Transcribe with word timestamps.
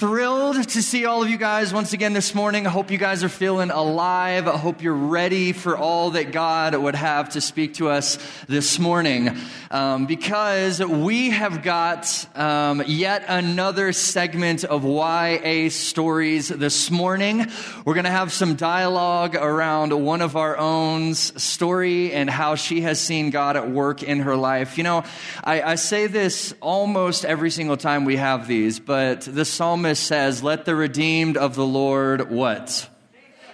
thrilled 0.00 0.66
to 0.66 0.82
see 0.82 1.04
all 1.04 1.22
of 1.22 1.28
you 1.28 1.36
guys 1.36 1.74
once 1.74 1.92
again 1.92 2.14
this 2.14 2.34
morning. 2.34 2.66
I 2.66 2.70
hope 2.70 2.90
you 2.90 2.96
guys 2.96 3.22
are 3.22 3.28
feeling 3.28 3.70
alive. 3.70 4.48
I 4.48 4.56
hope 4.56 4.80
you're 4.80 4.94
ready 4.94 5.52
for 5.52 5.76
all 5.76 6.12
that 6.12 6.32
God 6.32 6.74
would 6.74 6.94
have 6.94 7.28
to 7.30 7.42
speak 7.42 7.74
to 7.74 7.90
us 7.90 8.16
this 8.48 8.78
morning. 8.78 9.36
Um, 9.70 10.06
because 10.06 10.82
we 10.82 11.30
have 11.30 11.62
got 11.62 12.26
um, 12.34 12.82
yet 12.86 13.24
another 13.28 13.92
segment 13.92 14.64
of 14.64 14.84
YA 14.84 15.68
stories 15.68 16.48
this 16.48 16.90
morning. 16.90 17.46
We're 17.84 17.92
going 17.92 18.04
to 18.04 18.10
have 18.10 18.32
some 18.32 18.54
dialogue 18.54 19.36
around 19.36 19.92
one 19.92 20.22
of 20.22 20.34
our 20.34 20.56
own's 20.56 21.40
story 21.40 22.14
and 22.14 22.30
how 22.30 22.54
she 22.54 22.80
has 22.80 22.98
seen 22.98 23.28
God 23.28 23.58
at 23.58 23.70
work 23.70 24.02
in 24.02 24.20
her 24.20 24.34
life. 24.34 24.78
You 24.78 24.84
know, 24.84 25.04
I, 25.44 25.60
I 25.60 25.74
say 25.74 26.06
this 26.06 26.54
almost 26.62 27.26
every 27.26 27.50
single 27.50 27.76
time 27.76 28.06
we 28.06 28.16
have 28.16 28.48
these, 28.48 28.80
but 28.80 29.20
the 29.20 29.44
psalmist 29.44 29.89
says, 29.98 30.42
Let 30.42 30.64
the 30.64 30.74
redeemed 30.74 31.36
of 31.36 31.54
the 31.54 31.66
Lord 31.66 32.30
what? 32.30 32.88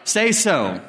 Say 0.05 0.33
so. 0.33 0.81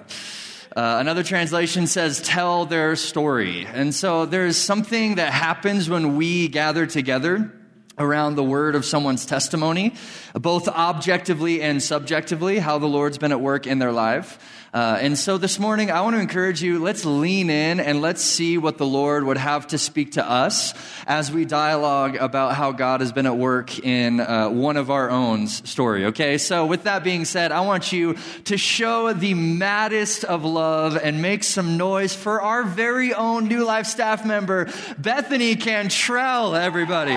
Uh, 0.77 0.97
another 0.99 1.23
translation 1.23 1.87
says, 1.87 2.21
tell 2.21 2.67
their 2.67 2.95
story. 2.95 3.65
And 3.65 3.95
so 3.95 4.27
there's 4.27 4.57
something 4.57 5.15
that 5.15 5.33
happens 5.33 5.89
when 5.89 6.17
we 6.17 6.49
gather 6.49 6.85
together 6.85 7.51
around 7.97 8.35
the 8.35 8.43
word 8.43 8.75
of 8.75 8.85
someone's 8.85 9.25
testimony, 9.25 9.95
both 10.33 10.67
objectively 10.67 11.63
and 11.63 11.81
subjectively, 11.81 12.59
how 12.59 12.77
the 12.77 12.85
Lord's 12.85 13.17
been 13.17 13.31
at 13.31 13.41
work 13.41 13.65
in 13.65 13.79
their 13.79 13.91
life. 13.91 14.37
Uh, 14.73 14.97
and 14.99 15.17
so 15.17 15.37
this 15.37 15.59
morning, 15.59 15.91
I 15.91 16.01
want 16.01 16.15
to 16.17 16.19
encourage 16.19 16.61
you 16.61 16.79
let's 16.79 17.05
lean 17.05 17.49
in 17.49 17.79
and 17.79 18.01
let's 18.01 18.21
see 18.21 18.57
what 18.57 18.77
the 18.77 18.85
Lord 18.85 19.23
would 19.23 19.37
have 19.37 19.67
to 19.67 19.77
speak 19.77 20.13
to 20.13 20.29
us 20.29 20.73
as 21.05 21.31
we 21.31 21.45
dialogue 21.45 22.17
about 22.17 22.53
how 22.53 22.73
God 22.73 22.99
has 22.99 23.13
been 23.13 23.25
at 23.25 23.37
work 23.37 23.79
in 23.79 24.19
uh, 24.19 24.49
one 24.49 24.75
of 24.75 24.91
our 24.91 25.09
own 25.09 25.47
story. 25.47 26.05
Okay, 26.07 26.37
so 26.37 26.65
with 26.65 26.83
that 26.83 27.03
being 27.03 27.23
said, 27.23 27.53
I 27.53 27.61
want 27.61 27.93
you 27.93 28.17
to 28.45 28.57
show 28.57 29.13
the 29.13 29.33
maddest 29.33 30.25
of 30.25 30.43
love 30.43 30.97
and 30.97 31.21
make 31.21 31.45
some 31.45 31.77
noise 31.77 32.13
for 32.13 32.41
our 32.41 32.63
very 32.63 33.13
own 33.13 33.47
New 33.47 33.63
Life 33.63 33.87
staff 33.87 34.25
member, 34.25 34.67
Bethany 34.97 35.55
Cantrell, 35.55 36.55
everybody. 36.55 37.15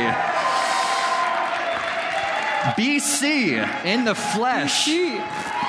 BC 2.77 3.84
in 3.84 4.05
the 4.05 4.14
flesh. 4.14 4.86
BC. 4.86 5.59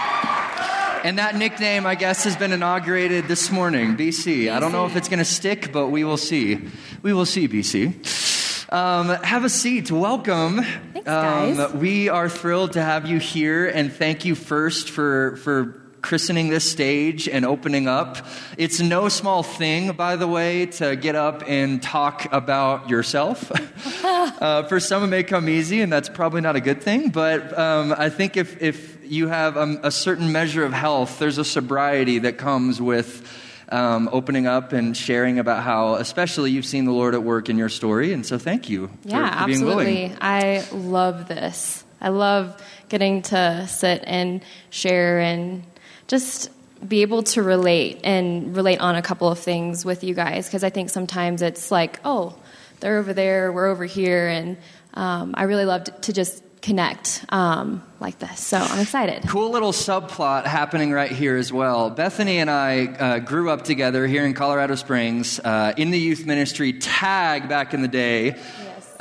And 1.04 1.18
that 1.18 1.36
nickname, 1.36 1.88
I 1.88 1.96
guess, 1.96 2.24
has 2.26 2.36
been 2.36 2.52
inaugurated 2.52 3.28
this 3.28 3.50
morning, 3.50 3.98
BC. 3.98 4.12
BC. 4.12 4.52
I 4.52 4.60
don't 4.60 4.72
know 4.72 4.86
if 4.86 4.96
it's 4.96 5.10
going 5.10 5.20
to 5.20 5.26
stick, 5.26 5.72
but 5.72 5.88
we 5.88 6.04
will 6.04 6.18
see. 6.18 6.60
We 7.02 7.14
will 7.14 7.26
see, 7.26 7.48
BC. 7.48 8.70
Um, 8.72 9.10
have 9.24 9.44
a 9.44 9.50
seat. 9.50 9.92
Welcome. 9.92 10.62
Thanks, 10.62 11.06
guys. 11.06 11.60
Um, 11.60 11.80
we 11.80 12.10
are 12.10 12.30
thrilled 12.30 12.74
to 12.74 12.82
have 12.82 13.08
you 13.08 13.20
here, 13.20 13.68
and 13.68 13.92
thank 13.92 14.26
you 14.26 14.36
first 14.36 14.90
for 14.90 15.38
for 15.38 15.82
christening 16.02 16.50
this 16.50 16.70
stage 16.70 17.28
and 17.28 17.46
opening 17.46 17.88
up. 17.88 18.26
It's 18.58 18.80
no 18.80 19.08
small 19.08 19.44
thing, 19.44 19.92
by 19.94 20.16
the 20.16 20.28
way, 20.28 20.66
to 20.66 20.96
get 20.96 21.16
up 21.16 21.44
and 21.48 21.82
talk 21.82 22.32
about 22.32 22.90
yourself. 22.90 23.52
uh, 24.04 24.64
for 24.64 24.80
some, 24.80 25.04
it 25.04 25.08
may 25.08 25.24
come 25.24 25.48
easy, 25.48 25.82
and 25.82 25.92
that's 25.92 26.10
probably 26.10 26.42
not 26.42 26.56
a 26.56 26.62
good 26.62 26.82
thing. 26.82 27.10
But 27.10 27.58
um, 27.58 27.94
I 27.98 28.10
think 28.10 28.38
if 28.38 28.62
if 28.62 29.01
you 29.12 29.28
have 29.28 29.58
a, 29.58 29.80
a, 29.84 29.92
certain 29.92 30.32
measure 30.32 30.64
of 30.64 30.72
health, 30.72 31.20
there's 31.20 31.38
a 31.38 31.44
sobriety 31.44 32.20
that 32.20 32.38
comes 32.38 32.82
with. 32.82 33.28
Um, 33.74 34.10
opening 34.12 34.48
up 34.48 34.74
and 34.74 34.98
sharing 34.98 35.40
about 35.40 35.64
how, 35.64 35.94
especially, 35.94 36.52
you've 36.52 36.66
seen 36.66 36.84
the 36.84 36.92
Lord 36.92 37.16
at 37.16 37.24
work 37.24 37.48
in 37.48 37.58
your 37.58 37.70
story. 37.70 38.12
And 38.12 38.26
so, 38.26 38.38
thank 38.38 38.70
you 38.70 38.90
yeah, 39.06 39.30
for, 39.30 39.40
for 39.40 39.46
being 39.46 39.60
absolutely. 39.60 39.86
willing. 39.86 40.18
I 40.20 40.68
love 40.74 41.30
this. 41.30 41.86
I 42.02 42.10
love 42.10 42.62
getting 42.90 43.22
to 43.22 43.66
sit 43.70 44.04
and 44.06 44.44
share 44.72 45.22
and 45.22 45.64
just 46.08 46.50
be 46.86 47.02
able 47.02 47.24
to 47.24 47.44
relate 47.44 48.02
and 48.04 48.58
relate 48.58 48.82
on 48.82 48.98
a 48.98 49.02
couple 49.02 49.30
of 49.30 49.40
things 49.40 49.86
with 49.86 50.04
you 50.04 50.14
guys 50.14 50.48
because 50.48 50.66
I 50.66 50.70
think 50.70 50.90
sometimes 50.90 51.42
it's 51.42 51.72
like, 51.72 52.02
oh, 52.04 52.36
they're 52.82 52.98
over 52.98 53.14
there, 53.14 53.54
we're 53.54 53.68
over 53.68 53.86
here, 53.86 54.28
and 54.28 54.58
um, 54.96 55.34
I 55.38 55.44
really 55.44 55.64
love 55.64 55.86
to 56.02 56.12
just 56.12 56.44
connect 56.62 57.26
um, 57.30 57.84
like 58.00 58.20
this. 58.20 58.40
So 58.40 58.58
I'm 58.58 58.80
excited. 58.80 59.28
Cool 59.28 59.52
little 59.52 59.72
subplot 59.72 60.46
happening 60.46 60.92
right 60.92 61.12
here 61.12 61.36
as 61.36 61.52
well. 61.52 61.90
Bethany 61.90 62.38
and 62.38 62.50
I 62.50 62.86
uh, 62.86 63.20
grew 63.20 63.50
up 63.50 63.64
together 63.64 64.06
here 64.08 64.26
in 64.26 64.34
Colorado 64.34 64.76
Springs 64.76 65.40
uh, 65.40 65.74
in 65.78 65.92
the 65.92 66.00
youth 66.00 66.26
ministry 66.26 66.74
tag 66.74 67.50
back 67.50 67.74
in 67.74 67.82
the 67.82 67.88
day. 67.88 68.36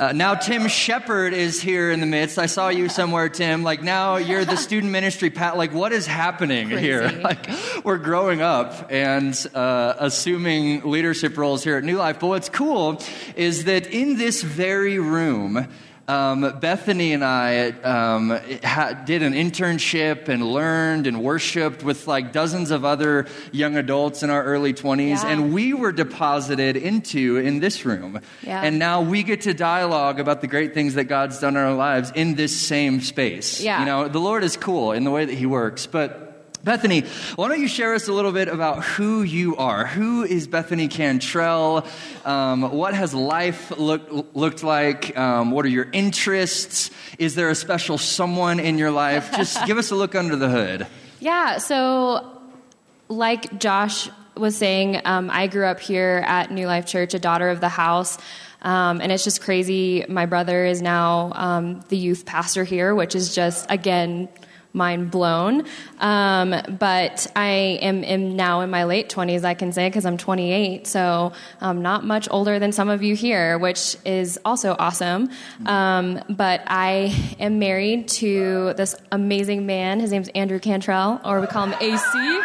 Uh, 0.01 0.11
now 0.13 0.33
Tim 0.33 0.67
Shepard 0.67 1.31
is 1.31 1.61
here 1.61 1.91
in 1.91 1.99
the 1.99 2.07
midst. 2.07 2.39
I 2.39 2.47
saw 2.47 2.69
you 2.69 2.89
somewhere, 2.89 3.29
Tim. 3.29 3.61
Like 3.61 3.83
now 3.83 4.15
you're 4.17 4.45
the 4.45 4.55
student 4.57 4.91
ministry 4.91 5.29
pat. 5.29 5.57
Like 5.57 5.73
what 5.73 5.91
is 5.91 6.07
happening 6.07 6.69
Crazy. 6.69 6.81
here? 6.81 7.11
Like 7.21 7.47
we're 7.83 7.99
growing 7.99 8.41
up 8.41 8.91
and 8.91 9.35
uh, 9.53 9.93
assuming 9.99 10.89
leadership 10.89 11.37
roles 11.37 11.63
here 11.63 11.77
at 11.77 11.83
New 11.83 11.97
Life. 11.97 12.19
But 12.19 12.27
what's 12.27 12.49
cool 12.49 12.99
is 13.35 13.65
that 13.65 13.85
in 13.87 14.17
this 14.17 14.41
very 14.41 14.97
room. 14.97 15.67
Um, 16.11 16.59
Bethany 16.59 17.13
and 17.13 17.23
I 17.23 17.69
um, 17.69 18.31
ha- 18.63 19.01
did 19.05 19.23
an 19.23 19.31
internship 19.33 20.27
and 20.27 20.45
learned 20.45 21.07
and 21.07 21.23
worshiped 21.23 21.83
with 21.83 22.05
like 22.05 22.33
dozens 22.33 22.69
of 22.69 22.83
other 22.83 23.27
young 23.53 23.77
adults 23.77 24.21
in 24.21 24.29
our 24.29 24.43
early 24.43 24.73
20s, 24.73 25.23
Yeah. 25.23 25.27
and 25.29 25.53
we 25.53 25.73
were 25.73 25.93
deposited 25.93 26.75
into 26.75 27.37
in 27.37 27.61
this 27.61 27.85
room. 27.85 28.19
Yeah. 28.43 28.61
And 28.61 28.77
now 28.77 29.01
we 29.01 29.23
get 29.23 29.41
to 29.41 29.53
dialogue 29.53 30.19
about 30.19 30.41
the 30.41 30.47
great 30.47 30.73
things 30.73 30.95
that 30.95 31.05
God's 31.05 31.39
done 31.39 31.55
in 31.55 31.63
our 31.63 31.75
lives 31.75 32.11
in 32.13 32.35
this 32.35 32.59
same 32.59 32.99
space. 32.99 33.61
Yeah. 33.61 33.79
You 33.79 33.85
know, 33.85 34.07
the 34.09 34.19
Lord 34.19 34.43
is 34.43 34.57
cool 34.57 34.91
in 34.91 35.05
the 35.05 35.11
way 35.11 35.23
that 35.23 35.33
He 35.35 35.45
works, 35.45 35.85
but. 35.87 36.20
Bethany, 36.63 37.01
why 37.35 37.47
don't 37.47 37.59
you 37.59 37.67
share 37.67 37.95
us 37.95 38.07
a 38.07 38.13
little 38.13 38.31
bit 38.31 38.47
about 38.47 38.83
who 38.83 39.23
you 39.23 39.55
are? 39.57 39.87
Who 39.87 40.23
is 40.23 40.47
Bethany 40.47 40.87
Cantrell? 40.87 41.87
Um, 42.23 42.71
what 42.71 42.93
has 42.93 43.15
life 43.15 43.71
look, 43.77 44.35
looked 44.35 44.63
like? 44.63 45.17
Um, 45.17 45.49
what 45.51 45.65
are 45.65 45.69
your 45.69 45.87
interests? 45.91 46.91
Is 47.17 47.33
there 47.33 47.49
a 47.49 47.55
special 47.55 47.97
someone 47.97 48.59
in 48.59 48.77
your 48.77 48.91
life? 48.91 49.31
Just 49.35 49.65
give 49.65 49.79
us 49.79 49.89
a 49.89 49.95
look 49.95 50.15
under 50.15 50.35
the 50.35 50.49
hood. 50.49 50.87
Yeah, 51.23 51.59
so 51.59 52.41
like 53.07 53.59
Josh 53.59 54.09
was 54.35 54.57
saying, 54.57 55.01
um, 55.05 55.29
I 55.31 55.45
grew 55.45 55.67
up 55.67 55.79
here 55.79 56.23
at 56.25 56.49
New 56.49 56.65
Life 56.65 56.87
Church, 56.87 57.13
a 57.13 57.19
daughter 57.19 57.51
of 57.51 57.61
the 57.61 57.69
house. 57.69 58.17
Um, 58.63 59.01
and 59.01 59.11
it's 59.11 59.23
just 59.23 59.39
crazy. 59.39 60.03
My 60.09 60.25
brother 60.25 60.65
is 60.65 60.81
now 60.81 61.31
um, 61.35 61.81
the 61.89 61.97
youth 61.97 62.25
pastor 62.25 62.63
here, 62.63 62.95
which 62.95 63.13
is 63.13 63.35
just, 63.35 63.69
again, 63.69 64.29
mind 64.73 65.11
blown. 65.11 65.65
Um, 65.99 66.55
but 66.79 67.27
I 67.35 67.79
am, 67.81 68.03
am 68.03 68.35
now 68.35 68.61
in 68.61 68.69
my 68.69 68.85
late 68.85 69.09
20s, 69.09 69.43
I 69.43 69.53
can 69.53 69.71
say, 69.71 69.87
because 69.87 70.05
I'm 70.05 70.17
28. 70.17 70.87
So 70.87 71.33
I'm 71.59 71.81
not 71.81 72.05
much 72.05 72.27
older 72.31 72.59
than 72.59 72.71
some 72.71 72.89
of 72.89 73.03
you 73.03 73.15
here, 73.15 73.57
which 73.57 73.97
is 74.05 74.39
also 74.45 74.75
awesome. 74.77 75.29
Um, 75.65 76.21
but 76.29 76.63
I 76.67 77.35
am 77.39 77.59
married 77.59 78.07
to 78.09 78.73
this 78.73 78.95
amazing 79.11 79.65
man. 79.65 79.99
His 79.99 80.11
name's 80.11 80.29
Andrew 80.29 80.59
Cantrell, 80.59 81.21
or 81.25 81.41
we 81.41 81.47
call 81.47 81.67
him 81.67 81.75
AC. 81.81 82.41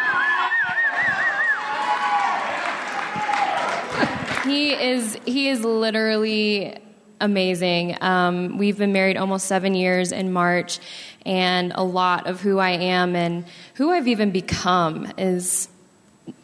he 4.47 4.73
is 4.73 5.19
he 5.25 5.49
is 5.49 5.65
literally 5.65 6.79
amazing. 7.21 7.97
Um, 8.01 8.59
we've 8.59 8.79
been 8.79 8.93
married 8.93 9.17
almost 9.17 9.47
seven 9.47 9.75
years 9.75 10.13
in 10.13 10.33
March, 10.33 10.79
and 11.25 11.73
a 11.75 11.83
lot 11.83 12.27
of 12.27 12.41
who 12.41 12.59
I 12.59 12.71
am 12.71 13.17
and 13.17 13.45
who 13.75 13.93
I've 13.93 14.09
even 14.09 14.31
become 14.31 15.13
is 15.19 15.69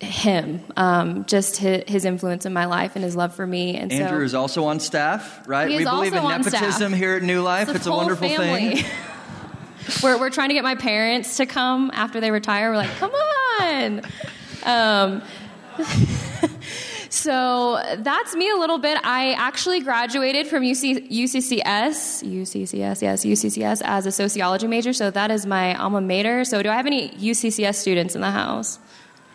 him. 0.01 0.61
Um, 0.77 1.25
just 1.27 1.57
his, 1.57 1.85
his 1.87 2.05
influence 2.05 2.47
in 2.47 2.53
my 2.53 2.67
life 2.67 2.93
and 2.95 3.05
his 3.05 3.17
love 3.17 3.35
for 3.35 3.47
me. 3.47 3.77
And 3.77 3.93
Andrew 3.93 4.21
so 4.21 4.25
is 4.25 4.35
also 4.35 4.65
on 4.65 4.81
staff, 4.81 5.47
right? 5.49 5.69
We 5.69 5.85
believe 5.85 6.15
in 6.15 6.23
nepotism 6.23 6.93
here 6.93 7.17
at 7.17 7.23
New 7.23 7.43
Life. 7.43 7.69
the 7.69 7.75
It's 7.75 7.87
a 7.87 7.91
wonderful 7.91 8.29
family. 8.29 8.77
thing. 8.77 8.91
we're, 10.03 10.19
we're 10.19 10.31
trying 10.31 10.49
to 10.49 10.55
get 10.55 10.65
my 10.65 10.75
parents 10.75 11.39
to 11.39 11.47
come 11.47 11.91
after 11.93 12.21
they 12.21 12.31
retire. 12.31 12.71
We're 12.71 12.77
like, 12.77 12.91
come 12.97 13.13
on. 13.13 14.03
Um, 14.65 15.23
so 17.23 17.81
that's 17.99 18.35
me 18.35 18.51
a 18.51 18.57
little 18.57 18.79
bit. 18.79 18.99
I 19.05 19.35
actually 19.35 19.81
graduated 19.81 20.49
from 20.49 20.65
UC, 20.65 21.09
UCCS, 21.09 22.25
UCCS, 22.25 23.03
yes, 23.03 23.25
UCCS 23.25 23.81
as 23.85 24.07
a 24.07 24.13
sociology 24.13 24.67
major. 24.67 24.93
So 24.93 25.11
that 25.13 25.31
is 25.31 25.47
my 25.47 25.77
alma 25.77 26.01
mater. 26.01 26.45
So 26.45 26.63
do 26.63 26.69
I 26.69 26.75
have 26.75 26.87
any 26.87 27.11
UCCS 27.11 27.77
students 27.77 28.17
in 28.17 28.23
the 28.23 28.33
house? 28.33 28.81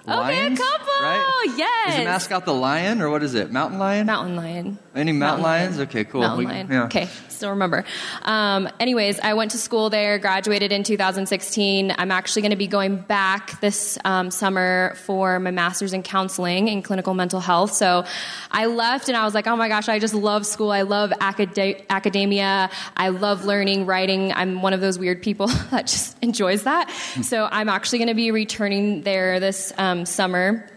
Lions, 0.07 0.59
okay, 0.59 0.68
a 0.69 0.77
couple. 0.77 0.94
right? 1.01 1.54
Yes. 1.57 1.89
Is 1.94 2.00
the 2.00 2.04
mascot 2.06 2.45
the 2.45 2.54
lion 2.54 3.01
or 3.01 3.09
what 3.09 3.24
is 3.24 3.36
it? 3.36 3.51
Mountain 3.51 3.80
lion? 3.80 4.06
Mountain 4.07 4.36
lion. 4.36 4.80
Any 4.95 5.12
mountain, 5.12 5.19
Mountain 5.19 5.44
lions? 5.44 5.77
lion. 5.77 5.88
Okay, 5.89 6.04
cool. 6.06 6.21
Mountain 6.21 6.39
We- 6.39 6.45
lion. 6.45 6.68
yeah. 6.71 6.83
Okay, 6.86 7.07
still 7.30 7.51
remember. 7.51 7.83
Um, 8.24 8.68
anyways, 8.80 9.19
I 9.19 9.33
went 9.36 9.51
to 9.51 9.57
school 9.57 9.89
there, 9.89 10.18
graduated 10.18 10.71
in 10.71 10.83
2016. 10.83 11.94
I'm 11.98 12.12
actually 12.12 12.42
going 12.42 12.50
to 12.51 12.56
be 12.57 12.68
going 12.68 12.98
back 12.98 13.59
this 13.62 13.98
um, 14.06 14.31
summer 14.31 14.95
for 15.06 15.39
my 15.39 15.51
master's 15.51 15.94
in 15.94 16.01
counseling 16.04 16.68
in 16.68 16.81
clinical 16.81 17.13
mental 17.13 17.39
health. 17.39 17.74
So 17.74 18.06
I 18.51 18.65
left 18.65 19.07
and 19.07 19.15
I 19.18 19.24
was 19.24 19.33
like, 19.36 19.45
oh 19.48 19.56
my 19.56 19.68
gosh, 19.68 19.88
I 19.89 20.00
just 20.00 20.13
love 20.15 20.45
school. 20.45 20.71
I 20.71 20.81
love 20.81 21.12
acad- 21.21 21.83
academia. 21.89 22.69
I 22.95 23.09
love 23.09 23.45
learning, 23.45 23.86
writing. 23.86 24.33
I'm 24.33 24.62
one 24.62 24.74
of 24.74 24.81
those 24.81 24.98
weird 24.98 25.21
people 25.21 25.48
that 25.71 25.88
just 25.88 26.18
enjoys 26.24 26.63
that. 26.63 26.89
so 27.21 27.48
I'm 27.51 27.69
actually 27.69 28.00
going 28.00 28.07
to 28.09 28.13
be 28.15 28.31
returning 28.31 29.01
there 29.04 29.39
this 29.39 29.71
um, 29.77 29.97
summer. 30.06 30.70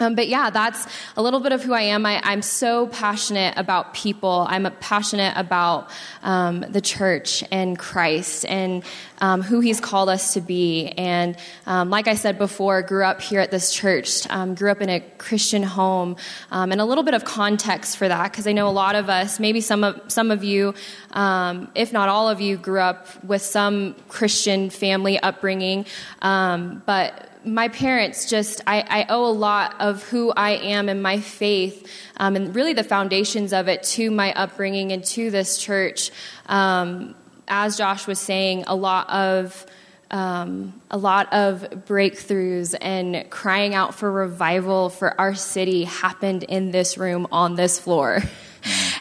Um, 0.00 0.14
but 0.14 0.28
yeah, 0.28 0.48
that's 0.48 0.86
a 1.16 1.22
little 1.22 1.40
bit 1.40 1.52
of 1.52 1.62
who 1.62 1.74
I 1.74 1.82
am. 1.82 2.06
I, 2.06 2.20
I'm 2.24 2.40
so 2.40 2.86
passionate 2.86 3.54
about 3.58 3.92
people. 3.92 4.46
I'm 4.48 4.66
passionate 4.80 5.34
about 5.36 5.90
um, 6.22 6.60
the 6.60 6.80
church 6.80 7.44
and 7.50 7.78
Christ 7.78 8.46
and 8.46 8.82
um, 9.20 9.42
who 9.42 9.60
He's 9.60 9.78
called 9.78 10.08
us 10.08 10.32
to 10.34 10.40
be. 10.40 10.86
And 10.96 11.36
um, 11.66 11.90
like 11.90 12.08
I 12.08 12.14
said 12.14 12.38
before, 12.38 12.80
grew 12.80 13.04
up 13.04 13.20
here 13.20 13.40
at 13.40 13.50
this 13.50 13.74
church, 13.74 14.26
um, 14.30 14.54
grew 14.54 14.70
up 14.70 14.80
in 14.80 14.88
a 14.88 15.00
Christian 15.18 15.62
home, 15.62 16.16
um, 16.50 16.72
and 16.72 16.80
a 16.80 16.86
little 16.86 17.04
bit 17.04 17.12
of 17.12 17.24
context 17.26 17.98
for 17.98 18.08
that 18.08 18.32
because 18.32 18.46
I 18.46 18.52
know 18.52 18.68
a 18.68 18.70
lot 18.70 18.94
of 18.94 19.10
us, 19.10 19.38
maybe 19.38 19.60
some 19.60 19.84
of 19.84 20.00
some 20.08 20.30
of 20.30 20.42
you, 20.42 20.74
um, 21.10 21.70
if 21.74 21.92
not 21.92 22.08
all 22.08 22.30
of 22.30 22.40
you, 22.40 22.56
grew 22.56 22.80
up 22.80 23.22
with 23.22 23.42
some 23.42 23.94
Christian 24.08 24.70
family 24.70 25.20
upbringing, 25.20 25.84
um, 26.22 26.82
but 26.86 27.29
my 27.44 27.68
parents 27.68 28.28
just 28.28 28.60
I, 28.66 28.80
I, 28.88 29.06
owe 29.08 29.24
a 29.24 29.32
lot 29.32 29.76
of 29.80 30.02
who 30.04 30.32
i 30.36 30.50
am 30.50 30.88
and 30.88 31.02
my 31.02 31.20
faith 31.20 31.90
um, 32.16 32.36
and 32.36 32.54
really 32.54 32.72
the 32.72 32.84
foundations 32.84 33.52
of 33.52 33.68
it 33.68 33.82
to 33.84 34.10
my 34.10 34.32
upbringing 34.34 34.92
and 34.92 35.02
to 35.04 35.30
this 35.30 35.58
church. 35.58 36.10
Um, 36.46 37.14
as 37.48 37.76
josh 37.76 38.06
was 38.06 38.18
saying 38.18 38.64
a 38.66 38.74
lot 38.74 39.08
of 39.10 39.66
um, 40.12 40.80
a 40.90 40.98
lot 40.98 41.32
of 41.32 41.60
breakthroughs 41.86 42.74
and 42.80 43.30
crying 43.30 43.74
out 43.74 43.94
for 43.94 44.10
revival 44.10 44.88
for 44.88 45.18
our 45.20 45.36
city 45.36 45.84
happened 45.84 46.42
in 46.42 46.72
this 46.72 46.98
room 46.98 47.28
on 47.30 47.54
this 47.54 47.78
floor. 47.78 48.22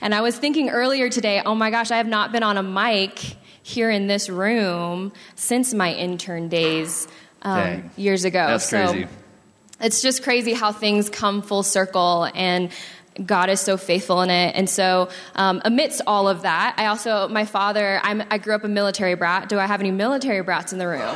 And 0.01 0.15
i 0.15 0.21
was 0.21 0.37
thinking 0.37 0.69
earlier 0.69 1.09
today 1.09 1.41
oh 1.45 1.53
my 1.53 1.71
gosh 1.71 1.91
i 1.91 1.97
have 1.97 2.07
not 2.07 2.31
been 2.31 2.43
on 2.43 2.55
a 2.55 2.63
mic 2.63 3.19
here 3.61 3.91
in 3.91 4.07
this 4.07 4.29
room 4.29 5.11
since 5.35 5.73
my 5.73 5.93
intern 5.93 6.47
days 6.47 7.05
um, 7.41 7.89
years 7.95 8.25
ago. 8.25 8.47
That's 8.47 8.69
so 8.69 8.91
crazy. 8.91 9.07
it's 9.81 10.01
just 10.01 10.23
crazy 10.23 10.53
how 10.53 10.71
things 10.71 11.09
come 11.09 11.41
full 11.41 11.63
circle 11.63 12.27
and 12.33 12.71
God 13.25 13.49
is 13.49 13.59
so 13.59 13.77
faithful 13.77 14.21
in 14.21 14.29
it. 14.29 14.55
And 14.55 14.69
so, 14.69 15.09
um, 15.35 15.61
amidst 15.65 16.01
all 16.07 16.27
of 16.27 16.43
that, 16.43 16.75
I 16.77 16.85
also, 16.87 17.27
my 17.27 17.45
father, 17.45 17.99
I'm, 18.03 18.23
I 18.29 18.37
grew 18.37 18.55
up 18.55 18.63
a 18.63 18.67
military 18.67 19.15
brat. 19.15 19.49
Do 19.49 19.59
I 19.59 19.65
have 19.65 19.79
any 19.79 19.91
military 19.91 20.41
brats 20.41 20.71
in 20.71 20.79
the 20.79 20.87
room? 20.87 21.15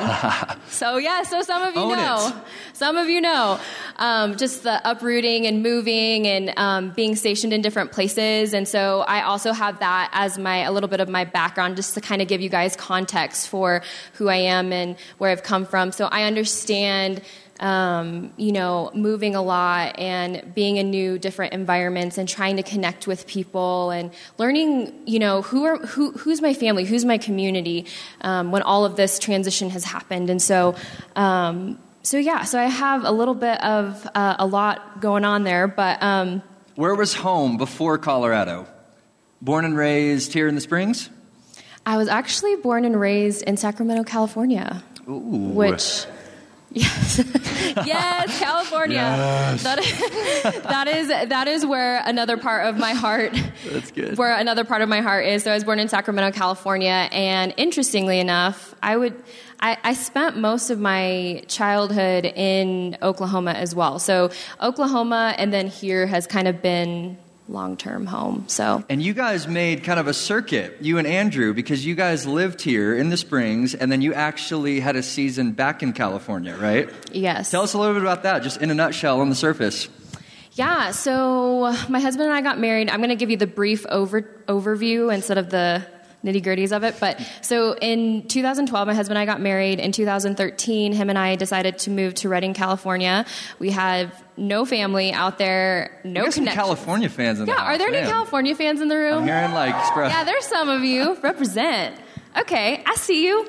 so, 0.67 0.97
yeah, 0.97 1.23
so 1.23 1.41
some 1.41 1.61
of 1.61 1.75
you 1.75 1.81
Own 1.81 1.97
know. 1.97 2.27
it. 2.27 2.75
Some 2.75 2.97
of 2.97 3.07
you 3.07 3.21
know. 3.21 3.59
Um, 3.97 4.37
just 4.37 4.63
the 4.63 4.81
uprooting 4.89 5.47
and 5.47 5.63
moving 5.63 6.27
and 6.27 6.53
um, 6.57 6.91
being 6.91 7.15
stationed 7.15 7.53
in 7.53 7.61
different 7.61 7.91
places. 7.91 8.53
And 8.53 8.67
so, 8.67 9.01
I 9.01 9.21
also 9.21 9.53
have 9.53 9.79
that 9.79 10.09
as 10.13 10.37
my, 10.37 10.57
a 10.63 10.71
little 10.71 10.89
bit 10.89 10.99
of 10.99 11.09
my 11.09 11.25
background 11.25 11.75
just 11.75 11.93
to 11.93 12.01
kind 12.01 12.21
of 12.21 12.27
give 12.27 12.41
you 12.41 12.49
guys 12.49 12.75
context 12.75 13.47
for 13.47 13.81
who 14.13 14.27
I 14.27 14.37
am 14.37 14.73
and 14.73 14.97
where 15.17 15.31
I've 15.31 15.43
come 15.43 15.65
from. 15.65 15.91
So, 15.91 16.05
I 16.05 16.23
understand 16.23 17.21
um, 17.63 18.33
you 18.35 18.51
know, 18.51 18.91
moving 18.93 19.35
a 19.35 19.41
lot 19.41 19.97
and 19.97 20.53
being 20.53 20.75
in 20.75 20.91
new, 20.91 21.17
different 21.17 21.53
environments 21.53 22.17
and 22.17 22.27
trying 22.27 22.57
to 22.57 22.63
connect 22.63 23.07
with 23.07 23.25
people 23.25 23.89
and 23.89 24.11
learning, 24.37 24.93
you 25.07 25.17
know, 25.17 25.41
who 25.41 25.63
are 25.63 25.77
who 25.77 26.11
who's 26.11 26.41
my 26.41 26.53
family, 26.53 26.83
who's 26.83 27.05
my 27.05 27.17
community 27.17 27.85
um, 28.19 28.51
when 28.51 28.61
all 28.61 28.83
of 28.83 28.97
this 28.97 29.17
transition 29.17 29.69
has 29.69 29.83
happened, 29.85 30.29
and 30.29 30.41
so. 30.41 30.75
Um, 31.15 31.79
so 32.05 32.17
yeah, 32.17 32.43
so 32.43 32.59
I 32.59 32.65
have 32.65 33.05
a 33.05 33.11
little 33.11 33.33
bit 33.33 33.63
of 33.63 34.05
uh, 34.13 34.35
a 34.37 34.45
lot 34.45 34.99
going 34.99 35.23
on 35.23 35.45
there, 35.45 35.69
but 35.69 36.03
um, 36.03 36.41
Where 36.75 36.93
was 36.95 37.13
home 37.13 37.55
before 37.55 37.97
Colorado? 37.97 38.67
Born 39.41 39.63
and 39.63 39.77
raised 39.77 40.33
here 40.33 40.49
in 40.49 40.55
the 40.55 40.59
Springs? 40.59 41.09
I 41.85 41.95
was 41.95 42.09
actually 42.09 42.57
born 42.57 42.83
and 42.83 42.99
raised 42.99 43.43
in 43.43 43.55
Sacramento, 43.55 44.03
California. 44.03 44.83
Ooh. 45.07 45.53
Which, 45.55 46.05
yes, 46.73 47.21
yes, 47.85 48.39
California. 48.39 48.97
That, 49.61 49.79
is, 49.79 50.63
that 50.63 50.87
is 50.87 51.07
that 51.07 51.47
is 51.47 51.65
where 51.65 52.01
another 52.05 52.37
part 52.37 52.67
of 52.67 52.77
my 52.77 52.93
heart. 52.93 53.33
That's 53.69 53.91
good. 53.91 54.17
Where 54.17 54.35
another 54.35 54.63
part 54.63 54.81
of 54.81 54.89
my 54.89 55.01
heart 55.01 55.25
is. 55.25 55.43
So 55.43 55.51
I 55.51 55.53
was 55.53 55.63
born 55.63 55.79
in 55.79 55.87
Sacramento, 55.87 56.37
California, 56.37 57.09
and 57.11 57.53
interestingly 57.57 58.19
enough, 58.19 58.75
I 58.81 58.97
would. 58.97 59.15
I, 59.59 59.77
I 59.81 59.93
spent 59.93 60.35
most 60.37 60.71
of 60.71 60.79
my 60.79 61.43
childhood 61.47 62.25
in 62.25 62.97
Oklahoma 63.01 63.51
as 63.51 63.73
well. 63.73 63.97
So 63.97 64.31
Oklahoma, 64.61 65.35
and 65.37 65.53
then 65.53 65.67
here 65.67 66.05
has 66.05 66.27
kind 66.27 66.49
of 66.49 66.61
been 66.61 67.17
long-term 67.47 68.05
home. 68.05 68.45
So 68.47 68.83
And 68.89 69.01
you 69.01 69.13
guys 69.13 69.47
made 69.47 69.83
kind 69.83 69.99
of 69.99 70.07
a 70.07 70.13
circuit, 70.13 70.77
you 70.81 70.97
and 70.97 71.07
Andrew, 71.07 71.53
because 71.53 71.85
you 71.85 71.95
guys 71.95 72.25
lived 72.25 72.61
here 72.61 72.95
in 72.97 73.09
the 73.09 73.17
Springs, 73.17 73.73
and 73.75 73.91
then 73.91 74.01
you 74.01 74.13
actually 74.13 74.79
had 74.79 74.95
a 74.95 75.03
season 75.03 75.51
back 75.51 75.83
in 75.83 75.93
California, 75.93 76.55
right? 76.55 76.89
yes, 77.11 77.51
Tell 77.51 77.63
us 77.63 77.73
a 77.73 77.77
little 77.77 77.93
bit 77.93 78.01
about 78.03 78.23
that, 78.23 78.43
just 78.43 78.61
in 78.61 78.71
a 78.71 78.73
nutshell 78.73 79.19
on 79.21 79.29
the 79.29 79.35
surface. 79.35 79.89
Yeah, 80.53 80.91
so 80.91 81.75
my 81.89 81.99
husband 81.99 82.27
and 82.27 82.33
I 82.33 82.41
got 82.41 82.59
married. 82.59 82.89
I'm 82.89 82.99
going 82.99 83.09
to 83.09 83.15
give 83.15 83.31
you 83.31 83.37
the 83.37 83.47
brief 83.47 83.85
over, 83.87 84.21
overview 84.47 85.13
instead 85.13 85.39
of 85.39 85.49
the 85.49 85.83
nitty 86.23 86.41
gritties 86.43 86.71
of 86.75 86.83
it. 86.83 86.95
But 86.99 87.19
so 87.41 87.75
in 87.75 88.27
2012, 88.27 88.87
my 88.87 88.93
husband 88.93 89.17
and 89.17 89.29
I 89.29 89.31
got 89.31 89.41
married. 89.41 89.79
In 89.79 89.91
2013, 89.91 90.93
him 90.93 91.09
and 91.09 91.17
I 91.19 91.35
decided 91.35 91.79
to 91.79 91.89
move 91.89 92.13
to 92.15 92.29
Redding, 92.29 92.53
California. 92.53 93.25
We 93.59 93.71
have 93.71 94.23
no 94.37 94.65
family 94.65 95.11
out 95.11 95.37
there, 95.37 95.99
no 96.03 96.21
We 96.21 96.25
got 96.25 96.33
some 96.33 96.43
connection. 96.45 96.63
California 96.63 97.09
fans 97.09 97.39
in 97.39 97.45
the 97.45 97.51
Yeah, 97.51 97.57
house. 97.59 97.67
are 97.67 97.77
there 97.77 97.89
any 97.89 98.01
man. 98.01 98.09
California 98.09 98.55
fans 98.55 98.81
in 98.81 98.87
the 98.87 98.95
room? 98.97 99.19
I'm 99.23 99.27
hearing 99.27 99.53
like 99.53 99.75
express. 99.75 100.11
Yeah, 100.11 100.23
there's 100.23 100.45
some 100.45 100.69
of 100.69 100.83
you. 100.83 101.15
Represent. 101.21 101.95
Okay, 102.37 102.81
I 102.85 102.95
see 102.95 103.27
you. 103.27 103.47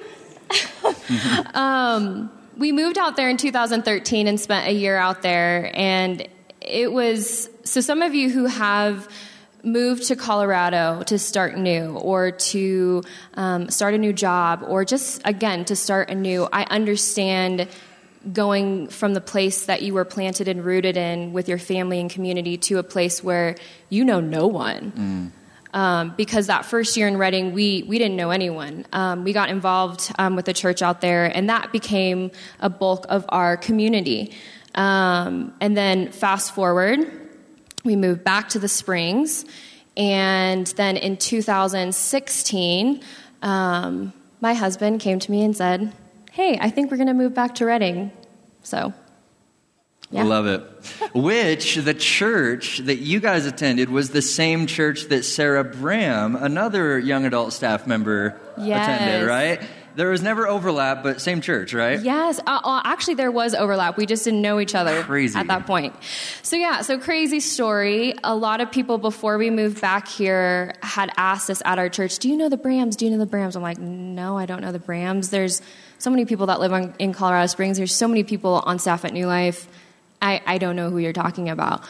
um, 1.54 2.30
we 2.56 2.72
moved 2.72 2.98
out 2.98 3.16
there 3.16 3.28
in 3.28 3.36
2013 3.36 4.26
and 4.28 4.38
spent 4.38 4.68
a 4.68 4.72
year 4.72 4.96
out 4.96 5.22
there, 5.22 5.70
and 5.74 6.26
it 6.60 6.92
was 6.92 7.48
so. 7.64 7.80
Some 7.80 8.02
of 8.02 8.14
you 8.14 8.30
who 8.30 8.46
have 8.46 9.08
moved 9.64 10.08
to 10.08 10.16
Colorado 10.16 11.02
to 11.04 11.18
start 11.18 11.56
new, 11.56 11.96
or 11.96 12.30
to 12.30 13.02
um, 13.34 13.68
start 13.70 13.94
a 13.94 13.98
new 13.98 14.12
job, 14.12 14.64
or 14.66 14.84
just 14.84 15.22
again 15.24 15.64
to 15.66 15.76
start 15.76 16.10
anew, 16.10 16.46
I 16.52 16.64
understand 16.64 17.68
going 18.32 18.88
from 18.88 19.14
the 19.14 19.20
place 19.20 19.66
that 19.66 19.82
you 19.82 19.92
were 19.94 20.04
planted 20.04 20.48
and 20.48 20.64
rooted 20.64 20.96
in 20.96 21.32
with 21.32 21.48
your 21.48 21.58
family 21.58 22.00
and 22.00 22.10
community 22.10 22.56
to 22.56 22.78
a 22.78 22.82
place 22.82 23.22
where 23.22 23.56
you 23.90 24.04
know 24.04 24.20
no 24.20 24.46
one. 24.46 25.32
Um, 25.74 26.14
because 26.16 26.46
that 26.46 26.64
first 26.64 26.96
year 26.96 27.08
in 27.08 27.16
Redding, 27.16 27.52
we, 27.52 27.82
we 27.88 27.98
didn't 27.98 28.16
know 28.16 28.30
anyone. 28.30 28.86
Um, 28.92 29.24
we 29.24 29.32
got 29.32 29.48
involved 29.50 30.12
um, 30.18 30.36
with 30.36 30.44
the 30.44 30.52
church 30.52 30.82
out 30.82 31.00
there, 31.00 31.24
and 31.24 31.50
that 31.50 31.72
became 31.72 32.30
a 32.60 32.70
bulk 32.70 33.06
of 33.08 33.26
our 33.28 33.56
community. 33.56 34.32
Um, 34.76 35.52
and 35.60 35.76
then 35.76 36.12
fast 36.12 36.54
forward, 36.54 37.23
we 37.84 37.96
moved 37.96 38.24
back 38.24 38.48
to 38.50 38.58
the 38.58 38.68
Springs, 38.68 39.44
and 39.96 40.66
then 40.68 40.96
in 40.96 41.16
2016, 41.16 43.00
um, 43.42 44.12
my 44.40 44.54
husband 44.54 45.00
came 45.00 45.18
to 45.20 45.30
me 45.30 45.44
and 45.44 45.56
said, 45.56 45.92
"Hey, 46.32 46.58
I 46.60 46.70
think 46.70 46.90
we're 46.90 46.96
going 46.96 47.06
to 47.08 47.14
move 47.14 47.34
back 47.34 47.54
to 47.56 47.66
Redding." 47.66 48.10
So, 48.62 48.92
I 50.12 50.16
yeah. 50.16 50.22
love 50.24 50.46
it. 50.46 50.60
Which 51.14 51.76
the 51.76 51.94
church 51.94 52.78
that 52.78 52.96
you 52.96 53.20
guys 53.20 53.46
attended 53.46 53.90
was 53.90 54.10
the 54.10 54.22
same 54.22 54.66
church 54.66 55.04
that 55.08 55.24
Sarah 55.24 55.64
Bram, 55.64 56.36
another 56.36 56.98
young 56.98 57.24
adult 57.26 57.52
staff 57.52 57.86
member, 57.86 58.40
Yes. 58.58 58.84
attended, 58.88 59.28
right? 59.28 59.60
There 59.96 60.10
was 60.10 60.22
never 60.22 60.48
overlap, 60.48 61.02
but 61.02 61.20
same 61.20 61.40
church, 61.40 61.72
right? 61.72 62.00
Yes, 62.00 62.40
uh, 62.40 62.60
uh, 62.64 62.82
actually, 62.84 63.14
there 63.14 63.30
was 63.30 63.54
overlap. 63.54 63.96
We 63.96 64.06
just 64.06 64.24
didn't 64.24 64.42
know 64.42 64.58
each 64.58 64.74
other 64.74 65.02
Crazy. 65.02 65.38
at 65.38 65.46
that 65.46 65.66
point. 65.66 65.94
So 66.42 66.56
yeah, 66.56 66.82
so 66.82 66.98
crazy 66.98 67.40
story. 67.40 68.14
A 68.24 68.34
lot 68.34 68.60
of 68.60 68.72
people 68.72 68.98
before 68.98 69.38
we 69.38 69.50
moved 69.50 69.80
back 69.80 70.08
here 70.08 70.74
had 70.82 71.12
asked 71.16 71.48
us 71.48 71.62
at 71.64 71.78
our 71.78 71.88
church, 71.88 72.18
"Do 72.18 72.28
you 72.28 72.36
know 72.36 72.48
the 72.48 72.58
Brams? 72.58 72.96
Do 72.96 73.04
you 73.04 73.10
know 73.12 73.24
the 73.24 73.30
Brams?" 73.30 73.54
I'm 73.54 73.62
like, 73.62 73.78
"No, 73.78 74.36
I 74.36 74.46
don't 74.46 74.62
know 74.62 74.72
the 74.72 74.80
Brams." 74.80 75.30
There's 75.30 75.62
so 75.98 76.10
many 76.10 76.24
people 76.24 76.46
that 76.46 76.60
live 76.60 76.72
on, 76.72 76.94
in 76.98 77.12
Colorado 77.12 77.46
Springs. 77.46 77.76
There's 77.76 77.94
so 77.94 78.08
many 78.08 78.24
people 78.24 78.62
on 78.66 78.78
staff 78.78 79.04
at 79.04 79.12
New 79.12 79.26
Life. 79.26 79.68
I, 80.20 80.40
I 80.46 80.58
don't 80.58 80.74
know 80.74 80.90
who 80.90 80.98
you're 80.98 81.12
talking 81.12 81.48
about. 81.50 81.84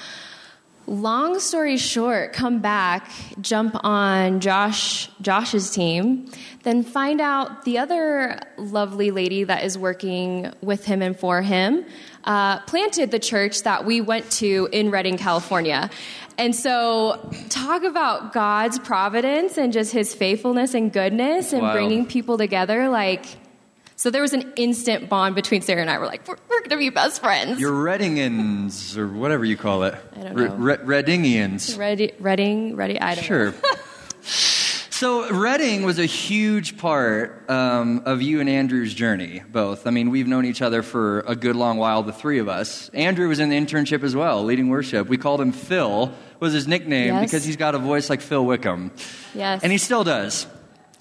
Long 0.87 1.41
story 1.41 1.76
short, 1.76 2.33
come 2.33 2.61
back, 2.61 3.11
jump 3.41 3.76
on 3.85 4.41
Josh 4.41 5.11
Josh's 5.21 5.71
team, 5.71 6.31
then 6.62 6.83
find 6.83 7.21
out 7.21 7.64
the 7.64 7.79
other 7.79 8.38
lovely 8.59 9.11
lady 9.11 9.45
that 9.45 9.64
is 9.64 9.76
working 9.79 10.53
with 10.61 10.85
him 10.85 11.03
and 11.03 11.19
for 11.19 11.43
him 11.43 11.85
uh, 12.25 12.61
planted 12.61 13.11
the 13.11 13.19
church 13.19 13.62
that 13.62 13.85
we 13.85 14.00
went 14.00 14.31
to 14.33 14.69
in 14.73 14.91
Redding, 14.91 15.19
California. 15.19 15.91
And 16.37 16.55
so, 16.55 17.33
talk 17.49 17.85
about 17.85 18.33
God's 18.33 18.79
providence 18.81 19.57
and 19.57 19.73
just 19.73 19.93
His 19.93 20.14
faithfulness 20.14 20.75
and 20.75 20.93
goodness 20.93 21.53
and 21.53 21.62
Wow. 21.62 21.73
bringing 21.75 22.07
people 22.07 22.38
together. 22.38 22.88
Like, 22.88 23.25
so 24.05 24.11
there 24.11 24.21
was 24.21 24.35
an 24.35 24.53
instant 24.57 25.09
bond 25.09 25.35
between 25.35 25.63
Sarah 25.63 25.81
and 25.81 25.89
I. 25.89 25.97
We're 25.97 26.05
like, 26.05 26.29
we're, 26.29 26.37
we're 26.51 26.59
going 26.59 26.69
to 26.69 26.77
be 26.77 26.91
best 26.91 27.23
friends. 27.23 27.59
Your 27.59 27.73
Reddingians, 27.73 28.99
or 28.99 29.09
whatever 29.09 29.47
you 29.47 29.57
call 29.57 29.85
it. 29.85 29.95
I 30.15 30.21
don't 30.25 30.37
know. 30.37 30.55
Re- 30.57 30.77
Re- 30.77 31.03
Reddingians. 31.03 31.79
Ready, 31.79 32.13
Redding, 32.19 32.77
ready. 32.77 33.01
I 33.01 33.15
don't 33.15 33.23
know. 33.25 33.53
Sure. 33.53 33.55
So 34.91 35.29
Redding 35.35 35.83
was 35.85 35.99
a 35.99 36.07
huge 36.07 36.79
part 36.79 37.51
um, 37.51 38.05
of 38.07 38.23
you 38.23 38.39
and 38.41 38.49
Andrew's 38.49 38.95
journey, 38.95 39.43
both. 39.51 39.89
I 39.89 39.91
mean, 39.91 40.11
we've 40.11 40.29
known 40.29 40.45
each 40.47 40.63
other 40.63 40.83
for 40.83 41.21
a 41.27 41.35
good 41.35 41.57
long 41.57 41.79
while, 41.79 42.05
the 42.05 42.13
three 42.13 42.39
of 42.39 42.49
us. 42.49 42.91
Andrew 42.91 43.29
was 43.29 43.41
in 43.41 43.49
the 43.49 43.57
internship 43.57 44.05
as 44.05 44.15
well, 44.15 44.45
leading 44.45 44.69
worship. 44.69 45.09
We 45.09 45.19
called 45.19 45.41
him 45.41 45.51
Phil, 45.51 46.15
was 46.39 46.53
his 46.53 46.69
nickname, 46.69 47.09
Yes. 47.09 47.25
because 47.25 47.45
he's 47.45 47.57
got 47.57 47.75
a 47.75 47.79
voice 47.79 48.09
like 48.09 48.21
Phil 48.21 48.47
Wickham. 48.47 48.93
Yes, 49.35 49.63
And 49.65 49.73
he 49.73 49.79
still 49.79 50.05
does. 50.05 50.47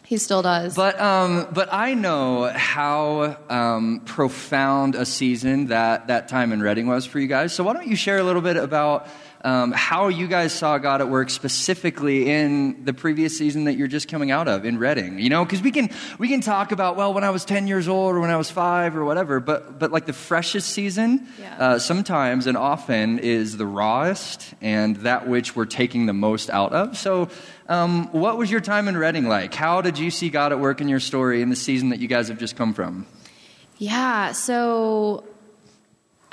He 0.06 0.18
still 0.18 0.42
does. 0.42 0.76
But, 0.76 1.00
um, 1.00 1.48
but 1.54 1.70
I 1.72 1.94
know 1.94 2.52
how 2.54 3.38
um, 3.50 4.02
profound 4.06 4.96
a 4.96 5.06
season 5.06 5.68
that, 5.68 6.08
that 6.08 6.28
time 6.28 6.52
in 6.52 6.62
Redding 6.62 6.88
was 6.88 7.06
for 7.06 7.20
you 7.20 7.28
guys. 7.28 7.54
So 7.54 7.64
why 7.64 7.74
don't 7.74 7.88
you 7.88 7.96
share 7.96 8.18
a 8.18 8.24
little 8.24 8.42
bit 8.42 8.58
about 8.58 9.08
um, 9.44 9.74
how 9.74 10.08
you 10.08 10.28
guys 10.28 10.54
saw 10.54 10.78
God 10.78 11.02
at 11.02 11.10
work 11.10 11.30
specifically 11.30 12.30
in 12.30 12.86
the 12.86 12.94
previous 12.94 13.38
season 13.38 13.66
that 13.66 13.74
you're 13.74 13.90
just 13.90 14.08
coming 14.08 14.32
out 14.32 14.48
of 14.48 14.64
in 14.64 14.78
Redding? 14.78 15.20
You 15.20 15.30
know, 15.30 15.44
because 15.44 15.62
we 15.62 15.72
can, 15.72 15.90
we 16.18 16.30
can 16.30 16.40
talk 16.40 16.72
about, 16.72 16.96
well, 16.96 17.14
when 17.14 17.24
I 17.26 17.30
was 17.30 17.44
10 17.44 17.68
years 17.68 17.88
old 17.90 18.16
or 18.16 18.22
when 18.22 18.30
I 18.30 18.38
was 18.38 18.50
five 18.50 18.96
or 18.96 19.04
whatever, 19.04 19.40
but, 19.42 19.80
but 19.80 19.92
like 19.92 20.06
the 20.06 20.14
freshest 20.14 20.70
season 20.70 21.28
Yeah. 21.40 21.56
uh, 21.60 21.80
sometimes 21.80 22.48
and 22.48 22.56
often 22.56 23.20
is 23.20 23.58
the 23.58 23.66
rawest 23.66 24.54
and 24.62 24.96
that 24.98 25.28
which 25.28 25.56
we're 25.56 25.66
taking 25.66 26.06
the 26.06 26.14
most 26.14 26.50
out 26.50 26.72
of. 26.72 26.98
So, 26.98 27.28
um, 27.68 28.08
what 28.12 28.38
was 28.38 28.50
your 28.52 28.62
time 28.62 28.88
in 28.88 28.96
Redding 28.98 29.28
like? 29.28 29.54
How 29.54 29.82
did 29.82 29.98
you 29.98 30.10
see 30.12 30.30
God 30.30 30.52
at 30.52 30.60
work 30.60 30.80
in 30.82 30.88
your 30.88 31.00
story 31.00 31.42
in 31.42 31.50
the 31.50 31.56
season 31.56 31.90
that 31.90 32.00
you 32.00 32.08
guys 32.08 32.28
have 32.30 32.38
just 32.38 32.56
come 32.56 32.74
from? 32.74 33.06
Yeah, 33.78 34.32
so 34.34 35.26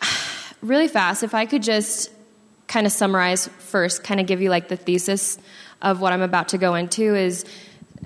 really 0.63 0.89
fast, 0.89 1.23
if 1.23 1.35
I 1.35 1.47
could 1.47 1.63
just 1.63 2.11
kind 2.71 2.87
of 2.87 2.93
summarize 2.93 3.49
first, 3.59 4.05
kind 4.05 4.21
of 4.21 4.27
give 4.27 4.41
you 4.41 4.49
like 4.49 4.69
the 4.69 4.77
thesis 4.77 5.39
of 5.83 6.01
what 6.01 6.13
I'm 6.13 6.23
about 6.23 6.51
to 6.51 6.59
go 6.59 6.77
into 6.77 7.17
is 7.17 7.45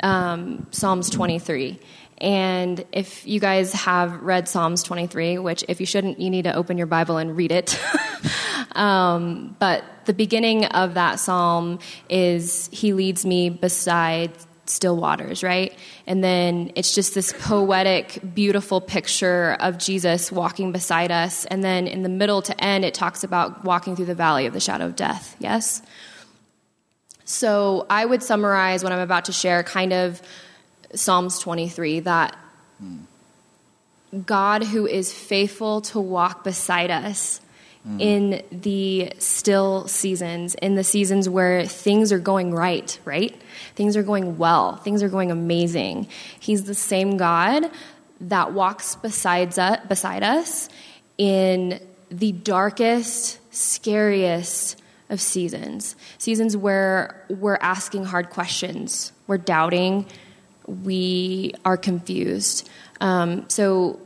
um, 0.02 0.66
Psalms 0.70 1.10
23. 1.10 1.78
And 2.16 2.82
if 2.90 3.26
you 3.26 3.40
guys 3.40 3.74
have 3.74 4.22
read 4.22 4.48
Psalms 4.48 4.82
23, 4.82 5.38
which 5.38 5.64
if 5.68 5.80
you 5.80 5.86
shouldn't, 5.86 6.18
you 6.18 6.30
need 6.30 6.44
to 6.44 6.54
open 6.54 6.78
your 6.78 6.86
Bible 6.86 7.18
and 7.18 7.36
read 7.36 7.52
it. 7.52 7.78
um, 8.72 9.54
but 9.58 9.84
the 10.06 10.14
beginning 10.14 10.64
of 10.64 10.94
that 10.94 11.20
psalm 11.20 11.78
is 12.08 12.70
He 12.72 12.94
leads 12.94 13.26
me 13.26 13.50
beside 13.50 14.32
still 14.66 14.96
waters, 14.96 15.42
right? 15.42 15.76
And 16.06 16.22
then 16.22 16.72
it's 16.74 16.94
just 16.94 17.14
this 17.14 17.32
poetic, 17.40 18.20
beautiful 18.34 18.80
picture 18.80 19.56
of 19.60 19.78
Jesus 19.78 20.32
walking 20.32 20.72
beside 20.72 21.10
us. 21.10 21.44
And 21.46 21.62
then 21.62 21.86
in 21.86 22.02
the 22.02 22.08
middle 22.08 22.42
to 22.42 22.64
end, 22.64 22.84
it 22.84 22.94
talks 22.94 23.24
about 23.24 23.64
walking 23.64 23.96
through 23.96 24.06
the 24.06 24.14
valley 24.14 24.46
of 24.46 24.52
the 24.52 24.60
shadow 24.60 24.86
of 24.86 24.96
death, 24.96 25.36
yes? 25.38 25.82
So 27.24 27.86
I 27.88 28.04
would 28.04 28.22
summarize 28.22 28.82
what 28.82 28.92
I'm 28.92 29.00
about 29.00 29.26
to 29.26 29.32
share 29.32 29.62
kind 29.62 29.92
of 29.92 30.20
Psalms 30.94 31.38
23 31.38 32.00
that 32.00 32.36
hmm. 32.78 32.98
God 34.26 34.62
who 34.62 34.86
is 34.86 35.12
faithful 35.12 35.80
to 35.82 36.00
walk 36.00 36.44
beside 36.44 36.90
us 36.90 37.40
in 37.98 38.42
the 38.50 39.12
still 39.18 39.86
seasons, 39.88 40.54
in 40.54 40.74
the 40.74 40.84
seasons 40.84 41.28
where 41.28 41.66
things 41.66 42.12
are 42.12 42.18
going 42.18 42.54
right, 42.54 42.98
right? 43.04 43.38
Things 43.74 43.94
are 43.96 44.02
going 44.02 44.38
well, 44.38 44.76
things 44.76 45.02
are 45.02 45.08
going 45.10 45.30
amazing. 45.30 46.08
He's 46.40 46.64
the 46.64 46.74
same 46.74 47.18
God 47.18 47.70
that 48.22 48.52
walks 48.52 48.96
besides 48.96 49.58
us, 49.58 49.80
beside 49.86 50.22
us 50.22 50.70
in 51.18 51.78
the 52.10 52.32
darkest, 52.32 53.38
scariest 53.54 54.80
of 55.10 55.20
seasons. 55.20 55.94
Seasons 56.16 56.56
where 56.56 57.22
we're 57.28 57.58
asking 57.60 58.04
hard 58.04 58.30
questions, 58.30 59.12
we're 59.26 59.36
doubting, 59.38 60.06
we 60.66 61.52
are 61.66 61.76
confused. 61.76 62.68
Um, 63.00 63.48
so 63.50 64.00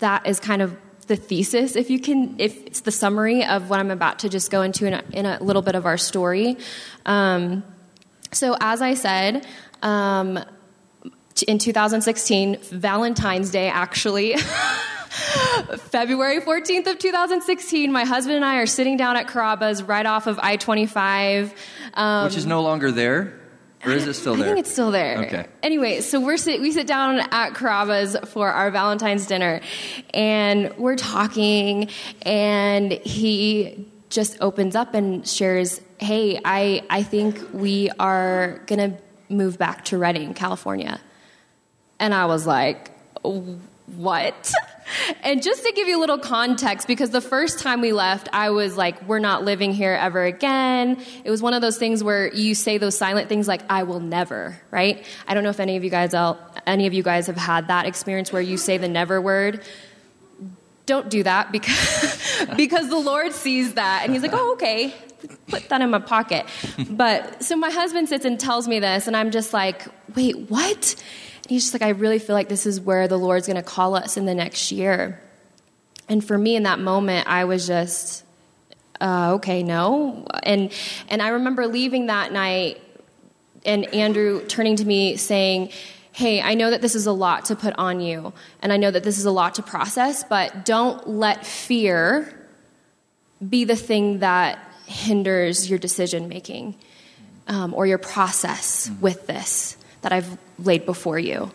that 0.00 0.26
is 0.26 0.40
kind 0.40 0.60
of 0.60 0.76
the 1.12 1.16
thesis, 1.16 1.76
if 1.76 1.90
you 1.90 2.00
can, 2.00 2.36
if 2.38 2.56
it's 2.66 2.80
the 2.80 2.90
summary 2.90 3.44
of 3.44 3.68
what 3.68 3.78
I'm 3.78 3.90
about 3.90 4.20
to 4.20 4.30
just 4.30 4.50
go 4.50 4.62
into 4.62 4.86
in 4.86 4.94
a, 4.94 5.02
in 5.12 5.26
a 5.26 5.42
little 5.42 5.60
bit 5.60 5.74
of 5.74 5.84
our 5.84 5.98
story. 5.98 6.56
Um, 7.04 7.62
so, 8.32 8.56
as 8.58 8.80
I 8.80 8.94
said, 8.94 9.46
um, 9.82 10.42
in 11.46 11.58
2016, 11.58 12.56
Valentine's 12.62 13.50
Day, 13.50 13.68
actually. 13.68 14.36
February 15.90 16.40
14th 16.40 16.86
of 16.86 16.98
2016, 16.98 17.92
my 17.92 18.04
husband 18.04 18.36
and 18.36 18.44
I 18.46 18.56
are 18.56 18.66
sitting 18.66 18.96
down 18.96 19.16
at 19.16 19.26
Carrabba's 19.26 19.82
right 19.82 20.06
off 20.06 20.26
of 20.26 20.38
I-25. 20.38 21.52
Um, 21.92 22.24
Which 22.24 22.38
is 22.38 22.46
no 22.46 22.62
longer 22.62 22.90
there? 22.90 23.38
Or 23.84 23.90
is 23.90 24.06
it 24.06 24.14
still 24.14 24.36
there? 24.36 24.44
I 24.44 24.48
think 24.48 24.58
it's 24.60 24.70
still 24.70 24.92
there. 24.92 25.18
Okay. 25.18 25.46
Anyway, 25.62 26.00
so 26.02 26.20
we're 26.20 26.36
sit, 26.36 26.60
we 26.60 26.70
sit 26.70 26.86
down 26.86 27.18
at 27.18 27.54
Carrabba's 27.54 28.16
for 28.30 28.50
our 28.50 28.70
Valentine's 28.70 29.26
dinner, 29.26 29.60
and 30.14 30.72
we're 30.78 30.96
talking, 30.96 31.88
and 32.22 32.92
he 32.92 33.88
just 34.08 34.36
opens 34.40 34.76
up 34.76 34.94
and 34.94 35.26
shares, 35.26 35.80
"Hey, 35.98 36.40
I 36.44 36.82
I 36.90 37.02
think 37.02 37.40
we 37.52 37.90
are 37.98 38.60
gonna 38.66 38.98
move 39.28 39.58
back 39.58 39.84
to 39.86 39.98
Redding, 39.98 40.34
California," 40.34 41.00
and 41.98 42.14
I 42.14 42.26
was 42.26 42.46
like, 42.46 42.90
"What?" 43.22 44.52
And 45.22 45.42
just 45.42 45.64
to 45.64 45.72
give 45.72 45.88
you 45.88 45.98
a 45.98 46.00
little 46.00 46.18
context, 46.18 46.88
because 46.88 47.10
the 47.10 47.20
first 47.20 47.60
time 47.60 47.80
we 47.80 47.92
left, 47.92 48.28
I 48.32 48.50
was 48.50 48.76
like, 48.76 49.06
we're 49.06 49.18
not 49.18 49.44
living 49.44 49.72
here 49.72 49.92
ever 49.92 50.24
again. 50.24 51.02
It 51.24 51.30
was 51.30 51.40
one 51.40 51.54
of 51.54 51.62
those 51.62 51.78
things 51.78 52.02
where 52.02 52.32
you 52.32 52.54
say 52.54 52.78
those 52.78 52.96
silent 52.96 53.28
things 53.28 53.46
like, 53.46 53.62
I 53.70 53.84
will 53.84 54.00
never, 54.00 54.60
right? 54.70 55.04
I 55.26 55.34
don't 55.34 55.44
know 55.44 55.50
if 55.50 55.60
any 55.60 55.76
of 55.76 55.84
you 55.84 55.90
guys, 55.90 56.14
el- 56.14 56.40
any 56.66 56.86
of 56.86 56.92
you 56.92 57.02
guys 57.02 57.28
have 57.28 57.36
had 57.36 57.68
that 57.68 57.86
experience 57.86 58.32
where 58.32 58.42
you 58.42 58.56
say 58.56 58.78
the 58.78 58.88
never 58.88 59.20
word. 59.20 59.62
Don't 60.86 61.08
do 61.08 61.22
that 61.22 61.52
because, 61.52 62.46
because 62.56 62.88
the 62.88 62.98
Lord 62.98 63.32
sees 63.32 63.74
that 63.74 64.02
and 64.04 64.12
he's 64.12 64.22
like, 64.22 64.34
oh, 64.34 64.54
okay, 64.54 64.92
put 65.48 65.68
that 65.68 65.80
in 65.80 65.90
my 65.90 66.00
pocket. 66.00 66.46
But 66.90 67.44
so 67.44 67.56
my 67.56 67.70
husband 67.70 68.08
sits 68.08 68.24
and 68.24 68.38
tells 68.38 68.66
me 68.66 68.80
this, 68.80 69.06
and 69.06 69.16
I'm 69.16 69.30
just 69.30 69.52
like, 69.52 69.86
wait, 70.14 70.50
what? 70.50 70.96
He's 71.52 71.64
just 71.64 71.74
like, 71.74 71.82
I 71.82 71.90
really 71.90 72.18
feel 72.18 72.32
like 72.32 72.48
this 72.48 72.64
is 72.64 72.80
where 72.80 73.06
the 73.08 73.18
Lord's 73.18 73.46
going 73.46 73.58
to 73.58 73.62
call 73.62 73.94
us 73.94 74.16
in 74.16 74.24
the 74.24 74.34
next 74.34 74.72
year. 74.72 75.20
And 76.08 76.24
for 76.24 76.38
me 76.38 76.56
in 76.56 76.62
that 76.62 76.78
moment, 76.78 77.28
I 77.28 77.44
was 77.44 77.66
just, 77.66 78.24
uh, 79.02 79.34
okay, 79.34 79.62
no. 79.62 80.26
And, 80.44 80.72
and 81.10 81.20
I 81.20 81.28
remember 81.28 81.66
leaving 81.66 82.06
that 82.06 82.32
night 82.32 82.80
and 83.66 83.84
Andrew 83.92 84.46
turning 84.46 84.76
to 84.76 84.84
me 84.86 85.18
saying, 85.18 85.72
Hey, 86.12 86.40
I 86.40 86.54
know 86.54 86.70
that 86.70 86.80
this 86.80 86.94
is 86.94 87.06
a 87.06 87.12
lot 87.12 87.44
to 87.46 87.54
put 87.54 87.74
on 87.76 88.00
you, 88.00 88.32
and 88.62 88.72
I 88.72 88.78
know 88.78 88.90
that 88.90 89.04
this 89.04 89.18
is 89.18 89.26
a 89.26 89.30
lot 89.30 89.56
to 89.56 89.62
process, 89.62 90.24
but 90.24 90.64
don't 90.64 91.06
let 91.06 91.44
fear 91.44 92.48
be 93.46 93.64
the 93.64 93.76
thing 93.76 94.20
that 94.20 94.58
hinders 94.86 95.68
your 95.68 95.78
decision 95.78 96.28
making 96.28 96.76
um, 97.46 97.74
or 97.74 97.86
your 97.86 97.98
process 97.98 98.90
with 99.02 99.26
this 99.26 99.76
that 100.02 100.12
I've 100.12 100.38
laid 100.58 100.84
before 100.86 101.18
you. 101.18 101.50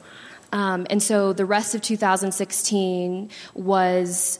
Um, 0.51 0.87
and 0.89 1.01
so 1.01 1.33
the 1.33 1.45
rest 1.45 1.75
of 1.75 1.81
2016 1.81 3.29
was 3.53 4.39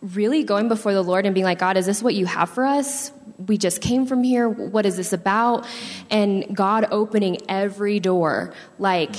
really 0.00 0.44
going 0.44 0.68
before 0.68 0.94
the 0.94 1.02
Lord 1.02 1.26
and 1.26 1.34
being 1.34 1.44
like, 1.44 1.58
God, 1.58 1.76
is 1.76 1.86
this 1.86 2.02
what 2.02 2.14
you 2.14 2.26
have 2.26 2.50
for 2.50 2.64
us? 2.64 3.12
We 3.46 3.58
just 3.58 3.80
came 3.80 4.06
from 4.06 4.22
here. 4.22 4.48
What 4.48 4.86
is 4.86 4.96
this 4.96 5.12
about? 5.12 5.66
And 6.10 6.56
God 6.56 6.86
opening 6.90 7.38
every 7.48 8.00
door, 8.00 8.54
like 8.78 9.14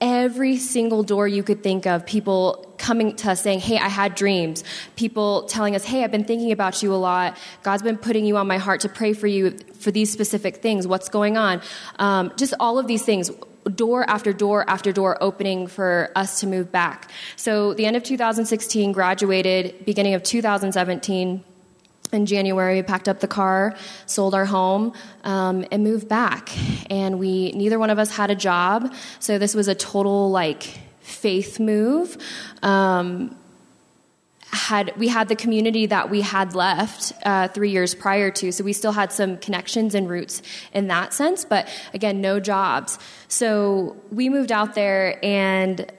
every 0.00 0.56
single 0.56 1.02
door 1.02 1.26
you 1.26 1.42
could 1.42 1.62
think 1.62 1.86
of. 1.86 2.04
People 2.06 2.74
coming 2.76 3.16
to 3.16 3.30
us 3.30 3.42
saying, 3.42 3.60
Hey, 3.60 3.78
I 3.78 3.88
had 3.88 4.14
dreams. 4.14 4.62
People 4.96 5.44
telling 5.44 5.74
us, 5.74 5.84
Hey, 5.84 6.04
I've 6.04 6.10
been 6.10 6.24
thinking 6.24 6.52
about 6.52 6.82
you 6.82 6.92
a 6.92 6.96
lot. 6.96 7.36
God's 7.62 7.82
been 7.82 7.96
putting 7.96 8.24
you 8.24 8.36
on 8.36 8.46
my 8.46 8.58
heart 8.58 8.80
to 8.80 8.88
pray 8.88 9.12
for 9.12 9.26
you 9.26 9.56
for 9.78 9.90
these 9.90 10.12
specific 10.12 10.56
things. 10.56 10.86
What's 10.86 11.08
going 11.08 11.36
on? 11.36 11.62
Um, 11.98 12.32
just 12.36 12.54
all 12.60 12.78
of 12.78 12.86
these 12.86 13.04
things 13.04 13.30
door 13.74 14.08
after 14.08 14.32
door 14.32 14.68
after 14.68 14.92
door 14.92 15.16
opening 15.22 15.66
for 15.66 16.10
us 16.14 16.40
to 16.40 16.46
move 16.46 16.70
back. 16.70 17.10
So 17.36 17.74
the 17.74 17.86
end 17.86 17.96
of 17.96 18.02
2016, 18.02 18.92
graduated, 18.92 19.84
beginning 19.84 20.14
of 20.14 20.22
2017. 20.22 21.44
in 22.12 22.24
January, 22.24 22.76
we 22.76 22.82
packed 22.82 23.08
up 23.08 23.18
the 23.18 23.28
car, 23.28 23.76
sold 24.06 24.34
our 24.34 24.44
home, 24.44 24.92
um, 25.24 25.64
and 25.72 25.82
moved 25.82 26.08
back. 26.08 26.50
And 26.88 27.18
we 27.18 27.50
neither 27.52 27.78
one 27.78 27.90
of 27.90 27.98
us 27.98 28.14
had 28.14 28.30
a 28.30 28.36
job, 28.36 28.92
so 29.18 29.38
this 29.38 29.54
was 29.54 29.66
a 29.66 29.74
total 29.74 30.30
like 30.30 30.78
faith 31.00 31.58
move. 31.58 32.16
Um, 32.62 33.36
had 34.56 34.92
we 34.96 35.08
had 35.08 35.28
the 35.28 35.36
community 35.36 35.86
that 35.86 36.10
we 36.10 36.22
had 36.22 36.54
left 36.54 37.12
uh, 37.24 37.48
three 37.48 37.70
years 37.70 37.94
prior 37.94 38.30
to, 38.32 38.50
so 38.50 38.64
we 38.64 38.72
still 38.72 38.92
had 38.92 39.12
some 39.12 39.36
connections 39.36 39.94
and 39.94 40.08
roots 40.08 40.42
in 40.72 40.88
that 40.88 41.12
sense. 41.12 41.44
But 41.44 41.68
again, 41.94 42.20
no 42.20 42.40
jobs. 42.40 42.98
So 43.28 43.96
we 44.10 44.28
moved 44.28 44.50
out 44.50 44.74
there 44.74 45.24
and 45.24 45.90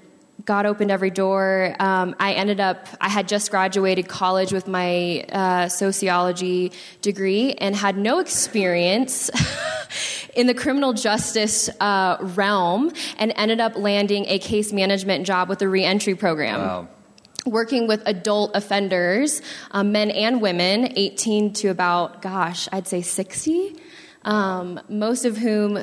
God 0.47 0.65
opened 0.65 0.91
every 0.91 1.09
door. 1.09 1.75
Um, 1.77 2.15
I 2.19 2.33
ended 2.33 2.61
up, 2.61 2.87
I 3.01 3.09
had 3.09 3.27
just 3.27 3.51
graduated 3.51 4.07
college 4.07 4.53
with 4.53 4.65
my 4.65 5.25
uh, 5.29 5.67
sociology 5.67 6.71
degree 7.01 7.53
and 7.53 7.75
had 7.75 7.97
no 7.97 8.19
experience 8.19 9.29
in 10.35 10.47
the 10.47 10.53
criminal 10.53 10.93
justice 10.93 11.69
uh, 11.81 12.17
realm 12.21 12.93
and 13.17 13.33
ended 13.35 13.59
up 13.59 13.75
landing 13.75 14.25
a 14.27 14.39
case 14.39 14.71
management 14.71 15.25
job 15.25 15.49
with 15.49 15.59
the 15.59 15.67
reentry 15.67 16.15
program. 16.15 16.61
Wow. 16.61 16.87
Working 17.47 17.87
with 17.87 18.03
adult 18.05 18.51
offenders, 18.55 19.41
um, 19.71 19.91
men 19.93 20.11
and 20.11 20.41
women, 20.41 20.93
18 20.95 21.53
to 21.53 21.69
about, 21.69 22.21
gosh, 22.21 22.67
I'd 22.71 22.87
say 22.87 23.01
60, 23.01 23.75
um, 24.25 24.81
most 24.89 25.23
of 25.23 25.37
whom 25.37 25.77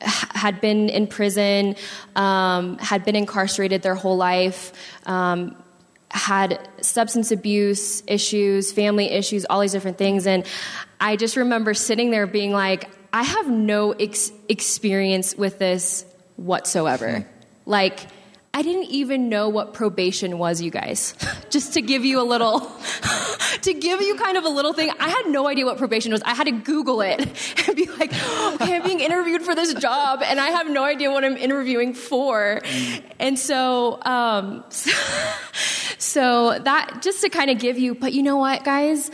had 0.00 0.60
been 0.60 0.88
in 0.88 1.06
prison, 1.06 1.76
um, 2.14 2.76
had 2.78 3.04
been 3.04 3.16
incarcerated 3.16 3.82
their 3.82 3.94
whole 3.94 4.16
life, 4.16 4.72
um, 5.06 5.56
had 6.10 6.68
substance 6.80 7.32
abuse 7.32 8.02
issues, 8.06 8.72
family 8.72 9.10
issues, 9.10 9.44
all 9.46 9.60
these 9.60 9.72
different 9.72 9.98
things. 9.98 10.26
And 10.26 10.46
I 11.00 11.16
just 11.16 11.36
remember 11.36 11.74
sitting 11.74 12.10
there 12.10 12.26
being 12.26 12.52
like, 12.52 12.90
I 13.12 13.22
have 13.22 13.48
no 13.48 13.92
ex- 13.92 14.32
experience 14.48 15.34
with 15.34 15.58
this 15.58 16.04
whatsoever. 16.36 17.20
Hmm. 17.20 17.28
Like, 17.64 18.06
I 18.56 18.62
didn't 18.62 18.84
even 18.84 19.28
know 19.28 19.50
what 19.50 19.74
probation 19.74 20.38
was, 20.38 20.62
you 20.62 20.70
guys. 20.70 21.14
Just 21.50 21.74
to 21.74 21.82
give 21.82 22.06
you 22.06 22.22
a 22.22 22.24
little, 22.24 22.60
to 23.60 23.74
give 23.74 24.00
you 24.00 24.16
kind 24.16 24.38
of 24.38 24.46
a 24.46 24.48
little 24.48 24.72
thing. 24.72 24.90
I 24.98 25.10
had 25.10 25.24
no 25.26 25.46
idea 25.46 25.66
what 25.66 25.76
probation 25.76 26.10
was. 26.10 26.22
I 26.22 26.32
had 26.32 26.44
to 26.44 26.52
Google 26.52 27.02
it 27.02 27.20
and 27.68 27.76
be 27.76 27.84
like, 27.84 28.14
okay, 28.54 28.76
I'm 28.76 28.82
being 28.82 29.00
interviewed 29.00 29.42
for 29.42 29.54
this 29.54 29.74
job 29.74 30.22
and 30.24 30.40
I 30.40 30.46
have 30.46 30.70
no 30.70 30.84
idea 30.84 31.10
what 31.10 31.22
I'm 31.22 31.36
interviewing 31.36 31.92
for. 31.92 32.62
And 33.18 33.38
so, 33.38 34.02
um, 34.06 34.64
so, 34.70 34.90
so 35.98 36.58
that 36.58 37.02
just 37.02 37.20
to 37.20 37.28
kind 37.28 37.50
of 37.50 37.58
give 37.58 37.78
you, 37.78 37.94
but 37.94 38.14
you 38.14 38.22
know 38.22 38.38
what, 38.38 38.64
guys? 38.64 39.10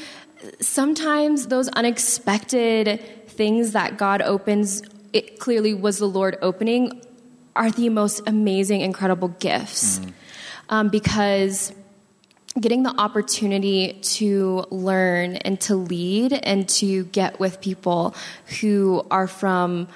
Sometimes 0.61 1.49
those 1.49 1.67
unexpected 1.67 3.27
things 3.27 3.73
that 3.73 3.97
God 3.97 4.23
opens, 4.23 4.85
it 5.13 5.41
clearly 5.41 5.75
was 5.75 5.99
the 5.99 6.07
Lord 6.07 6.39
opening 6.43 7.03
are 7.54 7.71
the 7.71 7.88
most 7.88 8.23
amazing, 8.26 8.80
incredible 8.80 9.28
gifts 9.28 9.99
mm. 9.99 10.12
um, 10.68 10.88
because 10.88 11.73
getting 12.61 12.82
the 12.82 12.94
opportunity 13.00 13.99
to 14.02 14.64
learn 14.71 15.37
and 15.37 15.61
to 15.61 15.75
lead 15.75 16.32
and 16.32 16.68
to 16.68 17.04
get 17.06 17.40
with 17.40 17.61
people 17.61 18.14
who 18.61 19.04
are 19.11 19.26
from 19.26 19.88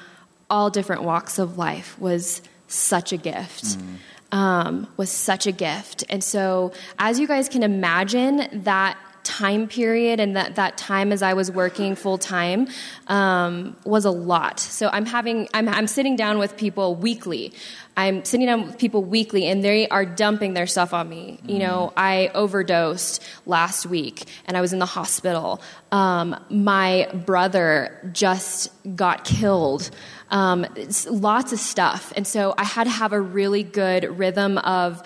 all 0.49 0.71
different 0.71 1.03
walks 1.03 1.39
of 1.39 1.59
life 1.59 1.99
was 1.99 2.41
such 2.69 3.13
a 3.13 3.17
gift. 3.17 3.65
Mm. 3.65 3.97
Um, 4.33 4.89
was 4.97 5.09
such 5.09 5.47
a 5.47 5.53
gift. 5.53 6.03
And 6.09 6.23
so, 6.23 6.73
as 6.99 7.21
you 7.21 7.29
guys 7.29 7.49
can 7.49 7.63
imagine, 7.63 8.49
that 8.65 8.99
time 9.27 9.67
period 9.67 10.21
and 10.21 10.37
that, 10.37 10.55
that 10.55 10.79
time 10.79 11.11
as 11.11 11.21
I 11.21 11.35
was 11.35 11.51
working 11.51 11.97
full 11.97 12.17
time 12.17 12.69
um, 13.09 13.77
was 13.85 14.05
a 14.05 14.11
lot. 14.11 14.61
So 14.61 14.89
I'm 14.93 15.05
having 15.05 15.49
I'm, 15.53 15.69
I'm 15.69 15.89
sitting 15.89 16.15
down 16.15 16.39
with 16.39 16.57
people 16.57 16.95
weekly. 16.95 17.53
I'm 17.97 18.25
sitting 18.25 18.47
down 18.47 18.67
with 18.67 18.79
people 18.79 19.03
weekly 19.03 19.47
and 19.47 19.65
they 19.65 19.89
are 19.89 20.07
dumping 20.07 20.55
their 20.55 20.67
stuff 20.67 20.95
on 20.95 21.09
me. 21.09 21.41
You 21.45 21.59
know, 21.59 21.89
mm-hmm. 21.89 21.99
I 21.99 22.29
overdosed 22.35 23.23
last 23.47 23.87
week 23.87 24.25
and 24.47 24.57
I 24.57 24.61
was 24.61 24.73
in 24.73 24.79
the 24.79 24.87
hospital. 24.87 25.61
Um, 25.91 26.39
my 26.49 27.09
brother 27.13 28.11
just 28.13 28.71
got 28.95 29.25
killed. 29.25 29.91
Um, 30.31 30.67
lots 31.09 31.53
of 31.53 31.59
stuff. 31.59 32.13
And 32.17 32.27
so 32.27 32.55
I 32.57 32.65
had 32.65 32.85
to 32.85 32.91
have 32.91 33.13
a 33.13 33.21
really 33.21 33.63
good 33.63 34.19
rhythm 34.19 34.59
of 34.59 35.03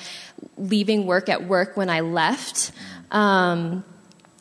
leaving 0.58 1.06
work 1.06 1.28
at 1.28 1.46
work 1.46 1.76
when 1.76 1.88
I 1.88 2.00
left. 2.00 2.72
Um, 3.10 3.84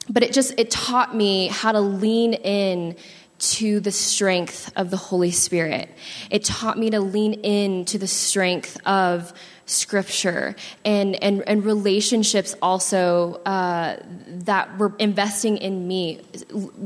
but 0.09 0.23
it 0.23 0.33
just 0.33 0.53
it 0.57 0.71
taught 0.71 1.15
me 1.15 1.47
how 1.47 1.71
to 1.71 1.79
lean 1.79 2.33
in 2.33 2.95
to 3.39 3.79
the 3.79 3.91
strength 3.91 4.71
of 4.75 4.89
the 4.89 4.97
Holy 4.97 5.31
Spirit. 5.31 5.89
It 6.29 6.43
taught 6.43 6.77
me 6.77 6.89
to 6.89 6.99
lean 6.99 7.33
in 7.33 7.85
to 7.85 7.97
the 7.97 8.07
strength 8.07 8.77
of 8.85 9.33
scripture 9.65 10.55
and, 10.83 11.15
and, 11.23 11.47
and 11.47 11.63
relationships 11.63 12.55
also 12.61 13.35
uh, 13.45 13.97
that 14.27 14.77
were 14.77 14.93
investing 14.99 15.57
in 15.57 15.87
me. 15.87 16.21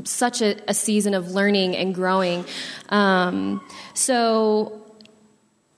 Such 0.04 0.42
a, 0.42 0.56
a 0.68 0.74
season 0.74 1.14
of 1.14 1.32
learning 1.32 1.76
and 1.76 1.94
growing. 1.94 2.44
Um, 2.90 3.66
so 3.94 4.83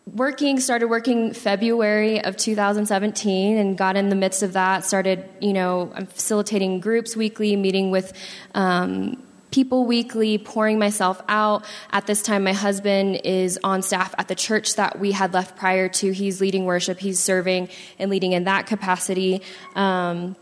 working 0.06 0.60
started 0.60 0.86
working 0.86 1.32
february 1.32 2.22
of 2.22 2.36
2017 2.36 3.58
and 3.58 3.76
got 3.76 3.96
in 3.96 4.08
the 4.08 4.14
midst 4.14 4.44
of 4.44 4.52
that 4.52 4.84
started 4.84 5.28
you 5.40 5.52
know 5.52 5.92
facilitating 6.10 6.78
groups 6.78 7.16
weekly 7.16 7.56
meeting 7.56 7.90
with 7.90 8.12
um, 8.54 9.20
people 9.50 9.86
weekly 9.86 10.36
pouring 10.36 10.78
myself 10.78 11.22
out. 11.28 11.64
At 11.90 12.06
this 12.06 12.20
time 12.20 12.44
my 12.44 12.52
husband 12.52 13.22
is 13.24 13.58
on 13.64 13.80
staff 13.80 14.14
at 14.18 14.28
the 14.28 14.34
church 14.34 14.74
that 14.74 14.98
we 14.98 15.12
had 15.12 15.32
left 15.32 15.56
prior 15.56 15.88
to. 15.88 16.12
He's 16.12 16.40
leading 16.42 16.66
worship 16.66 16.98
he's 16.98 17.18
serving 17.18 17.70
and 17.98 18.10
leading 18.10 18.32
in 18.32 18.44
that 18.44 18.66
capacity. 18.66 19.40
Um, 19.74 20.36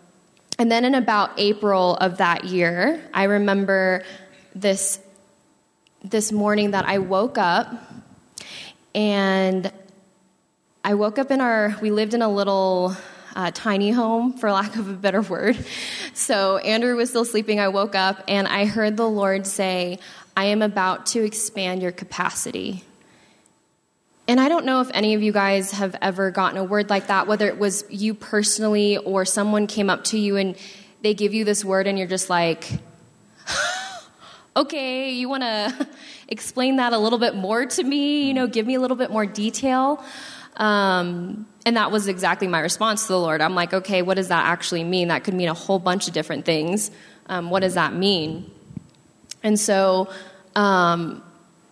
and 0.58 0.70
then 0.70 0.84
in 0.84 0.94
about 0.94 1.30
april 1.38 1.96
of 1.96 2.18
that 2.18 2.44
year 2.44 3.02
i 3.12 3.24
remember 3.24 4.04
this 4.54 5.00
this 6.04 6.30
morning 6.30 6.70
that 6.70 6.84
i 6.84 6.98
woke 6.98 7.38
up 7.38 7.93
and 8.94 9.72
I 10.84 10.94
woke 10.94 11.18
up 11.18 11.30
in 11.30 11.40
our, 11.40 11.76
we 11.80 11.90
lived 11.90 12.14
in 12.14 12.22
a 12.22 12.28
little 12.28 12.96
uh, 13.34 13.50
tiny 13.52 13.90
home, 13.90 14.34
for 14.34 14.52
lack 14.52 14.76
of 14.76 14.88
a 14.88 14.92
better 14.92 15.22
word. 15.22 15.56
So 16.12 16.58
Andrew 16.58 16.96
was 16.96 17.10
still 17.10 17.24
sleeping. 17.24 17.58
I 17.58 17.68
woke 17.68 17.94
up 17.94 18.22
and 18.28 18.46
I 18.46 18.66
heard 18.66 18.96
the 18.96 19.08
Lord 19.08 19.46
say, 19.46 19.98
I 20.36 20.46
am 20.46 20.62
about 20.62 21.06
to 21.06 21.24
expand 21.24 21.82
your 21.82 21.92
capacity. 21.92 22.84
And 24.26 24.40
I 24.40 24.48
don't 24.48 24.64
know 24.64 24.80
if 24.80 24.90
any 24.94 25.14
of 25.14 25.22
you 25.22 25.32
guys 25.32 25.72
have 25.72 25.96
ever 26.00 26.30
gotten 26.30 26.58
a 26.58 26.64
word 26.64 26.88
like 26.88 27.08
that, 27.08 27.26
whether 27.26 27.46
it 27.48 27.58
was 27.58 27.84
you 27.90 28.14
personally 28.14 28.96
or 28.96 29.24
someone 29.24 29.66
came 29.66 29.90
up 29.90 30.04
to 30.04 30.18
you 30.18 30.36
and 30.36 30.56
they 31.02 31.12
give 31.12 31.34
you 31.34 31.44
this 31.44 31.64
word 31.64 31.86
and 31.86 31.98
you're 31.98 32.08
just 32.08 32.30
like, 32.30 32.70
okay, 34.56 35.10
you 35.10 35.28
want 35.28 35.42
to 35.42 35.88
explain 36.28 36.76
that 36.76 36.92
a 36.92 36.98
little 36.98 37.18
bit 37.18 37.34
more 37.34 37.66
to 37.66 37.82
me, 37.82 38.28
you 38.28 38.34
know, 38.34 38.46
give 38.46 38.66
me 38.66 38.74
a 38.74 38.80
little 38.80 38.96
bit 38.96 39.10
more 39.10 39.26
detail. 39.26 40.02
Um, 40.56 41.46
and 41.66 41.76
that 41.76 41.90
was 41.90 42.06
exactly 42.06 42.46
my 42.46 42.60
response 42.60 43.06
to 43.06 43.12
the 43.12 43.18
Lord. 43.18 43.40
I'm 43.40 43.54
like, 43.54 43.72
okay, 43.72 44.02
what 44.02 44.14
does 44.14 44.28
that 44.28 44.46
actually 44.46 44.84
mean? 44.84 45.08
That 45.08 45.24
could 45.24 45.34
mean 45.34 45.48
a 45.48 45.54
whole 45.54 45.78
bunch 45.78 46.06
of 46.06 46.14
different 46.14 46.44
things. 46.44 46.90
Um, 47.26 47.50
what 47.50 47.60
does 47.60 47.74
that 47.74 47.94
mean? 47.94 48.50
And 49.42 49.58
so, 49.58 50.08
um, 50.54 51.22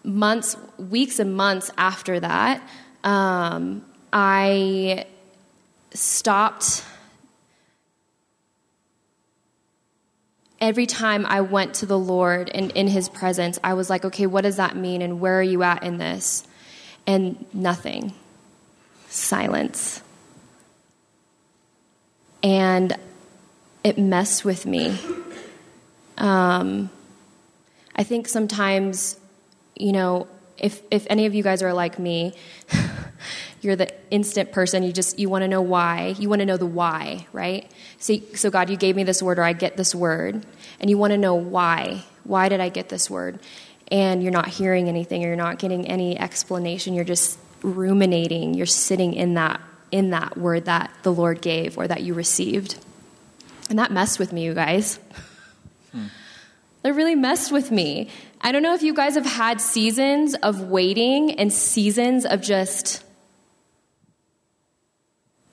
months, 0.02 0.56
weeks, 0.78 1.18
and 1.18 1.36
months 1.36 1.70
after 1.78 2.18
that, 2.20 2.62
um, 3.04 3.84
I 4.12 5.06
stopped 5.94 6.84
every 10.62 10.86
time 10.86 11.26
I 11.26 11.40
went 11.40 11.74
to 11.74 11.86
the 11.86 11.98
Lord 11.98 12.48
and 12.54 12.70
in 12.70 12.86
His 12.86 13.08
presence, 13.08 13.58
I 13.62 13.74
was 13.74 13.90
like, 13.90 14.04
okay, 14.06 14.26
what 14.26 14.42
does 14.42 14.56
that 14.56 14.76
mean? 14.76 15.02
And 15.02 15.20
where 15.20 15.38
are 15.38 15.42
you 15.42 15.64
at 15.64 15.82
in 15.82 15.98
this? 15.98 16.46
And 17.04 17.44
nothing. 17.52 18.14
Silence. 19.08 20.00
And 22.44 22.96
it 23.82 23.98
messed 23.98 24.44
with 24.44 24.64
me. 24.64 24.98
Um, 26.16 26.90
I 27.96 28.04
think 28.04 28.28
sometimes, 28.28 29.18
you 29.74 29.90
know, 29.90 30.28
if, 30.58 30.80
if 30.92 31.06
any 31.10 31.26
of 31.26 31.34
you 31.34 31.42
guys 31.42 31.62
are 31.62 31.72
like 31.72 31.98
me, 31.98 32.34
you're 33.62 33.76
the 33.76 33.92
instant 34.10 34.52
person 34.52 34.82
you 34.82 34.92
just 34.92 35.18
you 35.18 35.28
want 35.28 35.42
to 35.42 35.48
know 35.48 35.62
why 35.62 36.14
you 36.18 36.28
want 36.28 36.40
to 36.40 36.46
know 36.46 36.56
the 36.56 36.66
why 36.66 37.26
right 37.32 37.70
so, 38.02 38.18
so 38.34 38.50
god 38.50 38.68
you 38.68 38.76
gave 38.76 38.96
me 38.96 39.04
this 39.04 39.22
word 39.22 39.38
or 39.38 39.42
i 39.42 39.52
get 39.52 39.76
this 39.76 39.94
word 39.94 40.44
and 40.82 40.90
you 40.90 40.98
want 40.98 41.12
to 41.12 41.18
know 41.18 41.36
why. 41.36 42.04
Why 42.24 42.48
did 42.48 42.60
i 42.60 42.68
get 42.68 42.88
this 42.88 43.08
word? 43.08 43.38
And 43.90 44.22
you're 44.22 44.32
not 44.32 44.48
hearing 44.48 44.88
anything 44.88 45.24
or 45.24 45.28
you're 45.28 45.36
not 45.36 45.58
getting 45.58 45.86
any 45.86 46.18
explanation. 46.18 46.94
You're 46.94 47.04
just 47.04 47.38
ruminating. 47.62 48.54
You're 48.54 48.66
sitting 48.66 49.14
in 49.14 49.34
that 49.34 49.60
in 49.92 50.10
that 50.10 50.36
word 50.36 50.64
that 50.64 50.90
the 51.02 51.12
lord 51.12 51.40
gave 51.40 51.78
or 51.78 51.86
that 51.86 52.02
you 52.02 52.14
received. 52.14 52.78
And 53.70 53.78
that 53.78 53.92
messed 53.92 54.18
with 54.18 54.32
me 54.32 54.44
you 54.44 54.54
guys. 54.54 54.98
Hmm. 55.92 56.06
That 56.82 56.94
really 56.94 57.14
messed 57.14 57.52
with 57.52 57.70
me. 57.70 58.08
I 58.40 58.50
don't 58.50 58.62
know 58.62 58.74
if 58.74 58.82
you 58.82 58.92
guys 58.92 59.14
have 59.14 59.26
had 59.26 59.60
seasons 59.60 60.34
of 60.34 60.62
waiting 60.62 61.38
and 61.38 61.52
seasons 61.52 62.26
of 62.26 62.40
just, 62.40 63.04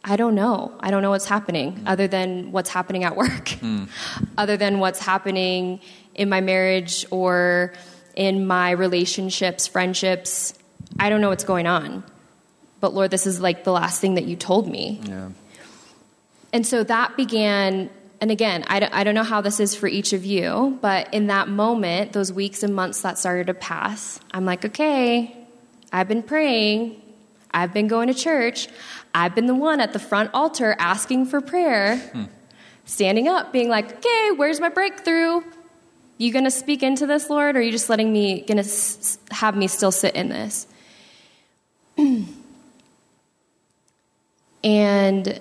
I 0.09 0.15
don't 0.15 0.33
know. 0.33 0.73
I 0.79 0.89
don't 0.89 1.03
know 1.03 1.11
what's 1.11 1.25
happening 1.25 1.73
mm. 1.73 1.83
other 1.85 2.07
than 2.07 2.51
what's 2.51 2.69
happening 2.69 3.03
at 3.03 3.15
work, 3.15 3.45
mm. 3.45 3.87
other 4.37 4.57
than 4.57 4.79
what's 4.79 4.99
happening 4.99 5.81
in 6.15 6.29
my 6.29 6.41
marriage 6.41 7.05
or 7.11 7.73
in 8.15 8.47
my 8.47 8.71
relationships, 8.71 9.67
friendships. 9.67 10.57
I 10.99 11.09
don't 11.09 11.21
know 11.21 11.29
what's 11.29 11.43
going 11.43 11.67
on. 11.67 12.03
But 12.79 12.93
Lord, 12.93 13.11
this 13.11 13.27
is 13.27 13.39
like 13.39 13.63
the 13.63 13.71
last 13.71 14.01
thing 14.01 14.15
that 14.15 14.25
you 14.25 14.35
told 14.35 14.67
me. 14.67 14.99
Yeah. 15.03 15.29
And 16.51 16.65
so 16.65 16.83
that 16.83 17.15
began 17.15 17.91
and 18.21 18.31
again, 18.31 18.65
I 18.67 18.81
don't, 18.81 18.93
I 18.93 19.05
don't 19.05 19.15
know 19.15 19.23
how 19.23 19.39
this 19.39 19.61
is 19.61 19.75
for 19.75 19.87
each 19.87 20.11
of 20.11 20.25
you, 20.25 20.77
but 20.81 21.13
in 21.13 21.27
that 21.27 21.47
moment, 21.47 22.11
those 22.11 22.33
weeks 22.33 22.63
and 22.63 22.75
months 22.75 23.01
that 23.03 23.17
started 23.17 23.47
to 23.47 23.53
pass, 23.53 24.19
I'm 24.31 24.43
like, 24.43 24.65
okay, 24.65 25.37
I've 25.93 26.09
been 26.09 26.23
praying, 26.23 27.01
I've 27.51 27.73
been 27.73 27.87
going 27.87 28.07
to 28.07 28.13
church, 28.13 28.67
I've 29.13 29.35
been 29.35 29.47
the 29.47 29.55
one 29.55 29.79
at 29.81 29.93
the 29.93 29.99
front 29.99 30.31
altar 30.33 30.75
asking 30.79 31.25
for 31.27 31.41
prayer, 31.41 31.97
hmm. 31.97 32.23
standing 32.85 33.27
up, 33.27 33.51
being 33.51 33.69
like, 33.69 33.97
okay, 33.97 34.31
where's 34.35 34.59
my 34.59 34.69
breakthrough? 34.69 35.41
You 36.17 36.33
gonna 36.33 36.51
speak 36.51 36.83
into 36.83 37.05
this, 37.05 37.29
Lord, 37.29 37.55
or 37.55 37.59
are 37.59 37.61
you 37.61 37.71
just 37.71 37.89
letting 37.89 38.11
me, 38.11 38.41
gonna 38.41 38.61
s- 38.61 39.17
have 39.31 39.55
me 39.55 39.67
still 39.67 39.91
sit 39.91 40.15
in 40.15 40.29
this? 40.29 40.67
and 44.63 45.39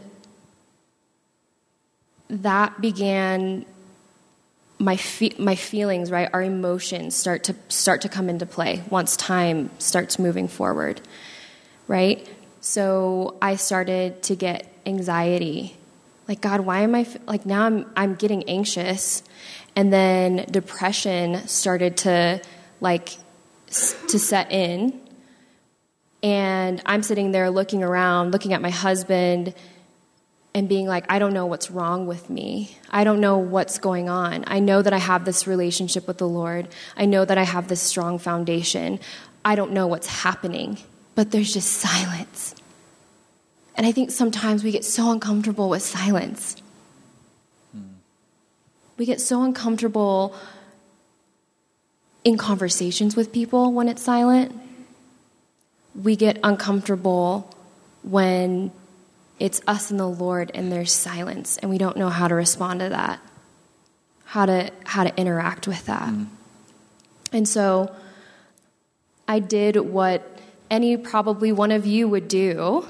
that 2.30 2.80
began 2.80 3.64
my 4.78 4.96
fe- 4.96 5.34
my 5.38 5.54
feelings 5.56 6.10
right 6.10 6.28
our 6.32 6.42
emotions 6.42 7.16
start 7.16 7.44
to 7.44 7.54
start 7.68 8.02
to 8.02 8.08
come 8.08 8.28
into 8.28 8.46
play 8.46 8.82
once 8.90 9.16
time 9.16 9.70
starts 9.78 10.18
moving 10.18 10.46
forward 10.46 11.00
right 11.88 12.28
so 12.60 13.36
i 13.40 13.56
started 13.56 14.22
to 14.22 14.34
get 14.34 14.70
anxiety 14.86 15.76
like 16.26 16.40
god 16.40 16.60
why 16.60 16.80
am 16.80 16.94
i 16.94 17.06
like 17.26 17.46
now 17.46 17.64
i'm 17.64 17.90
i'm 17.96 18.14
getting 18.14 18.48
anxious 18.48 19.22
and 19.76 19.92
then 19.92 20.44
depression 20.50 21.46
started 21.46 21.96
to 21.96 22.40
like 22.80 23.16
to 24.08 24.18
set 24.18 24.50
in 24.50 24.98
and 26.22 26.82
i'm 26.86 27.02
sitting 27.02 27.32
there 27.32 27.50
looking 27.50 27.82
around 27.82 28.32
looking 28.32 28.52
at 28.52 28.60
my 28.60 28.70
husband 28.70 29.54
and 30.58 30.68
being 30.68 30.86
like, 30.86 31.04
I 31.08 31.18
don't 31.20 31.32
know 31.32 31.46
what's 31.46 31.70
wrong 31.70 32.06
with 32.06 32.28
me. 32.28 32.76
I 32.90 33.04
don't 33.04 33.20
know 33.20 33.38
what's 33.38 33.78
going 33.78 34.08
on. 34.08 34.44
I 34.46 34.58
know 34.58 34.82
that 34.82 34.92
I 34.92 34.98
have 34.98 35.24
this 35.24 35.46
relationship 35.46 36.08
with 36.08 36.18
the 36.18 36.28
Lord. 36.28 36.68
I 36.96 37.04
know 37.04 37.24
that 37.24 37.38
I 37.38 37.44
have 37.44 37.68
this 37.68 37.80
strong 37.80 38.18
foundation. 38.18 38.98
I 39.44 39.54
don't 39.54 39.72
know 39.72 39.86
what's 39.86 40.08
happening, 40.08 40.78
but 41.18 41.32
there's 41.32 41.52
just 41.52 41.72
silence. 41.72 42.54
And 43.74 43.84
I 43.84 43.90
think 43.90 44.12
sometimes 44.12 44.62
we 44.62 44.70
get 44.70 44.84
so 44.84 45.10
uncomfortable 45.10 45.68
with 45.68 45.82
silence. 45.82 46.54
We 48.96 49.04
get 49.04 49.20
so 49.20 49.42
uncomfortable 49.42 50.32
in 52.22 52.38
conversations 52.38 53.16
with 53.16 53.32
people 53.32 53.72
when 53.72 53.88
it's 53.88 54.00
silent. 54.00 54.54
We 55.92 56.14
get 56.14 56.38
uncomfortable 56.44 57.52
when 58.04 58.70
it's 59.40 59.60
us 59.66 59.90
and 59.90 59.98
the 59.98 60.06
Lord, 60.06 60.52
and 60.54 60.70
there's 60.70 60.92
silence, 60.92 61.58
and 61.58 61.68
we 61.68 61.78
don't 61.78 61.96
know 61.96 62.10
how 62.10 62.28
to 62.28 62.36
respond 62.36 62.78
to 62.78 62.90
that, 62.90 63.18
how 64.24 64.46
to 64.46 64.70
how 64.84 65.02
to 65.02 65.12
interact 65.16 65.66
with 65.66 65.84
that. 65.86 66.10
Mm. 66.10 66.28
And 67.32 67.48
so, 67.48 67.92
I 69.26 69.40
did 69.40 69.74
what 69.74 70.37
any 70.70 70.96
probably 70.96 71.52
one 71.52 71.70
of 71.70 71.86
you 71.86 72.08
would 72.08 72.28
do 72.28 72.86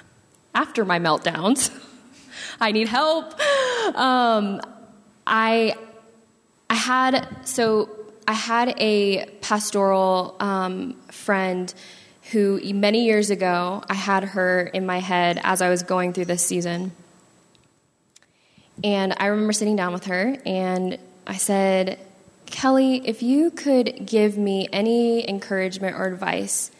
after 0.54 0.84
my 0.84 0.98
meltdowns. 0.98 1.70
I 2.60 2.72
need 2.72 2.88
help. 2.88 3.38
Um, 3.94 4.60
I 5.26 5.74
I 6.70 6.74
had 6.74 7.28
so 7.44 7.88
I 8.26 8.32
had 8.32 8.74
a 8.78 9.26
pastoral 9.40 10.36
um, 10.40 10.94
friend 11.10 11.72
who 12.32 12.60
many 12.74 13.04
years 13.04 13.30
ago 13.30 13.84
I 13.88 13.94
had 13.94 14.24
her 14.24 14.62
in 14.62 14.84
my 14.84 14.98
head 14.98 15.40
as 15.44 15.62
I 15.62 15.68
was 15.68 15.82
going 15.82 16.12
through 16.12 16.24
this 16.24 16.44
season. 16.44 16.92
And 18.82 19.14
I 19.18 19.26
remember 19.26 19.52
sitting 19.52 19.76
down 19.76 19.92
with 19.92 20.06
her 20.06 20.36
and 20.44 20.98
I 21.26 21.36
said, 21.36 21.98
Kelly, 22.46 23.02
if 23.06 23.22
you 23.22 23.50
could 23.50 24.06
give 24.06 24.36
me 24.36 24.68
any 24.72 25.28
encouragement 25.28 25.96
or 25.96 26.06
advice 26.06 26.70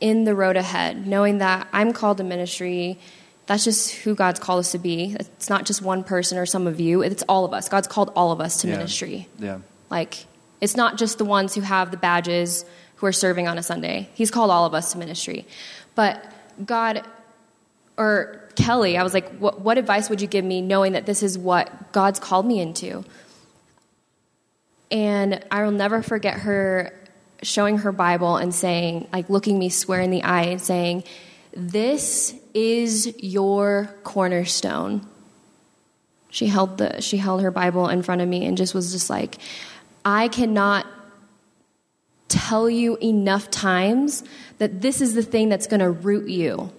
in 0.00 0.24
the 0.24 0.34
road 0.34 0.56
ahead, 0.56 1.06
knowing 1.06 1.38
that 1.38 1.68
I'm 1.72 1.92
called 1.92 2.18
to 2.18 2.24
ministry, 2.24 2.98
that's 3.46 3.64
just 3.64 3.94
who 3.94 4.14
God's 4.14 4.40
called 4.40 4.60
us 4.60 4.72
to 4.72 4.78
be. 4.78 5.16
It's 5.18 5.48
not 5.48 5.64
just 5.64 5.80
one 5.80 6.04
person 6.04 6.36
or 6.36 6.46
some 6.46 6.66
of 6.66 6.80
you, 6.80 7.02
it's 7.02 7.22
all 7.28 7.44
of 7.44 7.52
us. 7.52 7.68
God's 7.68 7.88
called 7.88 8.12
all 8.16 8.32
of 8.32 8.40
us 8.40 8.60
to 8.62 8.68
yeah. 8.68 8.76
ministry. 8.76 9.28
Yeah. 9.38 9.58
Like, 9.90 10.26
it's 10.60 10.76
not 10.76 10.98
just 10.98 11.18
the 11.18 11.24
ones 11.24 11.54
who 11.54 11.60
have 11.60 11.90
the 11.90 11.96
badges 11.96 12.64
who 12.96 13.06
are 13.06 13.12
serving 13.12 13.46
on 13.46 13.58
a 13.58 13.62
Sunday. 13.62 14.08
He's 14.14 14.30
called 14.30 14.50
all 14.50 14.64
of 14.64 14.74
us 14.74 14.92
to 14.92 14.98
ministry. 14.98 15.46
But 15.94 16.24
God, 16.64 17.04
or 17.96 18.42
Kelly, 18.56 18.96
I 18.96 19.02
was 19.02 19.14
like, 19.14 19.36
what, 19.38 19.60
what 19.60 19.78
advice 19.78 20.10
would 20.10 20.20
you 20.20 20.26
give 20.26 20.44
me 20.44 20.62
knowing 20.62 20.92
that 20.92 21.06
this 21.06 21.22
is 21.22 21.38
what 21.38 21.92
God's 21.92 22.18
called 22.18 22.46
me 22.46 22.58
into? 22.58 23.04
And 24.90 25.44
I 25.50 25.64
will 25.64 25.72
never 25.72 26.02
forget 26.02 26.40
her 26.40 26.92
showing 27.46 27.78
her 27.78 27.92
Bible 27.92 28.36
and 28.36 28.54
saying, 28.54 29.08
like 29.12 29.30
looking 29.30 29.58
me 29.58 29.68
square 29.68 30.00
in 30.00 30.10
the 30.10 30.22
eye 30.22 30.44
and 30.44 30.60
saying, 30.60 31.04
This 31.52 32.34
is 32.52 33.14
your 33.18 33.94
cornerstone. 34.02 35.06
She 36.30 36.48
held 36.48 36.78
the 36.78 37.00
she 37.00 37.16
held 37.16 37.42
her 37.42 37.50
Bible 37.50 37.88
in 37.88 38.02
front 38.02 38.20
of 38.20 38.28
me 38.28 38.44
and 38.44 38.56
just 38.56 38.74
was 38.74 38.92
just 38.92 39.08
like, 39.08 39.38
I 40.04 40.28
cannot 40.28 40.86
tell 42.28 42.68
you 42.68 42.96
enough 43.00 43.50
times 43.50 44.24
that 44.58 44.80
this 44.82 45.00
is 45.00 45.14
the 45.14 45.22
thing 45.22 45.48
that's 45.48 45.66
to 45.80 45.90
root 45.90 46.28
you 46.28 46.72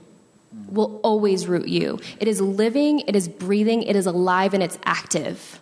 will 0.69 0.99
always 1.03 1.47
root 1.47 1.67
you. 1.67 1.99
It 2.19 2.27
is 2.27 2.41
living, 2.41 2.99
it 3.01 3.15
is 3.15 3.27
breathing, 3.27 3.83
it 3.83 3.95
is 3.95 4.05
alive, 4.05 4.53
and 4.53 4.61
it's 4.61 4.77
active. 4.83 5.61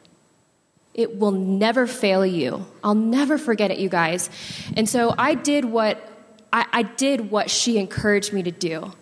It 0.96 1.20
will 1.20 1.32
never 1.32 1.88
fail 1.88 2.26
you. 2.26 2.66
I'll 2.82 2.96
never 2.96 3.38
forget 3.38 3.70
it, 3.70 3.80
you 3.80 3.90
guys. 3.90 4.30
And 4.78 4.88
so 4.88 5.14
I 5.18 5.36
did 5.36 5.66
what 5.66 6.02
I, 6.54 6.66
I 6.72 6.84
did 6.84 7.30
what 7.30 7.50
she 7.50 7.78
encouraged 7.78 8.32
me 8.32 8.42
to 8.44 8.52
do. 8.52 8.94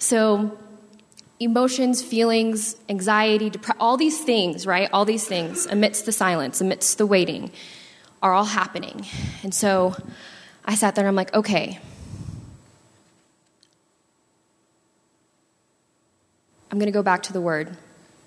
So 0.00 0.58
emotions, 1.38 2.02
feelings, 2.02 2.74
anxiety, 2.88 3.50
dep- 3.50 3.76
all 3.78 3.96
these 3.96 4.20
things, 4.20 4.66
right? 4.66 4.90
All 4.92 5.04
these 5.04 5.24
things 5.24 5.66
amidst 5.66 6.06
the 6.06 6.12
silence, 6.12 6.60
amidst 6.60 6.98
the 6.98 7.06
waiting 7.06 7.52
are 8.20 8.32
all 8.32 8.44
happening. 8.44 9.06
And 9.44 9.54
so 9.54 9.94
I 10.64 10.74
sat 10.74 10.96
there 10.96 11.04
and 11.04 11.08
I'm 11.08 11.14
like, 11.14 11.32
okay. 11.34 11.78
I'm 16.72 16.78
going 16.80 16.86
to 16.86 16.92
go 16.92 17.04
back 17.04 17.22
to 17.24 17.32
the 17.32 17.40
word. 17.40 17.76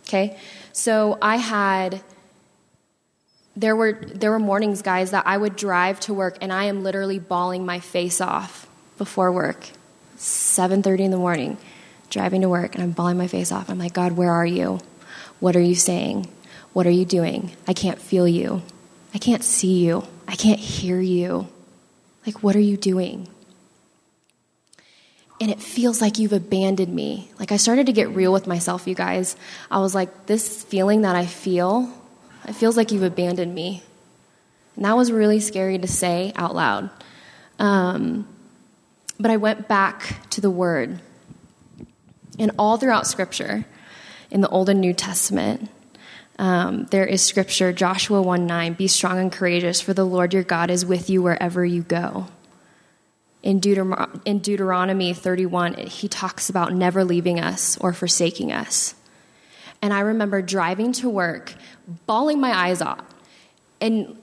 Okay? 0.07 0.37
So 0.71 1.17
I 1.21 1.35
had 1.35 2.01
there 3.55 3.75
were 3.75 3.93
there 3.93 4.31
were 4.31 4.39
mornings 4.39 4.81
guys 4.81 5.11
that 5.11 5.27
I 5.27 5.37
would 5.37 5.55
drive 5.55 5.99
to 6.01 6.13
work 6.13 6.37
and 6.41 6.51
I 6.53 6.65
am 6.65 6.83
literally 6.83 7.19
bawling 7.19 7.65
my 7.65 7.79
face 7.79 8.21
off 8.21 8.67
before 8.97 9.31
work. 9.31 9.69
7:30 10.17 11.05
in 11.05 11.11
the 11.11 11.17
morning, 11.17 11.57
driving 12.09 12.41
to 12.41 12.49
work 12.49 12.75
and 12.75 12.83
I'm 12.83 12.91
bawling 12.91 13.17
my 13.17 13.27
face 13.27 13.51
off. 13.51 13.69
I'm 13.69 13.79
like, 13.79 13.93
"God, 13.93 14.13
where 14.13 14.31
are 14.31 14.45
you? 14.45 14.79
What 15.39 15.55
are 15.55 15.61
you 15.61 15.75
saying? 15.75 16.27
What 16.73 16.87
are 16.87 16.91
you 16.91 17.05
doing? 17.05 17.51
I 17.67 17.73
can't 17.73 17.99
feel 17.99 18.27
you." 18.27 18.61
I 19.13 19.17
can't 19.17 19.43
see 19.43 19.79
you. 19.85 20.03
I 20.27 20.35
can't 20.35 20.59
hear 20.59 20.99
you. 20.99 21.47
Like, 22.25 22.43
what 22.43 22.55
are 22.55 22.61
you 22.61 22.77
doing? 22.77 23.27
And 25.39 25.49
it 25.49 25.59
feels 25.59 26.01
like 26.01 26.19
you've 26.19 26.33
abandoned 26.33 26.93
me. 26.93 27.31
Like, 27.39 27.51
I 27.51 27.57
started 27.57 27.87
to 27.87 27.93
get 27.93 28.09
real 28.09 28.31
with 28.31 28.47
myself, 28.47 28.87
you 28.87 28.95
guys. 28.95 29.35
I 29.69 29.79
was 29.79 29.95
like, 29.95 30.27
this 30.27 30.63
feeling 30.63 31.01
that 31.01 31.15
I 31.15 31.25
feel, 31.25 31.91
it 32.47 32.53
feels 32.53 32.77
like 32.77 32.91
you've 32.91 33.03
abandoned 33.03 33.53
me. 33.53 33.83
And 34.75 34.85
that 34.85 34.95
was 34.95 35.11
really 35.11 35.39
scary 35.39 35.77
to 35.77 35.87
say 35.87 36.33
out 36.35 36.55
loud. 36.55 36.89
Um, 37.59 38.27
but 39.19 39.31
I 39.31 39.37
went 39.37 39.67
back 39.67 40.29
to 40.31 40.41
the 40.41 40.49
Word. 40.49 40.99
And 42.39 42.51
all 42.57 42.77
throughout 42.77 43.05
Scripture, 43.05 43.65
in 44.31 44.41
the 44.41 44.49
Old 44.49 44.69
and 44.69 44.81
New 44.81 44.93
Testament, 44.93 45.69
um, 46.39 46.85
there 46.85 47.05
is 47.05 47.21
scripture, 47.21 47.71
Joshua 47.71 48.21
1 48.21 48.47
9, 48.47 48.73
be 48.73 48.87
strong 48.87 49.19
and 49.19 49.31
courageous, 49.31 49.79
for 49.79 49.93
the 49.93 50.05
Lord 50.05 50.33
your 50.33 50.41
God 50.41 50.71
is 50.71 50.83
with 50.85 51.09
you 51.09 51.21
wherever 51.21 51.63
you 51.63 51.83
go. 51.83 52.27
In, 53.43 53.59
Deuter- 53.59 54.21
in 54.25 54.39
Deuteronomy 54.39 55.13
31, 55.13 55.75
he 55.75 56.07
talks 56.07 56.49
about 56.49 56.73
never 56.73 57.03
leaving 57.03 57.39
us 57.39 57.77
or 57.77 57.93
forsaking 57.93 58.51
us. 58.51 58.95
And 59.81 59.93
I 59.93 60.01
remember 60.01 60.41
driving 60.41 60.91
to 60.93 61.09
work, 61.09 61.53
bawling 62.05 62.39
my 62.39 62.51
eyes 62.51 62.81
out. 62.81 63.05
And 63.79 64.17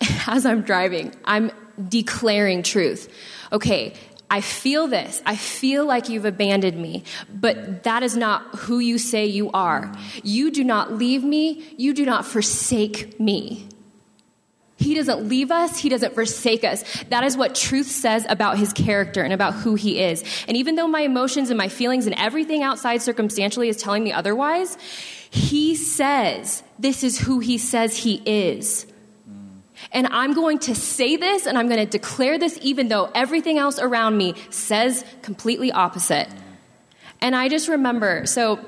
as 0.26 0.44
I'm 0.44 0.62
driving, 0.62 1.14
I'm 1.24 1.50
declaring 1.88 2.62
truth. 2.62 3.12
Okay, 3.52 3.94
I 4.30 4.42
feel 4.42 4.88
this. 4.88 5.22
I 5.24 5.36
feel 5.36 5.86
like 5.86 6.08
you've 6.08 6.26
abandoned 6.26 6.76
me, 6.76 7.04
but 7.32 7.84
that 7.84 8.02
is 8.02 8.16
not 8.16 8.42
who 8.56 8.78
you 8.78 8.98
say 8.98 9.24
you 9.26 9.50
are. 9.52 9.92
You 10.22 10.50
do 10.50 10.64
not 10.64 10.92
leave 10.92 11.24
me. 11.24 11.64
You 11.78 11.94
do 11.94 12.04
not 12.04 12.26
forsake 12.26 13.18
me. 13.18 13.66
He 14.78 14.94
doesn't 14.94 15.28
leave 15.28 15.50
us. 15.50 15.76
He 15.76 15.88
doesn't 15.88 16.14
forsake 16.14 16.62
us. 16.62 16.84
That 17.10 17.24
is 17.24 17.36
what 17.36 17.56
truth 17.56 17.88
says 17.88 18.24
about 18.28 18.58
his 18.58 18.72
character 18.72 19.22
and 19.22 19.32
about 19.32 19.54
who 19.54 19.74
he 19.74 20.00
is. 20.00 20.22
And 20.46 20.56
even 20.56 20.76
though 20.76 20.86
my 20.86 21.00
emotions 21.00 21.50
and 21.50 21.58
my 21.58 21.68
feelings 21.68 22.06
and 22.06 22.14
everything 22.16 22.62
outside 22.62 23.02
circumstantially 23.02 23.68
is 23.68 23.76
telling 23.76 24.04
me 24.04 24.12
otherwise, 24.12 24.78
he 25.30 25.74
says 25.74 26.62
this 26.78 27.02
is 27.02 27.18
who 27.18 27.40
he 27.40 27.58
says 27.58 27.96
he 27.96 28.22
is. 28.24 28.86
And 29.90 30.06
I'm 30.06 30.32
going 30.32 30.60
to 30.60 30.76
say 30.76 31.16
this 31.16 31.46
and 31.46 31.58
I'm 31.58 31.66
going 31.66 31.84
to 31.84 31.90
declare 31.90 32.38
this 32.38 32.56
even 32.62 32.86
though 32.86 33.10
everything 33.14 33.58
else 33.58 33.80
around 33.80 34.16
me 34.16 34.34
says 34.50 35.04
completely 35.22 35.72
opposite. 35.72 36.28
And 37.20 37.34
I 37.34 37.48
just 37.48 37.68
remember, 37.68 38.26
so 38.26 38.60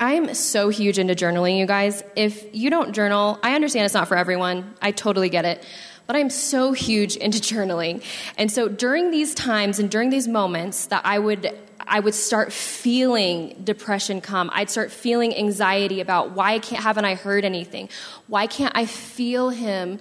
I 0.00 0.14
am 0.14 0.34
so 0.34 0.70
huge 0.70 0.98
into 0.98 1.14
journaling, 1.14 1.58
you 1.58 1.66
guys. 1.66 2.02
If 2.16 2.54
you 2.54 2.70
don't 2.70 2.92
journal, 2.92 3.38
I 3.42 3.54
understand 3.54 3.84
it's 3.84 3.94
not 3.94 4.08
for 4.08 4.16
everyone. 4.16 4.74
I 4.82 4.90
totally 4.90 5.28
get 5.28 5.44
it. 5.44 5.64
But 6.06 6.16
I'm 6.16 6.30
so 6.30 6.72
huge 6.72 7.16
into 7.16 7.38
journaling. 7.54 8.02
And 8.36 8.50
so 8.50 8.68
during 8.68 9.10
these 9.10 9.34
times 9.34 9.78
and 9.78 9.90
during 9.90 10.10
these 10.10 10.28
moments 10.28 10.86
that 10.86 11.02
I 11.04 11.18
would 11.18 11.58
I 11.86 12.00
would 12.00 12.14
start 12.14 12.50
feeling 12.50 13.60
depression 13.62 14.22
come. 14.22 14.48
I'd 14.54 14.70
start 14.70 14.90
feeling 14.90 15.36
anxiety 15.36 16.00
about 16.00 16.30
why 16.30 16.58
can't 16.58 16.82
haven't 16.82 17.04
I 17.04 17.14
heard 17.14 17.44
anything? 17.44 17.90
Why 18.26 18.46
can't 18.46 18.74
I 18.74 18.86
feel 18.86 19.50
him 19.50 19.98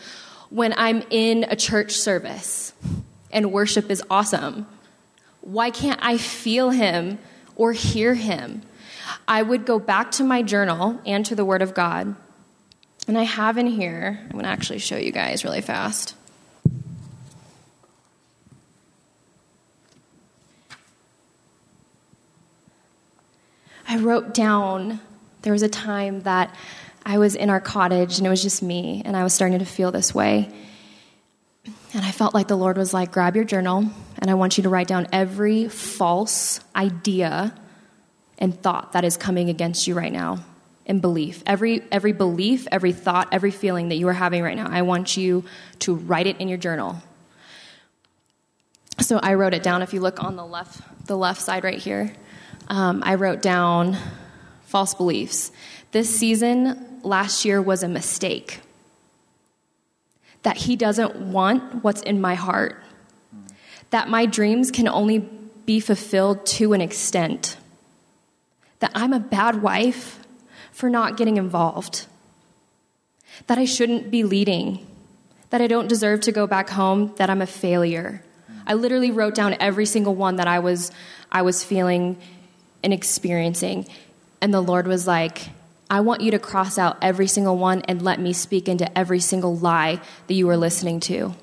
when 0.49 0.73
I'm 0.77 1.03
in 1.10 1.45
a 1.49 1.58
church 1.58 1.91
service 1.91 2.73
and 3.32 3.51
worship 3.51 3.91
is 3.91 4.01
awesome? 4.10 4.65
Why 5.41 5.71
can't 5.71 5.99
I 6.01 6.17
feel 6.17 6.69
him 6.69 7.19
or 7.58 7.73
hear 7.73 8.13
him? 8.13 8.62
I 9.28 9.42
would 9.42 9.66
go 9.66 9.80
back 9.80 10.12
to 10.12 10.24
my 10.24 10.42
journal 10.42 11.00
and 11.06 11.26
to 11.26 11.36
the 11.36 11.46
Word 11.46 11.62
of 11.62 11.74
God. 11.74 12.16
And 13.08 13.18
I 13.18 13.24
have 13.24 13.58
in 13.58 13.68
here, 13.68 14.20
I'm 14.24 14.32
going 14.32 14.44
to 14.44 14.50
actually 14.50 14.80
show 14.80 14.98
you 14.98 15.12
guys 15.12 15.44
really 15.44 15.62
fast. 15.62 16.16
I 23.88 23.98
wrote 23.98 24.34
down, 24.34 25.00
there 25.42 25.54
was 25.54 25.62
a 25.62 25.70
time 25.70 26.22
that 26.22 26.56
I 27.06 27.18
was 27.18 27.36
in 27.36 27.50
our 27.50 27.60
cottage 27.60 28.18
and 28.18 28.26
it 28.26 28.30
was 28.30 28.42
just 28.42 28.64
me, 28.64 29.02
and 29.06 29.16
I 29.16 29.24
was 29.24 29.34
starting 29.34 29.60
to 29.60 29.66
feel 29.66 29.92
this 29.92 30.16
way. 30.16 30.50
And 31.94 32.04
I 32.04 32.12
felt 32.12 32.34
like 32.34 32.48
the 32.48 32.56
Lord 32.56 32.78
was 32.78 32.94
like, 32.94 33.12
grab 33.12 33.36
your 33.36 33.46
journal, 33.46 33.86
and 34.18 34.32
I 34.32 34.34
want 34.34 34.58
you 34.58 34.64
to 34.64 34.70
write 34.70 34.88
down 34.88 35.08
every 35.12 35.68
false 35.68 36.60
idea 36.76 37.54
and 38.38 38.60
thought 38.62 38.93
that 38.93 39.04
is 39.04 39.17
coming 39.17 39.50
against 39.50 39.88
you 39.88 39.96
right 39.96 40.12
now 40.12 40.39
and 40.86 41.02
belief. 41.02 41.43
Every, 41.46 41.82
every 41.91 42.12
belief, 42.12 42.67
every 42.72 42.91
thought, 42.91 43.30
every 43.32 43.52
feeling 43.52 43.89
that 43.89 43.96
you 43.96 44.08
are 44.08 44.13
having 44.13 44.43
right 44.43 44.56
now, 44.56 44.67
I 44.69 44.82
want 44.82 45.15
you 45.15 45.43
to 45.80 45.96
write 45.96 46.28
it 46.28 46.38
in 46.38 46.48
your 46.48 46.58
journal. 46.58 47.02
So 49.00 49.17
I 49.17 49.34
wrote 49.36 49.54
it 49.54 49.63
down. 49.63 49.82
If 49.82 49.93
you 49.93 50.02
look 50.02 50.24
on 50.24 50.36
the 50.36 50.46
left, 50.46 50.82
the 51.08 51.17
left 51.17 51.41
side 51.41 51.63
right 51.63 51.80
here, 51.80 52.13
um, 52.67 53.02
I 53.06 53.15
wrote 53.15 53.41
down 53.41 53.98
false 54.65 54.93
beliefs. 54.93 55.52
This 55.91 56.13
season 56.13 57.00
last 57.04 57.46
year 57.46 57.62
was 57.62 57.84
a 57.84 57.88
mistake. 57.88 58.62
That 60.43 60.58
he 60.58 60.76
doesn't 60.76 61.15
want 61.15 61.84
what's 61.84 62.02
in 62.02 62.19
my 62.19 62.36
heart. 62.36 62.82
That 63.91 64.10
my 64.10 64.26
dreams 64.26 64.72
can 64.72 64.88
only 64.88 65.19
be 65.65 65.80
fulfilled 65.80 66.46
to 66.46 66.74
an 66.74 66.82
extent 66.82 67.58
that 68.84 68.91
I'm 68.93 69.13
a 69.13 69.19
bad 69.19 69.62
wife 69.62 70.19
for 70.74 70.89
not 70.89 71.15
getting 71.15 71.38
involved, 71.38 72.06
that 73.48 73.58
I 73.58 73.63
shouldn't 73.63 74.12
be 74.12 74.24
leading, 74.24 74.86
that 75.52 75.62
I 75.62 75.67
don't 75.67 75.88
deserve 75.88 76.19
to 76.22 76.34
go 76.34 76.48
back 76.48 76.67
home, 76.67 77.13
that 77.15 77.30
I'm 77.30 77.41
a 77.41 77.48
failure. 77.48 78.22
I 78.67 78.74
literally 78.74 79.10
wrote 79.10 79.36
down 79.36 79.56
every 79.62 79.86
single 79.86 80.15
one 80.15 80.36
that 80.36 80.50
I 80.50 80.60
was 80.60 80.91
I 81.32 81.43
was 81.43 81.63
feeling 81.63 82.17
and 82.84 82.91
experiencing. 82.91 83.88
And 84.41 84.54
the 84.54 84.60
Lord 84.60 84.86
was 84.86 85.08
like, 85.08 85.48
I 85.89 86.02
want 86.02 86.19
you 86.19 86.32
to 86.32 86.39
cross 86.39 86.78
out 86.78 86.98
every 87.02 87.28
single 87.28 87.58
one 87.58 87.84
and 87.88 88.02
let 88.02 88.19
me 88.19 88.34
speak 88.34 88.67
into 88.67 88.98
every 88.98 89.22
single 89.22 89.56
lie 89.56 90.02
that 90.28 90.34
you 90.34 90.50
are 90.50 90.58
listening 90.58 91.00
to. 91.12 91.34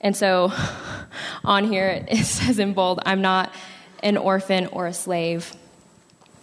And 0.00 0.16
so 0.16 0.52
on 1.44 1.70
here 1.70 2.04
it 2.08 2.24
says 2.24 2.58
in 2.58 2.72
bold, 2.72 2.98
I'm 3.06 3.22
not 3.22 3.54
an 4.02 4.16
orphan 4.16 4.66
or 4.66 4.88
a 4.88 4.92
slave. 4.92 5.54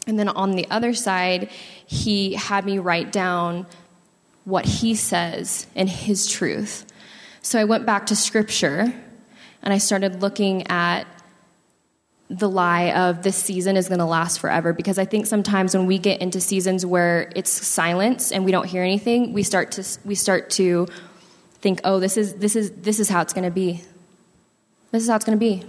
And 0.06 0.20
then 0.20 0.30
on 0.30 0.52
the 0.52 0.68
other 0.70 0.94
side, 0.94 1.50
he 1.86 2.34
had 2.34 2.66
me 2.66 2.80
write 2.80 3.12
down 3.12 3.66
what 4.46 4.66
he 4.66 4.96
says 4.96 5.68
and 5.76 5.90
his 5.90 6.28
truth. 6.28 6.86
So 7.42 7.60
I 7.60 7.64
went 7.64 7.86
back 7.86 8.08
to 8.08 8.16
scripture 8.16 8.94
and 9.62 9.74
I 9.74 9.78
started 9.78 10.22
looking 10.22 10.68
at 10.68 11.06
the 12.30 12.50
lie 12.50 12.92
of 12.92 13.22
this 13.22 13.36
season 13.36 13.78
is 13.78 13.88
going 13.88 14.00
to 14.00 14.06
last 14.06 14.40
forever 14.40 14.74
because 14.74 14.98
I 14.98 15.06
think 15.06 15.26
sometimes 15.26 15.76
when 15.76 15.86
we 15.86 16.00
get 16.00 16.22
into 16.22 16.42
seasons 16.42 16.86
where 16.86 17.32
it's 17.36 17.52
silence 17.52 18.32
and 18.32 18.44
we 18.44 18.52
don't 18.52 18.66
hear 18.66 18.84
anything, 18.84 19.34
we 19.34 19.44
start 19.44 19.72
to 19.74 19.86
we 20.04 20.16
start 20.16 20.50
to 20.52 20.88
think, 21.62 21.82
"Oh, 21.84 22.00
this 22.00 22.18
is 22.18 22.36
this 22.36 22.56
is 22.56 22.72
this 22.72 23.00
is 23.00 23.10
how 23.10 23.22
it's 23.22 23.34
going 23.34 23.44
to 23.44 23.52
be. 23.52 23.84
This 24.92 25.04
is 25.04 25.10
how 25.10 25.16
it's 25.16 25.26
going 25.26 25.38
to 25.38 25.46
be." 25.46 25.64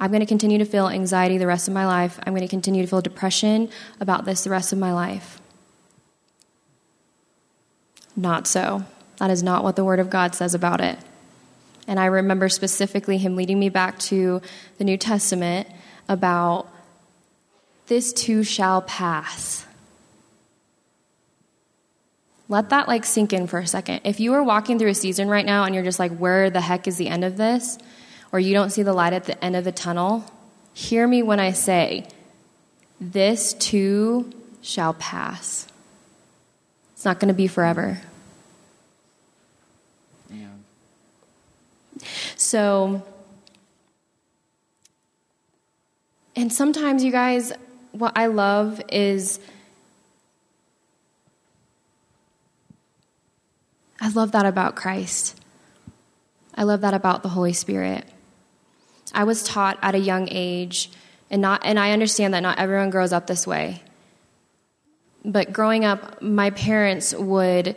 I'm 0.00 0.10
going 0.10 0.20
to 0.20 0.26
continue 0.26 0.58
to 0.58 0.64
feel 0.64 0.88
anxiety 0.88 1.38
the 1.38 1.46
rest 1.46 1.68
of 1.68 1.74
my 1.74 1.86
life. 1.86 2.18
I'm 2.26 2.32
going 2.32 2.42
to 2.42 2.48
continue 2.48 2.82
to 2.82 2.88
feel 2.88 3.00
depression 3.00 3.70
about 4.00 4.24
this 4.24 4.44
the 4.44 4.50
rest 4.50 4.72
of 4.72 4.78
my 4.78 4.92
life. 4.92 5.40
Not 8.16 8.46
so. 8.46 8.84
That 9.18 9.30
is 9.30 9.42
not 9.42 9.64
what 9.64 9.76
the 9.76 9.84
Word 9.84 10.00
of 10.00 10.10
God 10.10 10.34
says 10.34 10.54
about 10.54 10.80
it. 10.80 10.98
And 11.86 12.00
I 12.00 12.06
remember 12.06 12.48
specifically 12.48 13.18
him 13.18 13.36
leading 13.36 13.58
me 13.58 13.68
back 13.68 13.98
to 14.00 14.40
the 14.78 14.84
New 14.84 14.96
Testament 14.96 15.68
about 16.08 16.68
this 17.86 18.12
too 18.12 18.42
shall 18.42 18.82
pass. 18.82 19.66
Let 22.48 22.70
that 22.70 22.88
like 22.88 23.04
sink 23.04 23.32
in 23.32 23.46
for 23.46 23.58
a 23.58 23.66
second. 23.66 24.02
If 24.04 24.20
you 24.20 24.34
are 24.34 24.42
walking 24.42 24.78
through 24.78 24.90
a 24.90 24.94
season 24.94 25.28
right 25.28 25.44
now 25.44 25.64
and 25.64 25.74
you're 25.74 25.84
just 25.84 25.98
like, 25.98 26.16
where 26.16 26.50
the 26.50 26.60
heck 26.60 26.86
is 26.86 26.96
the 26.96 27.08
end 27.08 27.24
of 27.24 27.36
this? 27.36 27.78
Or 28.34 28.40
you 28.40 28.52
don't 28.52 28.70
see 28.70 28.82
the 28.82 28.92
light 28.92 29.12
at 29.12 29.26
the 29.26 29.44
end 29.44 29.54
of 29.54 29.62
the 29.62 29.70
tunnel, 29.70 30.24
hear 30.72 31.06
me 31.06 31.22
when 31.22 31.38
I 31.38 31.52
say, 31.52 32.08
This 33.00 33.54
too 33.54 34.28
shall 34.60 34.92
pass. 34.94 35.68
It's 36.94 37.04
not 37.04 37.20
going 37.20 37.28
to 37.28 37.34
be 37.34 37.46
forever. 37.46 38.00
Yeah. 40.28 40.48
So, 42.34 43.04
and 46.34 46.52
sometimes, 46.52 47.04
you 47.04 47.12
guys, 47.12 47.52
what 47.92 48.14
I 48.16 48.26
love 48.26 48.82
is. 48.88 49.38
I 54.00 54.08
love 54.08 54.32
that 54.32 54.44
about 54.44 54.74
Christ. 54.74 55.40
I 56.56 56.64
love 56.64 56.80
that 56.80 56.94
about 56.94 57.22
the 57.22 57.28
Holy 57.28 57.52
Spirit. 57.52 58.04
I 59.14 59.24
was 59.24 59.42
taught 59.42 59.78
at 59.82 59.94
a 59.94 59.98
young 59.98 60.28
age, 60.30 60.90
and 61.30 61.42
not 61.42 61.64
and 61.64 61.78
I 61.78 61.92
understand 61.92 62.34
that 62.34 62.40
not 62.40 62.58
everyone 62.58 62.90
grows 62.90 63.12
up 63.12 63.26
this 63.26 63.46
way. 63.46 63.82
But 65.24 65.52
growing 65.52 65.84
up, 65.84 66.20
my 66.20 66.50
parents 66.50 67.14
would 67.14 67.76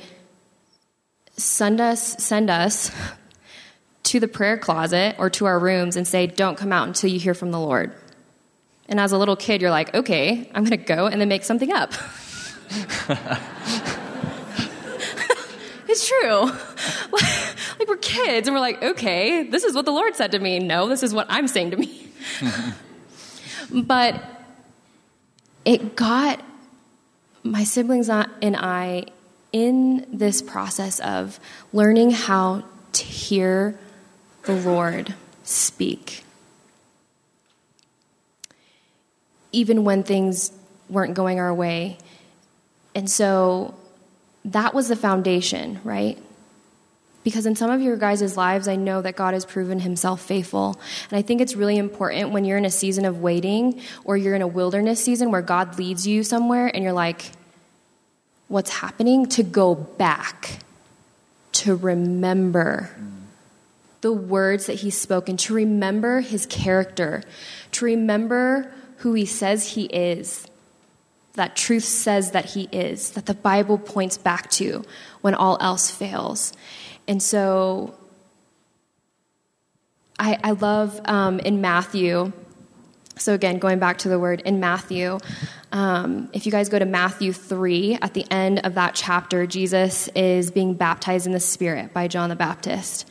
send 1.38 1.80
us 1.80 2.24
send 2.24 2.50
us 2.50 2.92
to 4.04 4.20
the 4.20 4.28
prayer 4.28 4.58
closet 4.58 5.16
or 5.18 5.30
to 5.32 5.46
our 5.46 5.60
rooms 5.60 5.96
and 5.96 6.08
say, 6.08 6.28
"Don't 6.28 6.58
come 6.58 6.74
out 6.74 6.88
until 6.88 7.10
you 7.10 7.20
hear 7.20 7.34
from 7.34 7.52
the 7.52 7.60
Lord." 7.60 7.94
And 8.90 9.00
as 9.00 9.12
a 9.12 9.18
little 9.18 9.36
kid, 9.36 9.62
you're 9.62 9.72
like, 9.72 9.94
"Okay, 9.94 10.50
I'm 10.54 10.64
going 10.64 10.78
to 10.78 10.78
go 10.78 11.08
and 11.08 11.22
then 11.22 11.30
make 11.30 11.44
something 11.44 11.72
up." 11.72 11.94
it's 15.88 16.08
true. 16.08 16.52
like 17.80 17.88
we're 17.88 17.98
kids 17.98 18.48
and 18.48 18.56
we're 18.56 18.62
like, 18.62 18.82
okay, 18.82 19.44
this 19.44 19.64
is 19.64 19.76
what 19.76 19.86
the 19.86 19.92
Lord 19.92 20.16
said 20.16 20.32
to 20.32 20.40
me. 20.40 20.60
No, 20.60 20.88
this 20.88 21.04
is 21.04 21.14
what 21.14 21.28
I'm 21.30 21.48
saying 21.48 21.72
to 21.72 21.78
me. 21.78 22.10
but 23.72 24.24
it 25.66 25.96
got 25.96 26.44
my 27.44 27.64
siblings 27.64 28.10
and 28.10 28.56
I 28.56 29.06
in 29.52 30.06
this 30.12 30.42
process 30.42 31.00
of 31.00 31.40
learning 31.72 32.12
how 32.12 32.64
to 32.94 33.04
hear 33.04 33.78
the 34.44 34.54
Lord 34.54 35.14
speak. 35.44 36.24
Even 39.52 39.84
when 39.84 40.04
things 40.04 40.52
weren't 40.90 41.14
going 41.14 41.40
our 41.40 41.54
way. 41.54 41.98
And 42.96 43.10
so 43.10 43.76
that 44.46 44.74
was 44.74 44.88
the 44.88 44.96
foundation, 44.96 45.80
right? 45.84 46.18
Because 47.28 47.46
in 47.46 47.58
some 47.58 47.70
of 47.70 47.82
your 47.82 47.98
guys' 47.98 48.38
lives, 48.38 48.70
I 48.70 48.78
know 48.78 49.02
that 49.02 49.18
God 49.18 49.34
has 49.34 49.44
proven 49.44 49.82
himself 49.82 50.22
faithful. 50.22 50.80
And 51.10 51.20
I 51.20 51.22
think 51.22 51.42
it's 51.42 51.58
really 51.58 51.76
important 51.76 52.30
when 52.30 52.46
you're 52.46 52.58
in 52.58 52.64
a 52.64 52.70
season 52.70 53.04
of 53.04 53.20
waiting 53.20 53.82
or 54.06 54.16
you're 54.16 54.34
in 54.34 54.42
a 54.42 54.48
wilderness 54.48 55.04
season 55.04 55.30
where 55.30 55.42
God 55.42 55.78
leads 55.78 56.08
you 56.08 56.24
somewhere 56.24 56.72
and 56.74 56.86
you're 56.86 56.94
like, 56.94 57.34
what's 58.48 58.70
happening? 58.70 59.26
To 59.26 59.44
go 59.44 59.76
back, 59.76 60.60
to 61.52 61.76
remember 61.76 62.96
the 64.00 64.14
words 64.14 64.68
that 64.68 64.76
he's 64.76 64.96
spoken, 64.96 65.36
to 65.36 65.54
remember 65.54 66.22
his 66.22 66.46
character, 66.46 67.24
to 67.74 67.84
remember 67.84 68.74
who 69.00 69.12
he 69.16 69.26
says 69.26 69.72
he 69.72 69.84
is 69.88 70.48
that 71.34 71.56
truth 71.56 71.84
says 71.84 72.32
that 72.32 72.46
he 72.46 72.68
is, 72.72 73.12
that 73.12 73.26
the 73.28 73.34
Bible 73.34 73.78
points 73.78 74.18
back 74.18 74.50
to 74.50 74.84
when 75.22 75.36
all 75.36 75.58
else 75.62 75.92
fails. 75.92 76.54
And 77.08 77.22
so 77.22 77.96
I, 80.20 80.40
I 80.44 80.52
love 80.52 81.00
um, 81.06 81.40
in 81.40 81.62
Matthew, 81.62 82.32
so 83.18 83.34
again, 83.34 83.58
going 83.60 83.80
back 83.80 84.00
to 84.00 84.10
the 84.10 84.20
word 84.20 84.42
in 84.42 84.60
Matthew, 84.60 85.18
um, 85.72 86.30
if 86.34 86.46
you 86.46 86.52
guys 86.52 86.70
go 86.70 86.80
to 86.80 86.86
Matthew 86.86 87.34
3, 87.34 88.00
at 88.02 88.14
the 88.14 88.26
end 88.32 88.60
of 88.66 88.76
that 88.76 88.96
chapter, 88.96 89.48
Jesus 89.48 90.08
is 90.10 90.52
being 90.52 90.74
baptized 90.76 91.26
in 91.26 91.34
the 91.34 91.40
Spirit 91.40 91.94
by 91.94 92.08
John 92.08 92.30
the 92.30 92.36
Baptist 92.36 93.10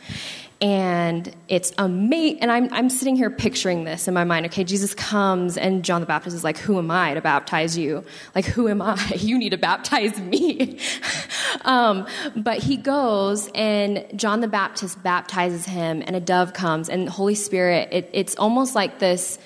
and 0.61 1.35
it's 1.49 1.73
amazing. 1.77 2.40
And 2.40 2.51
I'm, 2.51 2.73
I'm 2.73 2.88
sitting 2.88 3.14
here 3.14 3.29
picturing 3.29 3.85
this 3.85 4.09
in 4.09 4.14
my 4.14 4.25
mind. 4.25 4.47
Okay, 4.47 4.64
Jesus 4.64 4.95
comes, 4.95 5.59
and 5.59 5.85
John 5.85 6.01
the 6.01 6.07
Baptist 6.07 6.35
is 6.35 6.45
like, 6.45 6.57
Who 6.59 6.79
am 6.79 6.90
I 6.90 7.14
to 7.14 7.21
baptize 7.21 7.77
you? 7.77 8.05
Like, 8.35 8.47
who 8.47 8.69
am 8.69 8.81
I? 8.81 8.97
You 9.27 9.38
need 9.38 9.51
to 9.51 9.59
baptize 9.59 10.19
me. 10.21 10.79
um, 11.64 12.07
but 12.37 12.59
he 12.59 12.77
goes, 12.77 13.51
and 13.55 14.07
John 14.14 14.40
the 14.40 14.49
Baptist 14.49 15.03
baptizes 15.03 15.66
him, 15.66 16.03
and 16.07 16.14
a 16.14 16.21
dove 16.21 16.53
comes, 16.53 16.88
and 16.88 17.09
the 17.09 17.11
Holy 17.11 17.35
Spirit, 17.35 17.88
it, 17.90 18.11
it's 18.12 18.37
almost 18.37 18.75
like 18.75 18.99
this 18.99 19.38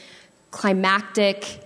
climactic 0.51 1.61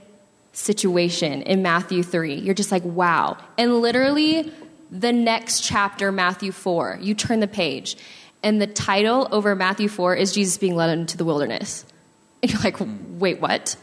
situation 0.53 1.43
in 1.43 1.63
Matthew 1.63 2.03
3. 2.03 2.35
You're 2.37 2.55
just 2.55 2.71
like, 2.71 2.85
wow. 2.85 3.37
And 3.59 3.81
literally, 3.81 4.53
the 4.91 5.13
next 5.13 5.63
chapter, 5.63 6.13
Matthew 6.13 6.53
4, 6.53 6.99
you 7.03 7.15
turn 7.15 7.41
the 7.41 7.49
page 7.49 7.97
and 8.45 8.61
the 8.61 8.67
title 8.67 9.27
over 9.33 9.57
Matthew 9.57 9.89
4 9.89 10.15
is 10.15 10.33
Jesus 10.33 10.59
being 10.59 10.77
led 10.77 10.91
into 10.91 11.17
the 11.17 11.25
wilderness. 11.25 11.85
And 12.43 12.53
you're 12.53 12.61
like, 12.61 12.77
wait, 13.19 13.41
what? 13.41 13.75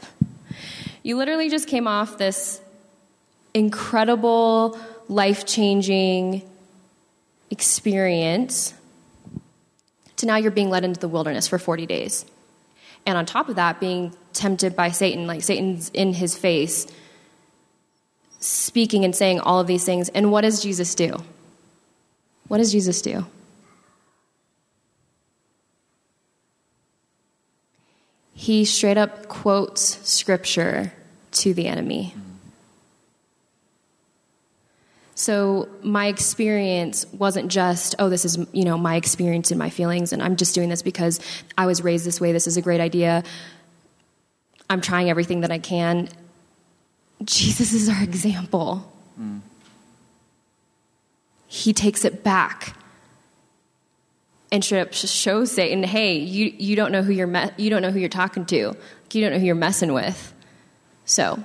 You 1.02 1.17
literally 1.17 1.50
just 1.50 1.67
came 1.67 1.88
off 1.88 2.19
this 2.19 2.62
incredible, 3.56 4.78
life 5.08 5.47
changing 5.47 6.47
experience 7.50 8.76
to 10.17 10.28
now 10.28 10.36
you're 10.36 10.52
being 10.52 10.69
led 10.69 10.84
into 10.84 11.00
the 11.00 11.08
wilderness 11.08 11.47
for 11.47 11.58
40 11.58 11.88
days. 11.88 12.24
And 13.08 13.17
on 13.17 13.26
top 13.26 13.50
of 13.50 13.56
that, 13.56 13.80
being 13.80 14.13
tempted 14.34 14.76
by 14.76 14.91
Satan, 14.91 15.26
like 15.26 15.41
Satan's 15.41 15.89
in 15.89 16.13
his 16.13 16.38
face, 16.38 16.86
speaking 18.39 19.04
and 19.04 19.15
saying 19.15 19.39
all 19.39 19.60
of 19.60 19.65
these 19.65 19.86
things. 19.86 20.10
And 20.10 20.32
what 20.32 20.41
does 20.41 20.62
Jesus 20.62 20.93
do? 20.93 21.17
What 22.47 22.60
does 22.60 22.71
Jesus 22.71 23.02
do? 23.02 23.26
He 28.41 28.65
straight 28.65 28.97
up 28.97 29.27
quotes 29.27 29.99
scripture 30.10 30.91
to 31.32 31.54
the 31.54 31.67
enemy. 31.67 32.15
So 35.13 35.69
my 35.84 36.08
experience 36.08 37.06
wasn't 37.13 37.51
just, 37.51 37.93
oh, 37.99 38.10
this 38.10 38.25
is, 38.25 38.39
you 38.51 38.65
know, 38.65 38.80
my 38.80 38.95
experience 38.95 39.51
and 39.51 39.60
my 39.60 39.69
feelings, 39.69 40.12
and 40.12 40.23
I'm 40.23 40.38
just 40.38 40.56
doing 40.56 40.69
this 40.69 40.82
because 40.82 41.19
I 41.56 41.67
was 41.67 41.84
raised 41.84 42.04
this 42.04 42.19
way. 42.19 42.32
This 42.32 42.47
is 42.47 42.58
a 42.58 42.63
great 42.63 42.82
idea. 42.82 43.23
I'm 44.71 44.82
trying 44.82 45.12
everything 45.12 45.41
that 45.41 45.51
I 45.51 45.60
can. 45.60 46.10
Jesus 47.23 47.73
is 47.73 47.89
our 47.89 48.01
example. 48.01 48.91
Mm. 49.21 49.41
He 51.45 51.73
takes 51.73 52.04
it 52.06 52.23
back 52.23 52.75
and 54.51 54.73
up 54.73 54.93
show 54.93 55.45
Satan, 55.45 55.83
hey, 55.83 56.17
you, 56.17 56.53
you 56.57 56.75
don't 56.75 56.91
know 56.91 57.01
who 57.01 57.13
you're 57.13 57.27
me- 57.27 57.51
you 57.57 57.69
don't 57.69 57.81
know 57.81 57.91
who 57.91 57.99
you're 57.99 58.09
talking 58.09 58.45
to. 58.47 58.75
You 59.13 59.21
don't 59.21 59.31
know 59.31 59.39
who 59.39 59.45
you're 59.45 59.55
messing 59.55 59.93
with. 59.93 60.33
So. 61.05 61.43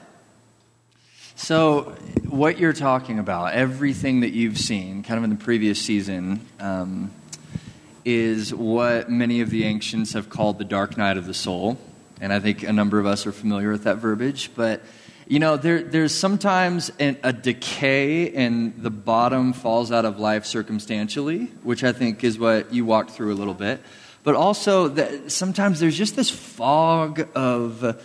So, 1.34 1.94
what 2.28 2.58
you're 2.58 2.72
talking 2.72 3.18
about, 3.18 3.52
everything 3.52 4.20
that 4.20 4.30
you've 4.30 4.58
seen, 4.58 5.02
kind 5.02 5.18
of 5.18 5.24
in 5.24 5.30
the 5.30 5.36
previous 5.36 5.80
season, 5.80 6.40
um, 6.58 7.12
is 8.04 8.54
what 8.54 9.10
many 9.10 9.40
of 9.40 9.50
the 9.50 9.64
ancients 9.64 10.14
have 10.14 10.30
called 10.30 10.58
the 10.58 10.64
dark 10.64 10.96
night 10.96 11.16
of 11.16 11.26
the 11.26 11.34
soul. 11.34 11.78
And 12.20 12.32
I 12.32 12.40
think 12.40 12.62
a 12.62 12.72
number 12.72 12.98
of 12.98 13.06
us 13.06 13.26
are 13.26 13.32
familiar 13.32 13.70
with 13.70 13.84
that 13.84 13.96
verbiage. 13.96 14.50
But 14.54 14.82
you 15.28 15.40
know, 15.40 15.56
there, 15.56 15.82
there's 15.82 16.14
sometimes 16.14 16.92
an, 17.00 17.16
a 17.24 17.32
decay 17.32 18.32
and 18.32 18.80
the 18.80 18.90
bottom 18.90 19.52
falls 19.52 19.90
out 19.90 20.04
of 20.04 20.20
life 20.20 20.46
circumstantially, 20.46 21.46
which 21.62 21.82
I 21.82 21.92
think 21.92 22.22
is 22.22 22.38
what 22.38 22.72
you 22.72 22.84
walked 22.84 23.10
through 23.10 23.32
a 23.32 23.34
little 23.34 23.54
bit. 23.54 23.80
But 24.22 24.34
also, 24.34 24.88
that 24.88 25.30
sometimes 25.32 25.80
there's 25.80 25.96
just 25.96 26.16
this 26.16 26.30
fog 26.30 27.28
of 27.34 28.02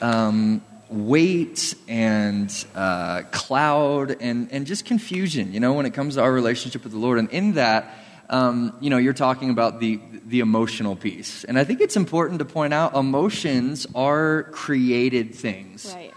um, 0.00 0.62
weight 0.88 1.74
and 1.86 2.66
uh, 2.74 3.22
cloud 3.30 4.16
and, 4.20 4.50
and 4.52 4.66
just 4.66 4.84
confusion, 4.84 5.52
you 5.52 5.60
know, 5.60 5.74
when 5.74 5.86
it 5.86 5.94
comes 5.94 6.14
to 6.14 6.22
our 6.22 6.32
relationship 6.32 6.82
with 6.82 6.92
the 6.92 6.98
Lord. 6.98 7.18
And 7.18 7.30
in 7.30 7.52
that, 7.54 7.94
um, 8.28 8.76
you 8.80 8.90
know, 8.90 8.98
you're 8.98 9.12
talking 9.12 9.50
about 9.50 9.80
the, 9.80 10.00
the 10.26 10.40
emotional 10.40 10.96
piece. 10.96 11.44
And 11.44 11.58
I 11.58 11.64
think 11.64 11.80
it's 11.80 11.96
important 11.96 12.38
to 12.38 12.44
point 12.44 12.72
out 12.72 12.94
emotions 12.94 13.86
are 13.94 14.44
created 14.52 15.34
things. 15.34 15.92
Right. 15.94 16.09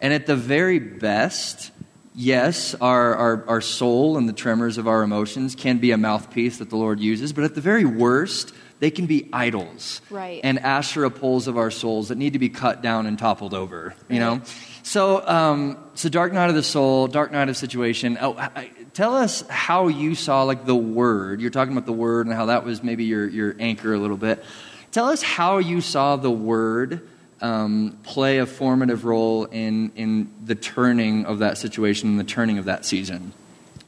And 0.00 0.12
at 0.12 0.26
the 0.26 0.36
very 0.36 0.78
best, 0.78 1.70
yes, 2.14 2.74
our, 2.74 3.14
our, 3.14 3.44
our 3.48 3.60
soul 3.60 4.16
and 4.16 4.28
the 4.28 4.32
tremors 4.32 4.78
of 4.78 4.86
our 4.86 5.02
emotions 5.02 5.54
can 5.54 5.78
be 5.78 5.90
a 5.90 5.96
mouthpiece 5.96 6.58
that 6.58 6.70
the 6.70 6.76
Lord 6.76 7.00
uses, 7.00 7.32
but 7.32 7.44
at 7.44 7.54
the 7.54 7.60
very 7.60 7.84
worst, 7.84 8.54
they 8.80 8.90
can 8.90 9.06
be 9.06 9.28
idols 9.32 10.00
right. 10.08 10.40
and 10.44 10.58
Asherah 10.60 11.10
poles 11.10 11.48
of 11.48 11.56
our 11.56 11.70
souls 11.70 12.08
that 12.08 12.18
need 12.18 12.34
to 12.34 12.38
be 12.38 12.48
cut 12.48 12.80
down 12.80 13.06
and 13.06 13.18
toppled 13.18 13.54
over, 13.54 13.94
you 14.08 14.20
know? 14.20 14.40
So, 14.84 15.26
um, 15.26 15.78
so 15.94 16.08
dark 16.08 16.32
night 16.32 16.48
of 16.48 16.54
the 16.54 16.62
soul, 16.62 17.08
dark 17.08 17.32
night 17.32 17.48
of 17.48 17.56
situation. 17.56 18.16
Oh, 18.20 18.48
tell 18.94 19.16
us 19.16 19.42
how 19.48 19.88
you 19.88 20.14
saw 20.14 20.44
like 20.44 20.64
the 20.64 20.76
word. 20.76 21.40
You're 21.40 21.50
talking 21.50 21.72
about 21.72 21.86
the 21.86 21.92
word 21.92 22.26
and 22.26 22.34
how 22.34 22.46
that 22.46 22.64
was 22.64 22.82
maybe 22.82 23.04
your, 23.04 23.28
your 23.28 23.56
anchor 23.58 23.92
a 23.92 23.98
little 23.98 24.16
bit. 24.16 24.44
Tell 24.92 25.06
us 25.06 25.22
how 25.22 25.58
you 25.58 25.80
saw 25.80 26.16
the 26.16 26.30
word 26.30 27.06
um, 27.40 27.98
play 28.02 28.38
a 28.38 28.46
formative 28.46 29.04
role 29.04 29.44
in, 29.44 29.92
in 29.96 30.32
the 30.44 30.54
turning 30.54 31.26
of 31.26 31.40
that 31.40 31.58
situation 31.58 32.10
and 32.10 32.20
the 32.20 32.24
turning 32.24 32.58
of 32.58 32.66
that 32.66 32.84
season? 32.84 33.32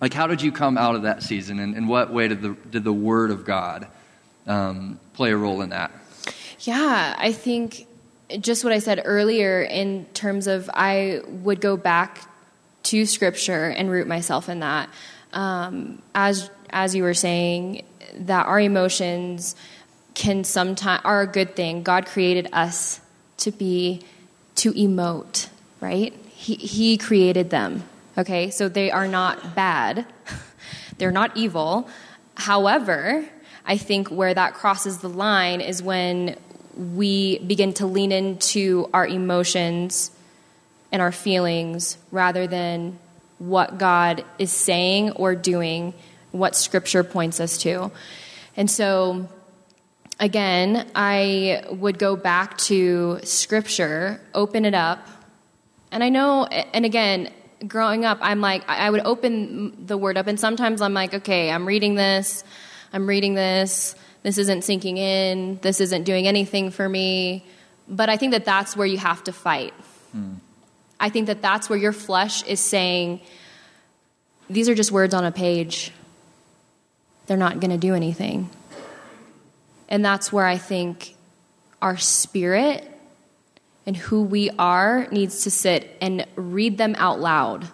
Like, 0.00 0.14
how 0.14 0.26
did 0.26 0.40
you 0.40 0.50
come 0.50 0.78
out 0.78 0.94
of 0.94 1.02
that 1.02 1.22
season, 1.22 1.58
and 1.58 1.76
in 1.76 1.86
what 1.86 2.12
way 2.12 2.28
did 2.28 2.40
the, 2.40 2.56
did 2.70 2.84
the 2.84 2.92
Word 2.92 3.30
of 3.30 3.44
God 3.44 3.86
um, 4.46 4.98
play 5.12 5.30
a 5.30 5.36
role 5.36 5.60
in 5.60 5.70
that? 5.70 5.90
Yeah, 6.60 7.14
I 7.18 7.32
think 7.32 7.86
just 8.40 8.64
what 8.64 8.72
I 8.72 8.78
said 8.78 9.02
earlier 9.04 9.62
in 9.62 10.06
terms 10.14 10.46
of 10.46 10.70
I 10.72 11.20
would 11.26 11.60
go 11.60 11.76
back 11.76 12.26
to 12.84 13.04
Scripture 13.04 13.68
and 13.68 13.90
root 13.90 14.06
myself 14.06 14.48
in 14.48 14.60
that. 14.60 14.88
Um, 15.32 16.02
as 16.14 16.50
as 16.70 16.94
you 16.94 17.02
were 17.02 17.14
saying, 17.14 17.84
that 18.14 18.46
our 18.46 18.60
emotions 18.60 19.54
can 20.14 20.44
sometimes 20.44 21.02
are 21.04 21.22
a 21.22 21.26
good 21.26 21.56
thing. 21.56 21.82
God 21.82 22.06
created 22.06 22.48
us 22.52 23.00
to 23.40 23.50
be, 23.50 24.02
to 24.56 24.72
emote, 24.72 25.48
right? 25.80 26.14
He, 26.30 26.54
he 26.54 26.96
created 26.96 27.50
them, 27.50 27.84
okay? 28.16 28.50
So 28.50 28.68
they 28.68 28.90
are 28.90 29.08
not 29.08 29.54
bad, 29.54 30.06
they're 30.98 31.10
not 31.10 31.36
evil. 31.36 31.88
However, 32.34 33.24
I 33.66 33.76
think 33.76 34.08
where 34.08 34.32
that 34.32 34.54
crosses 34.54 34.98
the 34.98 35.08
line 35.08 35.60
is 35.60 35.82
when 35.82 36.36
we 36.76 37.38
begin 37.38 37.74
to 37.74 37.86
lean 37.86 38.12
into 38.12 38.88
our 38.94 39.06
emotions 39.06 40.10
and 40.92 41.02
our 41.02 41.12
feelings 41.12 41.98
rather 42.10 42.46
than 42.46 42.98
what 43.38 43.78
God 43.78 44.24
is 44.38 44.52
saying 44.52 45.12
or 45.12 45.34
doing, 45.34 45.94
what 46.32 46.54
Scripture 46.54 47.04
points 47.04 47.40
us 47.40 47.58
to. 47.58 47.90
And 48.56 48.70
so 48.70 49.28
again, 50.20 50.88
I 50.94 51.64
would 51.70 51.98
go 51.98 52.14
back 52.14 52.58
to 52.58 53.18
scripture, 53.24 54.20
open 54.34 54.64
it 54.64 54.74
up. 54.74 55.08
And 55.90 56.04
I 56.04 56.10
know, 56.10 56.44
and 56.44 56.84
again, 56.84 57.32
growing 57.66 58.04
up, 58.04 58.18
I'm 58.20 58.40
like, 58.40 58.68
I 58.68 58.88
would 58.88 59.04
open 59.04 59.86
the 59.86 59.98
word 59.98 60.16
up, 60.16 60.28
and 60.28 60.38
sometimes 60.38 60.80
I'm 60.80 60.94
like, 60.94 61.14
okay, 61.14 61.50
I'm 61.50 61.66
reading 61.66 61.96
this, 61.96 62.44
I'm 62.92 63.08
reading 63.08 63.34
this, 63.34 63.96
this 64.22 64.38
isn't 64.38 64.62
sinking 64.62 64.98
in, 64.98 65.58
this 65.62 65.80
isn't 65.80 66.04
doing 66.04 66.28
anything 66.28 66.70
for 66.70 66.88
me. 66.88 67.44
But 67.88 68.08
I 68.08 68.16
think 68.16 68.32
that 68.32 68.44
that's 68.44 68.76
where 68.76 68.86
you 68.86 68.98
have 68.98 69.24
to 69.24 69.32
fight. 69.32 69.74
Hmm. 70.12 70.34
I 71.00 71.08
think 71.08 71.26
that 71.26 71.42
that's 71.42 71.68
where 71.68 71.78
your 71.78 71.92
flesh 71.92 72.44
is 72.44 72.60
saying, 72.60 73.20
these 74.48 74.68
are 74.68 74.74
just 74.74 74.92
words 74.92 75.14
on 75.14 75.24
a 75.24 75.32
page 75.32 75.92
they're 77.26 77.36
not 77.36 77.60
going 77.60 77.70
to 77.70 77.78
do 77.78 77.94
anything. 77.94 78.50
And 79.90 80.04
that's 80.04 80.32
where 80.32 80.46
I 80.46 80.56
think 80.56 81.14
our 81.82 81.96
spirit 81.96 82.86
and 83.86 83.96
who 83.96 84.22
we 84.22 84.50
are 84.58 85.08
needs 85.10 85.42
to 85.42 85.50
sit 85.50 85.96
and 86.00 86.26
read 86.36 86.78
them 86.78 86.94
out 86.96 87.20
loud. 87.20 87.68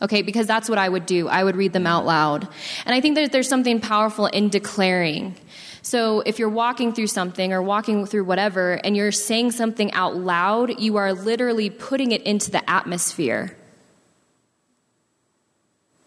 Okay, 0.00 0.22
because 0.22 0.48
that's 0.48 0.68
what 0.68 0.78
I 0.78 0.88
would 0.88 1.06
do. 1.06 1.28
I 1.28 1.44
would 1.44 1.54
read 1.54 1.72
them 1.72 1.86
out 1.86 2.04
loud. 2.04 2.48
And 2.84 2.94
I 2.94 3.00
think 3.00 3.14
that 3.14 3.30
there's 3.30 3.48
something 3.48 3.80
powerful 3.80 4.26
in 4.26 4.48
declaring. 4.48 5.36
So 5.82 6.20
if 6.20 6.40
you're 6.40 6.48
walking 6.48 6.92
through 6.92 7.06
something 7.08 7.52
or 7.52 7.62
walking 7.62 8.06
through 8.06 8.24
whatever 8.24 8.80
and 8.84 8.96
you're 8.96 9.12
saying 9.12 9.52
something 9.52 9.92
out 9.92 10.16
loud, 10.16 10.80
you 10.80 10.96
are 10.96 11.12
literally 11.12 11.70
putting 11.70 12.10
it 12.10 12.22
into 12.22 12.50
the 12.50 12.68
atmosphere. 12.68 13.56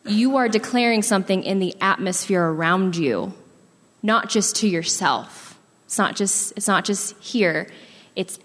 You 0.06 0.38
are 0.38 0.50
declaring 0.50 1.02
something 1.02 1.44
in 1.44 1.60
the 1.60 1.76
atmosphere 1.80 2.44
around 2.44 2.96
you, 2.96 3.34
not 4.04 4.30
just 4.30 4.58
to 4.58 4.68
yourself. 4.68 5.45
It's 5.86 5.98
not 5.98 6.16
just 6.16 6.54
it's 6.58 6.68
not 6.68 6.86
just 6.86 7.18
here. 7.20 7.68
It's 8.16 8.40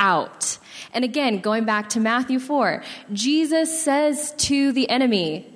out. 0.00 0.58
And 0.92 1.04
again, 1.04 1.38
going 1.38 1.64
back 1.64 1.88
to 1.90 2.00
Matthew 2.00 2.38
4, 2.38 2.82
Jesus 3.12 3.82
says 3.82 4.34
to 4.38 4.72
the 4.72 4.88
enemy, 4.90 5.48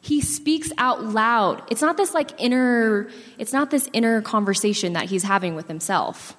he 0.00 0.20
speaks 0.20 0.70
out 0.78 1.02
loud. 1.02 1.62
It's 1.68 1.82
not 1.82 1.96
this 1.96 2.14
like 2.14 2.40
inner 2.40 3.08
it's 3.38 3.52
not 3.52 3.70
this 3.70 3.88
inner 3.92 4.22
conversation 4.22 4.92
that 4.92 5.06
he's 5.06 5.24
having 5.24 5.54
with 5.56 5.66
himself. 5.66 6.36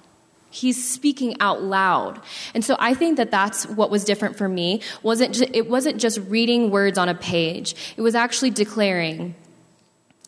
He's 0.50 0.82
speaking 0.82 1.36
out 1.40 1.62
loud. 1.62 2.20
And 2.54 2.64
so 2.64 2.76
I 2.78 2.94
think 2.94 3.18
that 3.18 3.30
that's 3.30 3.66
what 3.66 3.90
was 3.90 4.04
different 4.04 4.36
for 4.36 4.48
me. 4.48 4.80
Wasn't 5.02 5.42
it 5.54 5.68
wasn't 5.68 6.00
just 6.00 6.18
reading 6.20 6.70
words 6.70 6.96
on 6.96 7.10
a 7.10 7.14
page. 7.14 7.74
It 7.98 8.00
was 8.00 8.14
actually 8.14 8.50
declaring, 8.50 9.34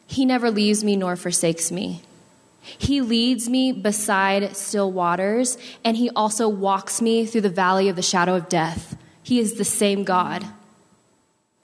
he 0.07 0.27
never 0.27 0.51
leaves 0.51 0.85
me 0.85 0.97
nor 0.97 1.17
forsakes 1.17 1.73
me. 1.73 2.03
He 2.61 3.01
leads 3.01 3.49
me 3.49 3.73
beside 3.73 4.57
still 4.57 4.93
waters, 4.93 5.57
and 5.85 5.97
He 5.97 6.11
also 6.11 6.49
walks 6.49 7.01
me 7.01 7.27
through 7.27 7.41
the 7.43 7.49
valley 7.49 7.89
of 7.89 7.97
the 7.97 8.03
shadow 8.03 8.37
of 8.37 8.49
death. 8.49 8.97
He 9.23 9.39
is 9.39 9.55
the 9.55 9.65
same 9.65 10.05
God. 10.05 10.45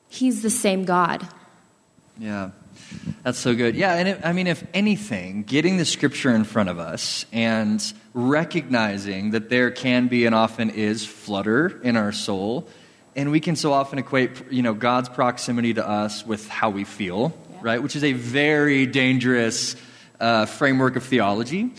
He's 0.09 0.43
the 0.43 0.51
same 0.51 0.85
God. 0.85 1.27
Yeah, 2.19 2.51
that's 3.23 3.39
so 3.39 3.55
good. 3.55 3.75
Yeah, 3.75 3.95
and 3.95 4.09
it, 4.09 4.21
I 4.25 4.33
mean, 4.33 4.47
if 4.47 4.65
anything, 4.73 5.43
getting 5.43 5.77
the 5.77 5.85
scripture 5.85 6.35
in 6.35 6.45
front 6.45 6.69
of 6.69 6.79
us 6.79 7.27
and 7.33 7.83
recognizing 8.15 9.33
that 9.33 9.51
there 9.51 9.71
can 9.71 10.09
be 10.09 10.25
and 10.25 10.35
often 10.35 10.71
is 10.71 11.05
flutter 11.05 11.81
in 11.83 11.97
our 11.97 12.13
soul, 12.13 12.69
and 13.15 13.31
we 13.31 13.41
can 13.41 13.57
so 13.57 13.73
often 13.73 13.99
equate, 13.99 14.51
you 14.51 14.63
know, 14.63 14.73
God's 14.73 15.09
proximity 15.09 15.75
to 15.75 15.87
us 15.87 16.25
with 16.25 16.49
how 16.49 16.71
we 16.71 16.85
feel, 16.85 17.35
yeah. 17.51 17.59
right? 17.63 17.83
Which 17.83 17.97
is 17.97 18.05
a 18.05 18.13
very 18.15 18.87
dangerous 18.87 19.77
uh, 20.21 20.47
framework 20.47 20.97
of 20.97 21.05
theology. 21.05 21.73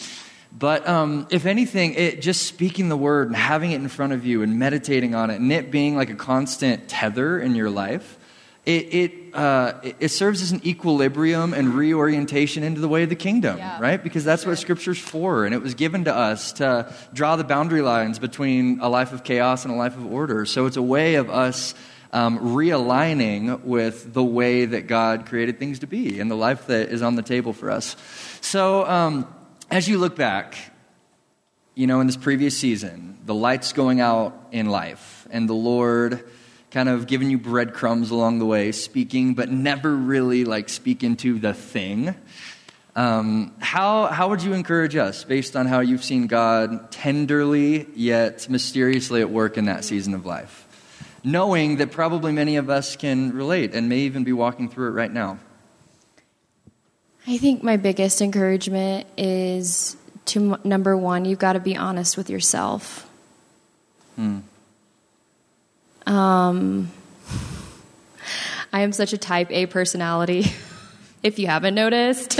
But 0.57 0.87
um, 0.87 1.27
if 1.29 1.45
anything, 1.45 1.93
it 1.93 2.21
just 2.21 2.47
speaking 2.47 2.89
the 2.89 2.97
word 2.97 3.27
and 3.27 3.35
having 3.35 3.71
it 3.71 3.75
in 3.75 3.87
front 3.89 4.13
of 4.13 4.25
you 4.25 4.41
and 4.41 4.57
meditating 4.57 5.13
on 5.13 5.29
it, 5.29 5.39
and 5.39 5.51
it 5.51 5.71
being 5.71 5.95
like 5.95 6.09
a 6.09 6.15
constant 6.15 6.87
tether 6.87 7.39
in 7.39 7.53
your 7.53 7.69
life, 7.69 8.17
it 8.65 8.93
it, 8.93 9.35
uh, 9.35 9.73
it 9.99 10.09
serves 10.09 10.41
as 10.41 10.51
an 10.51 10.61
equilibrium 10.65 11.53
and 11.53 11.75
reorientation 11.75 12.63
into 12.63 12.81
the 12.81 12.87
way 12.87 13.03
of 13.03 13.09
the 13.09 13.15
kingdom, 13.15 13.57
yeah. 13.57 13.79
right? 13.79 14.03
Because 14.03 14.23
that's 14.23 14.45
what 14.45 14.57
Scripture's 14.57 14.97
for, 14.97 15.45
and 15.45 15.53
it 15.53 15.61
was 15.61 15.75
given 15.75 16.05
to 16.05 16.15
us 16.15 16.53
to 16.53 16.91
draw 17.13 17.35
the 17.35 17.43
boundary 17.43 17.81
lines 17.81 18.17
between 18.17 18.79
a 18.79 18.89
life 18.89 19.13
of 19.13 19.23
chaos 19.23 19.63
and 19.63 19.73
a 19.73 19.77
life 19.77 19.95
of 19.95 20.11
order. 20.11 20.45
So 20.45 20.65
it's 20.65 20.77
a 20.77 20.81
way 20.81 21.15
of 21.15 21.29
us 21.29 21.75
um, 22.13 22.39
realigning 22.39 23.63
with 23.63 24.13
the 24.13 24.23
way 24.23 24.65
that 24.65 24.87
God 24.87 25.25
created 25.25 25.59
things 25.59 25.79
to 25.79 25.87
be 25.87 26.19
and 26.19 26.29
the 26.29 26.35
life 26.35 26.67
that 26.67 26.89
is 26.89 27.01
on 27.01 27.15
the 27.15 27.21
table 27.21 27.53
for 27.53 27.69
us. 27.71 27.95
So, 28.41 28.85
um, 28.85 29.33
as 29.69 29.87
you 29.87 29.97
look 29.97 30.15
back, 30.15 30.55
you 31.75 31.87
know, 31.87 31.99
in 31.99 32.07
this 32.07 32.17
previous 32.17 32.57
season, 32.57 33.19
the 33.25 33.35
lights 33.35 33.73
going 33.73 33.99
out 33.99 34.47
in 34.51 34.67
life, 34.67 35.27
and 35.29 35.47
the 35.47 35.53
Lord 35.53 36.23
kind 36.71 36.89
of 36.89 37.07
giving 37.07 37.29
you 37.29 37.37
breadcrumbs 37.37 38.11
along 38.11 38.39
the 38.39 38.45
way, 38.45 38.71
speaking, 38.71 39.33
but 39.33 39.49
never 39.49 39.95
really 39.95 40.43
like 40.43 40.69
speaking 40.69 41.15
to 41.17 41.39
the 41.39 41.53
thing. 41.53 42.15
Um, 42.95 43.53
how, 43.59 44.07
how 44.07 44.29
would 44.29 44.41
you 44.41 44.53
encourage 44.53 44.95
us 44.95 45.23
based 45.23 45.55
on 45.55 45.67
how 45.67 45.81
you've 45.81 46.03
seen 46.03 46.25
God 46.27 46.91
tenderly 46.91 47.87
yet 47.95 48.49
mysteriously 48.49 49.21
at 49.21 49.29
work 49.29 49.57
in 49.57 49.65
that 49.65 49.85
season 49.85 50.13
of 50.13 50.25
life? 50.25 50.66
Knowing 51.27 51.75
that 51.77 51.91
probably 51.91 52.31
many 52.31 52.55
of 52.55 52.69
us 52.69 52.95
can 52.95 53.33
relate 53.33 53.73
and 53.73 53.89
may 53.89 53.99
even 53.99 54.23
be 54.23 54.31
walking 54.31 54.69
through 54.69 54.87
it 54.87 54.91
right 54.91 55.11
now? 55.11 55.37
I 57.27 57.37
think 57.37 57.61
my 57.61 57.75
biggest 57.75 58.21
encouragement 58.21 59.05
is 59.17 59.97
to 60.27 60.57
number 60.63 60.95
one, 60.95 61.25
you've 61.25 61.39
got 61.39 61.53
to 61.53 61.59
be 61.59 61.75
honest 61.75 62.15
with 62.15 62.29
yourself. 62.29 63.09
Hmm. 64.15 64.39
Um, 66.05 66.91
I 68.73 68.81
am 68.81 68.93
such 68.93 69.11
a 69.11 69.17
type 69.17 69.51
A 69.51 69.65
personality, 69.65 70.45
if 71.23 71.39
you 71.39 71.47
haven't 71.47 71.75
noticed. 71.75 72.39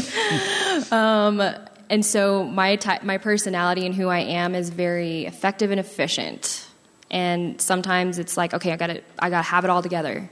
um, 0.94 1.42
and 1.90 2.06
so 2.06 2.46
my 2.46 2.78
type, 2.78 3.04
my 3.04 3.18
personality 3.18 3.86
and 3.86 3.94
who 3.94 4.08
I 4.08 4.20
am 4.20 4.56
is 4.56 4.70
very 4.70 5.26
effective 5.26 5.72
and 5.72 5.80
efficient. 5.80 6.67
And 7.10 7.60
sometimes 7.62 8.20
it's 8.20 8.36
like, 8.38 8.54
okay, 8.54 8.72
I 8.72 8.76
gotta, 8.76 9.02
I 9.18 9.30
gotta 9.30 9.48
have 9.48 9.64
it 9.64 9.70
all 9.70 9.82
together. 9.82 10.30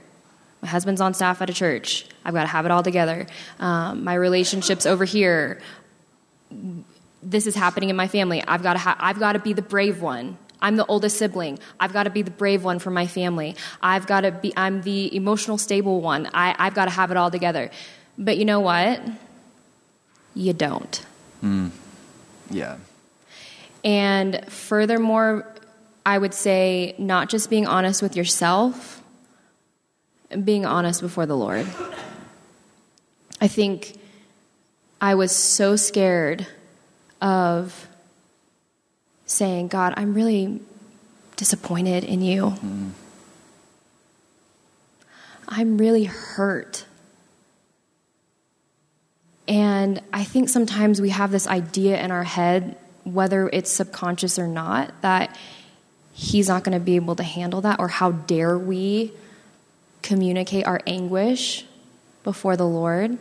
My 0.62 0.68
husband's 0.68 1.00
on 1.00 1.14
staff 1.14 1.42
at 1.42 1.50
a 1.50 1.52
church. 1.52 2.06
I've 2.24 2.34
got 2.34 2.42
to 2.42 2.48
have 2.48 2.64
it 2.64 2.70
all 2.70 2.82
together. 2.82 3.26
Um, 3.60 4.04
my 4.04 4.14
relationships 4.14 4.86
over 4.86 5.04
here. 5.04 5.60
This 7.22 7.46
is 7.46 7.54
happening 7.54 7.90
in 7.90 7.96
my 7.96 8.08
family. 8.08 8.42
I've 8.42 8.62
got 8.62 8.72
to. 8.72 8.78
Ha- 8.80 8.96
I've 8.98 9.18
got 9.18 9.32
to 9.34 9.38
be 9.38 9.52
the 9.52 9.62
brave 9.62 10.00
one. 10.00 10.38
I'm 10.60 10.76
the 10.76 10.86
oldest 10.86 11.18
sibling. 11.18 11.58
I've 11.78 11.92
got 11.92 12.04
to 12.04 12.10
be 12.10 12.22
the 12.22 12.30
brave 12.30 12.64
one 12.64 12.78
for 12.78 12.90
my 12.90 13.06
family. 13.06 13.54
I've 13.82 14.06
got 14.06 14.22
to 14.22 14.32
be. 14.32 14.52
I'm 14.56 14.82
the 14.82 15.14
emotional 15.14 15.58
stable 15.58 16.00
one. 16.00 16.28
I, 16.32 16.54
I've 16.58 16.74
got 16.74 16.86
to 16.86 16.90
have 16.90 17.10
it 17.10 17.16
all 17.16 17.30
together. 17.30 17.70
But 18.16 18.38
you 18.38 18.44
know 18.44 18.60
what? 18.60 19.00
You 20.34 20.52
don't. 20.52 21.04
Mm. 21.44 21.70
Yeah. 22.50 22.78
And 23.84 24.44
furthermore, 24.48 25.46
I 26.06 26.16
would 26.16 26.32
say 26.32 26.94
not 26.98 27.28
just 27.28 27.50
being 27.50 27.66
honest 27.66 28.00
with 28.00 28.14
yourself, 28.14 29.02
being 30.44 30.64
honest 30.64 31.00
before 31.00 31.26
the 31.26 31.36
Lord. 31.36 31.66
I 33.40 33.48
think 33.48 33.98
I 35.00 35.16
was 35.16 35.34
so 35.34 35.74
scared 35.74 36.46
of 37.20 37.88
saying, 39.26 39.66
God, 39.66 39.94
I'm 39.96 40.14
really 40.14 40.60
disappointed 41.34 42.04
in 42.04 42.22
you. 42.22 42.54
Mm. 42.64 42.90
I'm 45.48 45.76
really 45.76 46.04
hurt. 46.04 46.86
And 49.48 50.00
I 50.12 50.22
think 50.22 50.50
sometimes 50.50 51.00
we 51.00 51.10
have 51.10 51.32
this 51.32 51.48
idea 51.48 52.00
in 52.00 52.12
our 52.12 52.24
head, 52.24 52.76
whether 53.02 53.48
it's 53.52 53.72
subconscious 53.72 54.38
or 54.38 54.46
not, 54.46 55.02
that 55.02 55.36
he's 56.16 56.48
not 56.48 56.64
going 56.64 56.72
to 56.72 56.82
be 56.82 56.96
able 56.96 57.14
to 57.14 57.22
handle 57.22 57.60
that? 57.60 57.78
Or 57.78 57.88
how 57.88 58.12
dare 58.12 58.58
we 58.58 59.12
communicate 60.00 60.66
our 60.66 60.80
anguish 60.86 61.66
before 62.24 62.56
the 62.56 62.66
Lord? 62.66 63.18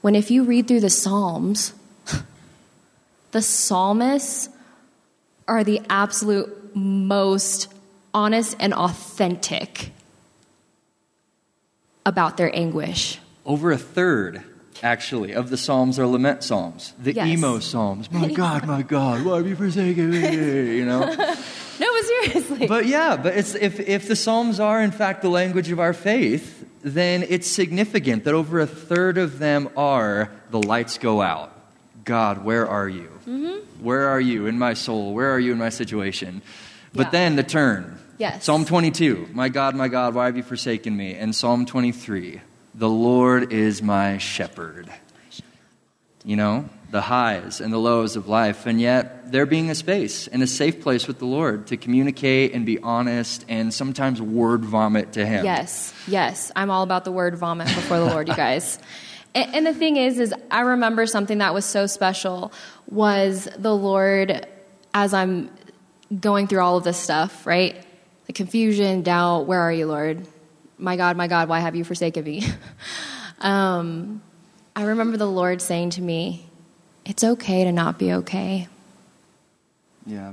When 0.00 0.16
if 0.16 0.30
you 0.30 0.42
read 0.42 0.66
through 0.66 0.80
the 0.80 0.90
Psalms, 0.90 1.72
the 3.30 3.40
psalmists 3.40 4.48
are 5.46 5.62
the 5.62 5.80
absolute 5.88 6.74
most 6.74 7.72
honest 8.12 8.56
and 8.58 8.74
authentic 8.74 9.92
about 12.04 12.36
their 12.36 12.54
anguish. 12.54 13.20
Over 13.44 13.70
a 13.70 13.78
third 13.78 14.42
actually, 14.82 15.32
of 15.32 15.50
the 15.50 15.56
Psalms 15.56 15.98
are 16.00 16.06
lament 16.06 16.42
Psalms, 16.42 16.94
the 16.98 17.12
yes. 17.12 17.28
emo 17.28 17.60
Psalms. 17.60 18.10
My 18.10 18.28
God, 18.32 18.66
my 18.66 18.82
God, 18.82 19.24
why 19.24 19.36
have 19.36 19.46
you 19.46 19.54
forsaken 19.54 20.10
me? 20.10 20.78
You 20.78 20.84
know? 20.84 21.34
no, 21.80 21.92
but 21.92 22.04
seriously. 22.04 22.66
But 22.66 22.86
yeah, 22.86 23.16
but 23.16 23.36
it's, 23.36 23.54
if, 23.54 23.80
if 23.80 24.08
the 24.08 24.16
Psalms 24.16 24.60
are, 24.60 24.82
in 24.82 24.90
fact, 24.90 25.22
the 25.22 25.28
language 25.28 25.70
of 25.70 25.80
our 25.80 25.92
faith, 25.92 26.64
then 26.82 27.24
it's 27.28 27.46
significant 27.46 28.24
that 28.24 28.34
over 28.34 28.60
a 28.60 28.66
third 28.66 29.18
of 29.18 29.38
them 29.38 29.68
are 29.76 30.30
the 30.50 30.62
lights 30.62 30.98
go 30.98 31.20
out. 31.20 31.52
God, 32.04 32.44
where 32.44 32.68
are 32.68 32.88
you? 32.88 33.10
Mm-hmm. 33.26 33.84
Where 33.84 34.08
are 34.08 34.20
you 34.20 34.46
in 34.46 34.58
my 34.58 34.74
soul? 34.74 35.12
Where 35.12 35.32
are 35.32 35.40
you 35.40 35.52
in 35.52 35.58
my 35.58 35.70
situation? 35.70 36.42
But 36.94 37.06
yeah. 37.06 37.10
then 37.10 37.36
the 37.36 37.42
turn. 37.42 37.98
Yes. 38.18 38.44
Psalm 38.44 38.64
22, 38.64 39.28
my 39.32 39.48
God, 39.48 39.74
my 39.74 39.88
God, 39.88 40.14
why 40.14 40.26
have 40.26 40.36
you 40.36 40.42
forsaken 40.42 40.96
me? 40.96 41.14
And 41.14 41.34
Psalm 41.34 41.66
23, 41.66 42.40
the 42.74 42.88
Lord 42.88 43.52
is 43.52 43.82
my 43.82 44.18
shepherd. 44.18 44.88
You 46.24 46.36
know, 46.36 46.68
the 46.90 47.00
highs 47.00 47.60
and 47.60 47.72
the 47.72 47.78
lows 47.78 48.16
of 48.16 48.28
life. 48.28 48.66
And 48.66 48.80
yet, 48.80 49.32
there 49.32 49.46
being 49.46 49.70
a 49.70 49.74
space 49.74 50.28
and 50.28 50.42
a 50.42 50.46
safe 50.46 50.80
place 50.80 51.08
with 51.08 51.18
the 51.18 51.26
Lord 51.26 51.66
to 51.68 51.76
communicate 51.76 52.52
and 52.52 52.64
be 52.64 52.78
honest 52.78 53.44
and 53.48 53.74
sometimes 53.74 54.22
word 54.22 54.64
vomit 54.64 55.12
to 55.14 55.26
Him. 55.26 55.44
Yes, 55.44 55.92
yes. 56.06 56.52
I'm 56.54 56.70
all 56.70 56.82
about 56.82 57.04
the 57.04 57.12
word 57.12 57.36
vomit 57.36 57.66
before 57.68 57.98
the 57.98 58.06
Lord, 58.06 58.28
you 58.28 58.34
guys. 58.36 58.78
And, 59.34 59.54
and 59.54 59.66
the 59.66 59.74
thing 59.74 59.96
is, 59.96 60.18
is 60.18 60.34
I 60.50 60.60
remember 60.60 61.06
something 61.06 61.38
that 61.38 61.52
was 61.52 61.64
so 61.64 61.86
special 61.86 62.52
was 62.88 63.48
the 63.58 63.74
Lord 63.74 64.46
as 64.94 65.12
I'm 65.12 65.50
going 66.18 66.46
through 66.46 66.60
all 66.60 66.76
of 66.76 66.84
this 66.84 66.96
stuff, 66.96 67.46
right? 67.46 67.84
The 68.26 68.32
confusion, 68.32 69.02
doubt, 69.02 69.46
where 69.46 69.60
are 69.60 69.72
you, 69.72 69.86
Lord? 69.86 70.26
My 70.78 70.96
God, 70.96 71.16
my 71.16 71.26
God, 71.26 71.48
why 71.48 71.60
have 71.60 71.74
you 71.74 71.84
forsaken 71.84 72.24
me? 72.24 72.46
um, 73.40 74.22
I 74.74 74.84
remember 74.84 75.16
the 75.16 75.28
Lord 75.28 75.60
saying 75.60 75.90
to 75.90 76.02
me, 76.02 76.45
It's 77.06 77.22
okay 77.22 77.64
to 77.64 77.72
not 77.72 77.98
be 77.98 78.12
okay. 78.12 78.68
Yeah. 80.04 80.32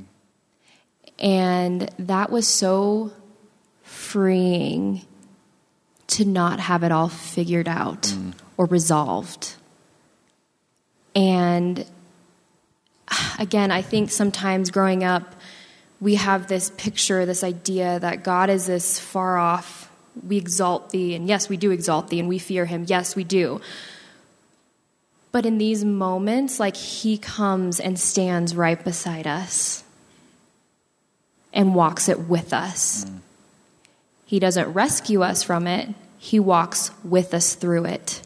And 1.20 1.90
that 2.00 2.32
was 2.32 2.48
so 2.48 3.14
freeing 3.84 5.06
to 6.08 6.26
not 6.26 6.60
have 6.60 6.84
it 6.84 6.92
all 6.92 7.10
figured 7.10 7.68
out 7.68 8.04
mm. 8.04 8.34
or 8.58 8.66
resolved. 8.66 9.56
And 11.16 11.86
again, 13.40 13.72
I 13.72 13.82
think 13.82 14.12
sometimes 14.12 14.72
growing 14.72 15.04
up, 15.04 15.36
we 16.02 16.16
have 16.16 16.48
this 16.48 16.72
picture, 16.72 17.26
this 17.26 17.44
idea 17.44 18.00
that 18.00 18.24
God 18.24 18.50
is 18.50 18.66
this 18.66 19.00
far 19.00 19.38
off. 19.38 19.92
We 20.28 20.38
exalt 20.38 20.90
thee, 20.90 21.16
and 21.16 21.28
yes, 21.28 21.50
we 21.50 21.58
do 21.58 21.72
exalt 21.72 22.10
thee, 22.10 22.20
and 22.20 22.28
we 22.28 22.40
fear 22.40 22.66
him. 22.66 22.86
Yes, 22.88 23.16
we 23.16 23.24
do. 23.24 23.62
But 25.34 25.48
in 25.48 25.58
these 25.58 25.84
moments, 25.84 26.60
like 26.60 26.78
he 26.78 27.18
comes 27.18 27.80
and 27.82 28.00
stands 28.00 28.56
right 28.56 28.82
beside 28.82 29.28
us 29.28 29.84
and 31.52 31.74
walks 31.74 32.08
it 32.08 32.22
with 32.22 32.54
us. 32.54 33.04
Mm. 33.04 33.20
He 34.26 34.40
doesn't 34.40 34.74
rescue 34.74 35.24
us 35.24 35.44
from 35.44 35.68
it, 35.68 35.90
He 36.20 36.40
walks 36.40 36.92
with 37.04 37.34
us 37.34 37.56
through 37.56 37.86
it. 37.86 38.22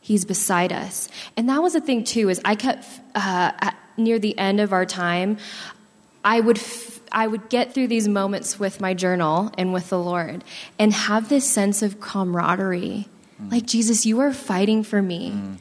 He's 0.00 0.24
beside 0.24 0.72
us. 0.72 1.08
And 1.36 1.48
that 1.48 1.62
was 1.62 1.72
the 1.72 1.80
thing, 1.80 2.04
too, 2.04 2.28
is 2.28 2.40
I 2.44 2.54
kept, 2.54 2.84
uh, 3.14 3.52
at, 3.58 3.76
near 3.96 4.18
the 4.18 4.38
end 4.38 4.60
of 4.60 4.72
our 4.72 4.86
time, 4.86 5.38
I 6.24 6.40
would, 6.40 6.58
f- 6.58 7.00
I 7.10 7.26
would 7.26 7.48
get 7.48 7.72
through 7.74 7.88
these 7.88 8.06
moments 8.06 8.60
with 8.60 8.80
my 8.80 8.94
journal 8.94 9.50
and 9.58 9.72
with 9.72 9.88
the 9.88 9.98
Lord 9.98 10.44
and 10.78 10.92
have 10.92 11.28
this 11.28 11.50
sense 11.50 11.82
of 11.82 12.00
camaraderie. 12.00 13.08
Mm. 13.42 13.50
Like, 13.50 13.66
Jesus, 13.66 14.06
you 14.06 14.20
are 14.20 14.32
fighting 14.32 14.84
for 14.84 15.02
me. 15.02 15.32
Mm. 15.32 15.56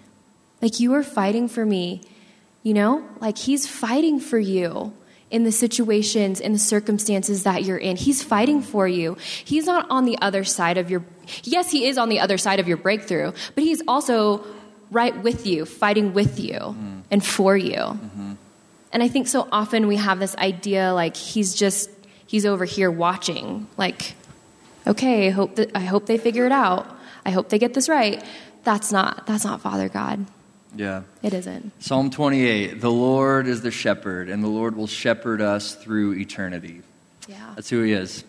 Like, 0.66 0.80
you 0.80 0.96
are 0.96 1.04
fighting 1.04 1.48
for 1.48 1.64
me. 1.64 2.02
You 2.64 2.74
know? 2.74 3.08
Like, 3.20 3.38
He's 3.38 3.68
fighting 3.68 4.20
for 4.20 4.40
you 4.40 4.94
in 5.36 5.44
the 5.44 5.52
situations 5.52 6.40
in 6.40 6.54
the 6.54 6.60
circumstances 6.60 7.44
that 7.44 7.64
you're 7.64 7.78
in. 7.78 7.98
He's 7.98 8.24
fighting 8.24 8.62
for 8.62 8.88
you. 8.88 9.18
He's 9.44 9.66
not 9.66 9.86
on 9.90 10.06
the 10.06 10.18
other 10.22 10.44
side 10.44 10.78
of 10.78 10.90
your 10.90 11.04
Yes, 11.44 11.72
he 11.72 11.88
is 11.88 11.98
on 11.98 12.10
the 12.10 12.20
other 12.20 12.38
side 12.38 12.60
of 12.60 12.68
your 12.68 12.78
breakthrough, 12.78 13.32
but 13.54 13.64
he's 13.64 13.82
also 13.88 14.46
right 14.92 15.24
with 15.24 15.46
you, 15.46 15.66
fighting 15.66 16.14
with 16.14 16.40
you 16.40 16.60
mm. 16.60 17.02
and 17.12 17.26
for 17.26 17.58
you. 17.58 17.74
Mm-hmm. 17.74 18.34
And 18.94 19.04
I 19.04 19.08
think 19.08 19.28
so 19.28 19.48
often 19.52 19.88
we 19.88 19.98
have 19.98 20.20
this 20.20 20.36
idea 20.38 20.94
like 20.94 21.18
he's 21.18 21.54
just 21.54 21.90
he's 22.28 22.46
over 22.46 22.66
here 22.66 22.90
watching 22.90 23.68
like 23.78 24.16
okay, 24.88 25.28
I 25.28 25.32
hope 25.32 25.56
that 25.56 25.76
I 25.76 25.82
hope 25.82 26.06
they 26.06 26.18
figure 26.18 26.46
it 26.46 26.52
out. 26.52 26.88
I 27.26 27.32
hope 27.32 27.50
they 27.50 27.60
get 27.60 27.74
this 27.74 27.90
right. 27.90 28.24
That's 28.64 28.92
not 28.92 29.28
that's 29.28 29.44
not 29.44 29.62
Father 29.62 29.90
God. 29.90 30.26
Yeah. 30.76 31.04
It 31.24 31.34
isn't. 31.34 31.72
Psalm 31.82 32.10
28 32.10 32.82
The 32.82 32.92
Lord 32.92 33.48
is 33.48 33.62
the 33.62 33.72
shepherd, 33.72 34.30
and 34.30 34.44
the 34.44 34.48
Lord 34.48 34.76
will 34.76 34.88
shepherd 34.88 35.42
us 35.42 35.76
through 35.76 36.14
eternity. 36.14 36.82
Yeah. 37.28 37.54
That's 37.56 37.70
who 37.70 37.82
he 37.82 37.94
is. 37.94 38.24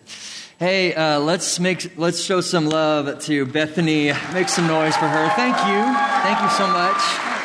Hey, 0.59 0.95
uh, 0.95 1.19
let's 1.19 1.59
make 1.59 1.97
let's 1.97 2.19
show 2.19 2.41
some 2.41 2.67
love 2.67 3.21
to 3.25 3.45
Bethany. 3.45 4.11
Make 4.33 4.49
some 4.49 4.65
noise 4.65 4.95
for 4.95 5.07
her. 5.07 5.29
Thank 5.35 5.55
you. 5.67 5.83
Thank 6.23 6.41
you 6.41 6.49
so 6.57 6.67
much. 6.67 7.36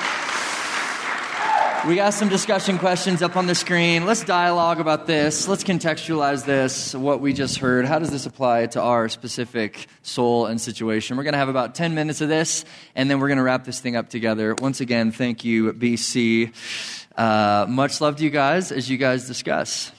We 1.84 1.96
got 1.96 2.14
some 2.14 2.28
discussion 2.28 2.78
questions 2.78 3.22
up 3.22 3.36
on 3.36 3.48
the 3.48 3.56
screen. 3.56 4.06
Let's 4.06 4.22
dialogue 4.22 4.78
about 4.78 5.08
this. 5.08 5.48
Let's 5.48 5.64
contextualize 5.64 6.44
this, 6.44 6.94
what 6.94 7.20
we 7.20 7.32
just 7.32 7.58
heard. 7.58 7.86
How 7.86 7.98
does 7.98 8.12
this 8.12 8.24
apply 8.24 8.66
to 8.66 8.80
our 8.80 9.08
specific 9.08 9.88
soul 10.02 10.46
and 10.46 10.60
situation? 10.60 11.16
We're 11.16 11.24
going 11.24 11.32
to 11.32 11.40
have 11.40 11.48
about 11.48 11.74
10 11.74 11.96
minutes 11.96 12.20
of 12.20 12.28
this, 12.28 12.64
and 12.94 13.10
then 13.10 13.18
we're 13.18 13.26
going 13.26 13.38
to 13.38 13.42
wrap 13.42 13.64
this 13.64 13.80
thing 13.80 13.96
up 13.96 14.10
together. 14.10 14.54
Once 14.54 14.80
again, 14.80 15.10
thank 15.10 15.44
you, 15.44 15.72
BC. 15.72 16.52
Uh, 17.16 17.66
much 17.68 18.00
love 18.00 18.14
to 18.18 18.22
you 18.22 18.30
guys 18.30 18.70
as 18.70 18.88
you 18.88 18.96
guys 18.96 19.26
discuss. 19.26 19.90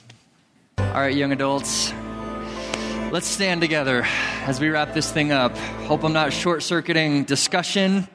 All 0.77 0.85
right, 0.85 1.13
young 1.13 1.33
adults, 1.33 1.91
let's 3.11 3.27
stand 3.27 3.59
together 3.59 4.03
as 4.45 4.57
we 4.61 4.69
wrap 4.69 4.93
this 4.93 5.11
thing 5.11 5.33
up. 5.33 5.57
Hope 5.87 6.05
I'm 6.05 6.13
not 6.13 6.31
short 6.31 6.63
circuiting 6.63 7.25
discussion. 7.25 8.07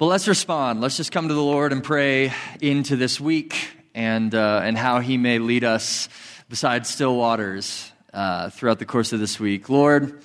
But 0.00 0.06
let's 0.06 0.28
respond. 0.28 0.80
Let's 0.80 0.96
just 0.96 1.12
come 1.12 1.28
to 1.28 1.34
the 1.34 1.42
Lord 1.42 1.72
and 1.72 1.84
pray 1.84 2.32
into 2.62 2.96
this 2.96 3.20
week 3.20 3.68
and, 3.94 4.34
uh, 4.34 4.62
and 4.64 4.78
how 4.78 5.00
He 5.00 5.18
may 5.18 5.38
lead 5.38 5.62
us 5.62 6.08
beside 6.48 6.86
still 6.86 7.14
waters 7.14 7.92
uh, 8.14 8.48
throughout 8.48 8.78
the 8.78 8.86
course 8.86 9.12
of 9.12 9.20
this 9.20 9.38
week. 9.38 9.68
Lord, 9.68 10.22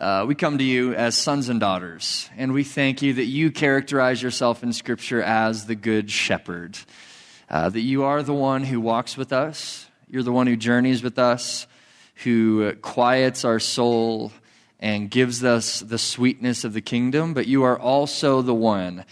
uh, 0.00 0.24
we 0.26 0.34
come 0.34 0.56
to 0.56 0.64
you 0.64 0.94
as 0.94 1.18
sons 1.18 1.50
and 1.50 1.60
daughters, 1.60 2.30
and 2.38 2.54
we 2.54 2.64
thank 2.64 3.02
you 3.02 3.12
that 3.12 3.26
you 3.26 3.50
characterize 3.50 4.22
yourself 4.22 4.62
in 4.62 4.72
Scripture 4.72 5.22
as 5.22 5.66
the 5.66 5.74
Good 5.74 6.10
Shepherd, 6.10 6.78
uh, 7.50 7.68
that 7.68 7.82
you 7.82 8.04
are 8.04 8.22
the 8.22 8.32
one 8.32 8.64
who 8.64 8.80
walks 8.80 9.18
with 9.18 9.34
us, 9.34 9.86
you're 10.08 10.22
the 10.22 10.32
one 10.32 10.46
who 10.46 10.56
journeys 10.56 11.02
with 11.02 11.18
us, 11.18 11.66
who 12.24 12.72
quiets 12.76 13.44
our 13.44 13.58
soul 13.58 14.32
and 14.80 15.10
gives 15.10 15.44
us 15.44 15.80
the 15.80 15.98
sweetness 15.98 16.64
of 16.64 16.72
the 16.72 16.80
kingdom, 16.80 17.34
but 17.34 17.46
you 17.46 17.62
are 17.62 17.78
also 17.78 18.40
the 18.42 18.54
one 18.54 19.04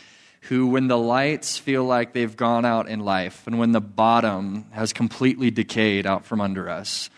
who, 0.43 0.67
when 0.67 0.89
the 0.89 0.99
lights 0.99 1.59
feel 1.59 1.85
like 1.85 2.15
they've 2.15 2.37
gone 2.37 2.65
out 2.65 2.89
in 2.89 3.01
life 3.01 3.47
and 3.47 3.59
when 3.59 3.73
the 3.73 3.81
bottom 3.81 4.65
has 4.71 4.95
completely 4.95 5.51
decayed 5.51 6.07
out 6.07 6.25
from 6.25 6.41
under 6.41 6.71
us, 6.71 7.11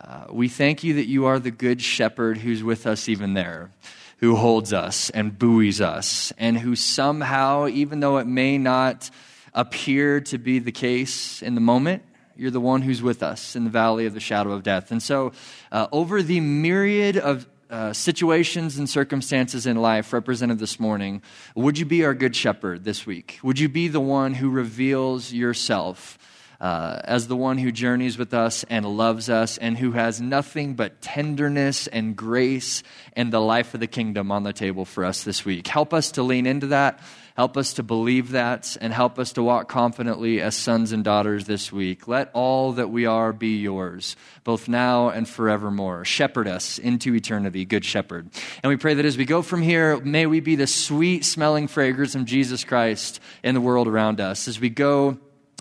uh, 0.00 0.24
we 0.30 0.48
thank 0.48 0.82
you 0.82 0.94
that 0.94 1.06
you 1.06 1.26
are 1.26 1.38
the 1.38 1.50
good 1.50 1.82
shepherd 1.82 2.38
who's 2.38 2.62
with 2.62 2.86
us 2.86 3.08
even 3.08 3.34
there, 3.34 3.70
who 4.18 4.36
holds 4.36 4.72
us 4.72 5.10
and 5.10 5.38
buoys 5.38 5.80
us, 5.80 6.32
and 6.38 6.56
who 6.56 6.74
somehow, 6.74 7.68
even 7.68 8.00
though 8.00 8.16
it 8.16 8.26
may 8.26 8.56
not 8.56 9.10
appear 9.52 10.20
to 10.20 10.38
be 10.38 10.60
the 10.60 10.72
case 10.72 11.42
in 11.42 11.54
the 11.54 11.60
moment, 11.60 12.02
you're 12.36 12.52
the 12.52 12.60
one 12.60 12.80
who's 12.80 13.02
with 13.02 13.22
us 13.22 13.56
in 13.56 13.64
the 13.64 13.70
valley 13.70 14.06
of 14.06 14.14
the 14.14 14.20
shadow 14.20 14.52
of 14.52 14.62
death. 14.62 14.92
And 14.92 15.02
so, 15.02 15.32
uh, 15.72 15.88
over 15.90 16.22
the 16.22 16.40
myriad 16.40 17.18
of 17.18 17.46
uh, 17.70 17.92
situations 17.92 18.78
and 18.78 18.88
circumstances 18.88 19.66
in 19.66 19.76
life 19.76 20.12
represented 20.12 20.58
this 20.58 20.80
morning, 20.80 21.22
would 21.54 21.78
you 21.78 21.84
be 21.84 22.04
our 22.04 22.14
good 22.14 22.34
shepherd 22.34 22.84
this 22.84 23.06
week? 23.06 23.38
Would 23.42 23.58
you 23.58 23.68
be 23.68 23.88
the 23.88 24.00
one 24.00 24.34
who 24.34 24.50
reveals 24.50 25.32
yourself 25.32 26.18
uh, 26.60 27.00
as 27.04 27.28
the 27.28 27.36
one 27.36 27.58
who 27.58 27.70
journeys 27.70 28.18
with 28.18 28.34
us 28.34 28.64
and 28.68 28.84
loves 28.84 29.30
us 29.30 29.58
and 29.58 29.78
who 29.78 29.92
has 29.92 30.20
nothing 30.20 30.74
but 30.74 31.00
tenderness 31.00 31.86
and 31.86 32.16
grace 32.16 32.82
and 33.12 33.32
the 33.32 33.40
life 33.40 33.74
of 33.74 33.80
the 33.80 33.86
kingdom 33.86 34.32
on 34.32 34.42
the 34.42 34.52
table 34.52 34.84
for 34.84 35.04
us 35.04 35.22
this 35.24 35.44
week? 35.44 35.68
Help 35.68 35.94
us 35.94 36.12
to 36.12 36.22
lean 36.22 36.46
into 36.46 36.68
that. 36.68 37.00
Help 37.38 37.56
us 37.56 37.74
to 37.74 37.84
believe 37.84 38.32
that 38.32 38.76
and 38.80 38.92
help 38.92 39.16
us 39.16 39.34
to 39.34 39.44
walk 39.44 39.68
confidently 39.68 40.40
as 40.40 40.56
sons 40.56 40.90
and 40.90 41.04
daughters 41.04 41.44
this 41.44 41.70
week. 41.70 42.08
Let 42.08 42.32
all 42.32 42.72
that 42.72 42.90
we 42.90 43.06
are 43.06 43.32
be 43.32 43.58
yours, 43.58 44.16
both 44.42 44.66
now 44.66 45.10
and 45.10 45.28
forevermore. 45.28 46.04
Shepherd 46.04 46.48
us 46.48 46.80
into 46.80 47.14
eternity, 47.14 47.64
Good 47.64 47.84
Shepherd. 47.84 48.28
And 48.64 48.70
we 48.70 48.76
pray 48.76 48.94
that 48.94 49.04
as 49.04 49.16
we 49.16 49.24
go 49.24 49.42
from 49.42 49.62
here, 49.62 49.98
may 50.00 50.26
we 50.26 50.40
be 50.40 50.56
the 50.56 50.66
sweet 50.66 51.24
smelling 51.24 51.68
fragrance 51.68 52.16
of 52.16 52.24
Jesus 52.24 52.64
Christ 52.64 53.20
in 53.44 53.54
the 53.54 53.60
world 53.60 53.86
around 53.86 54.20
us. 54.20 54.48
As 54.48 54.58
we 54.58 54.68
go, 54.68 55.16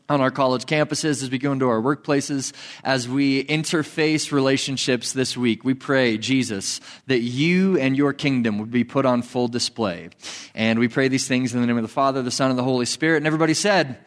on 0.10 0.22
our 0.22 0.32
college 0.32 0.66
campuses, 0.66 1.22
as 1.24 1.30
we 1.30 1.38
go 1.38 1.52
into 1.52 1.68
our 1.68 1.82
workplaces, 1.82 2.54
as 2.84 3.10
we 3.10 3.44
interface 3.46 4.32
relationships 4.32 5.14
this 5.14 5.36
week. 5.36 5.64
We 5.64 5.74
pray, 5.74 6.18
Jesus, 6.18 6.80
that 7.08 7.20
you 7.20 7.78
and 7.78 7.98
your 7.98 8.14
kingdom 8.14 8.60
would 8.60 8.72
be 8.72 8.84
put 8.84 9.06
on 9.06 9.22
full 9.22 9.48
display. 9.48 10.10
And 10.56 10.80
we 10.80 10.88
pray 10.88 11.08
these 11.10 11.28
things 11.28 11.54
in 11.54 11.62
the 11.62 11.68
name 11.68 11.78
of 11.78 11.84
the 11.84 11.90
Father, 11.90 12.22
the 12.22 12.32
Son, 12.32 12.50
and 12.50 12.58
the 12.58 12.64
Holy 12.64 12.86
Spirit. 12.86 13.18
And 13.18 13.28
everybody 13.28 13.54
said, 13.54 13.98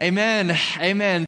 Amen. 0.00 0.56
Amen. 0.80 1.20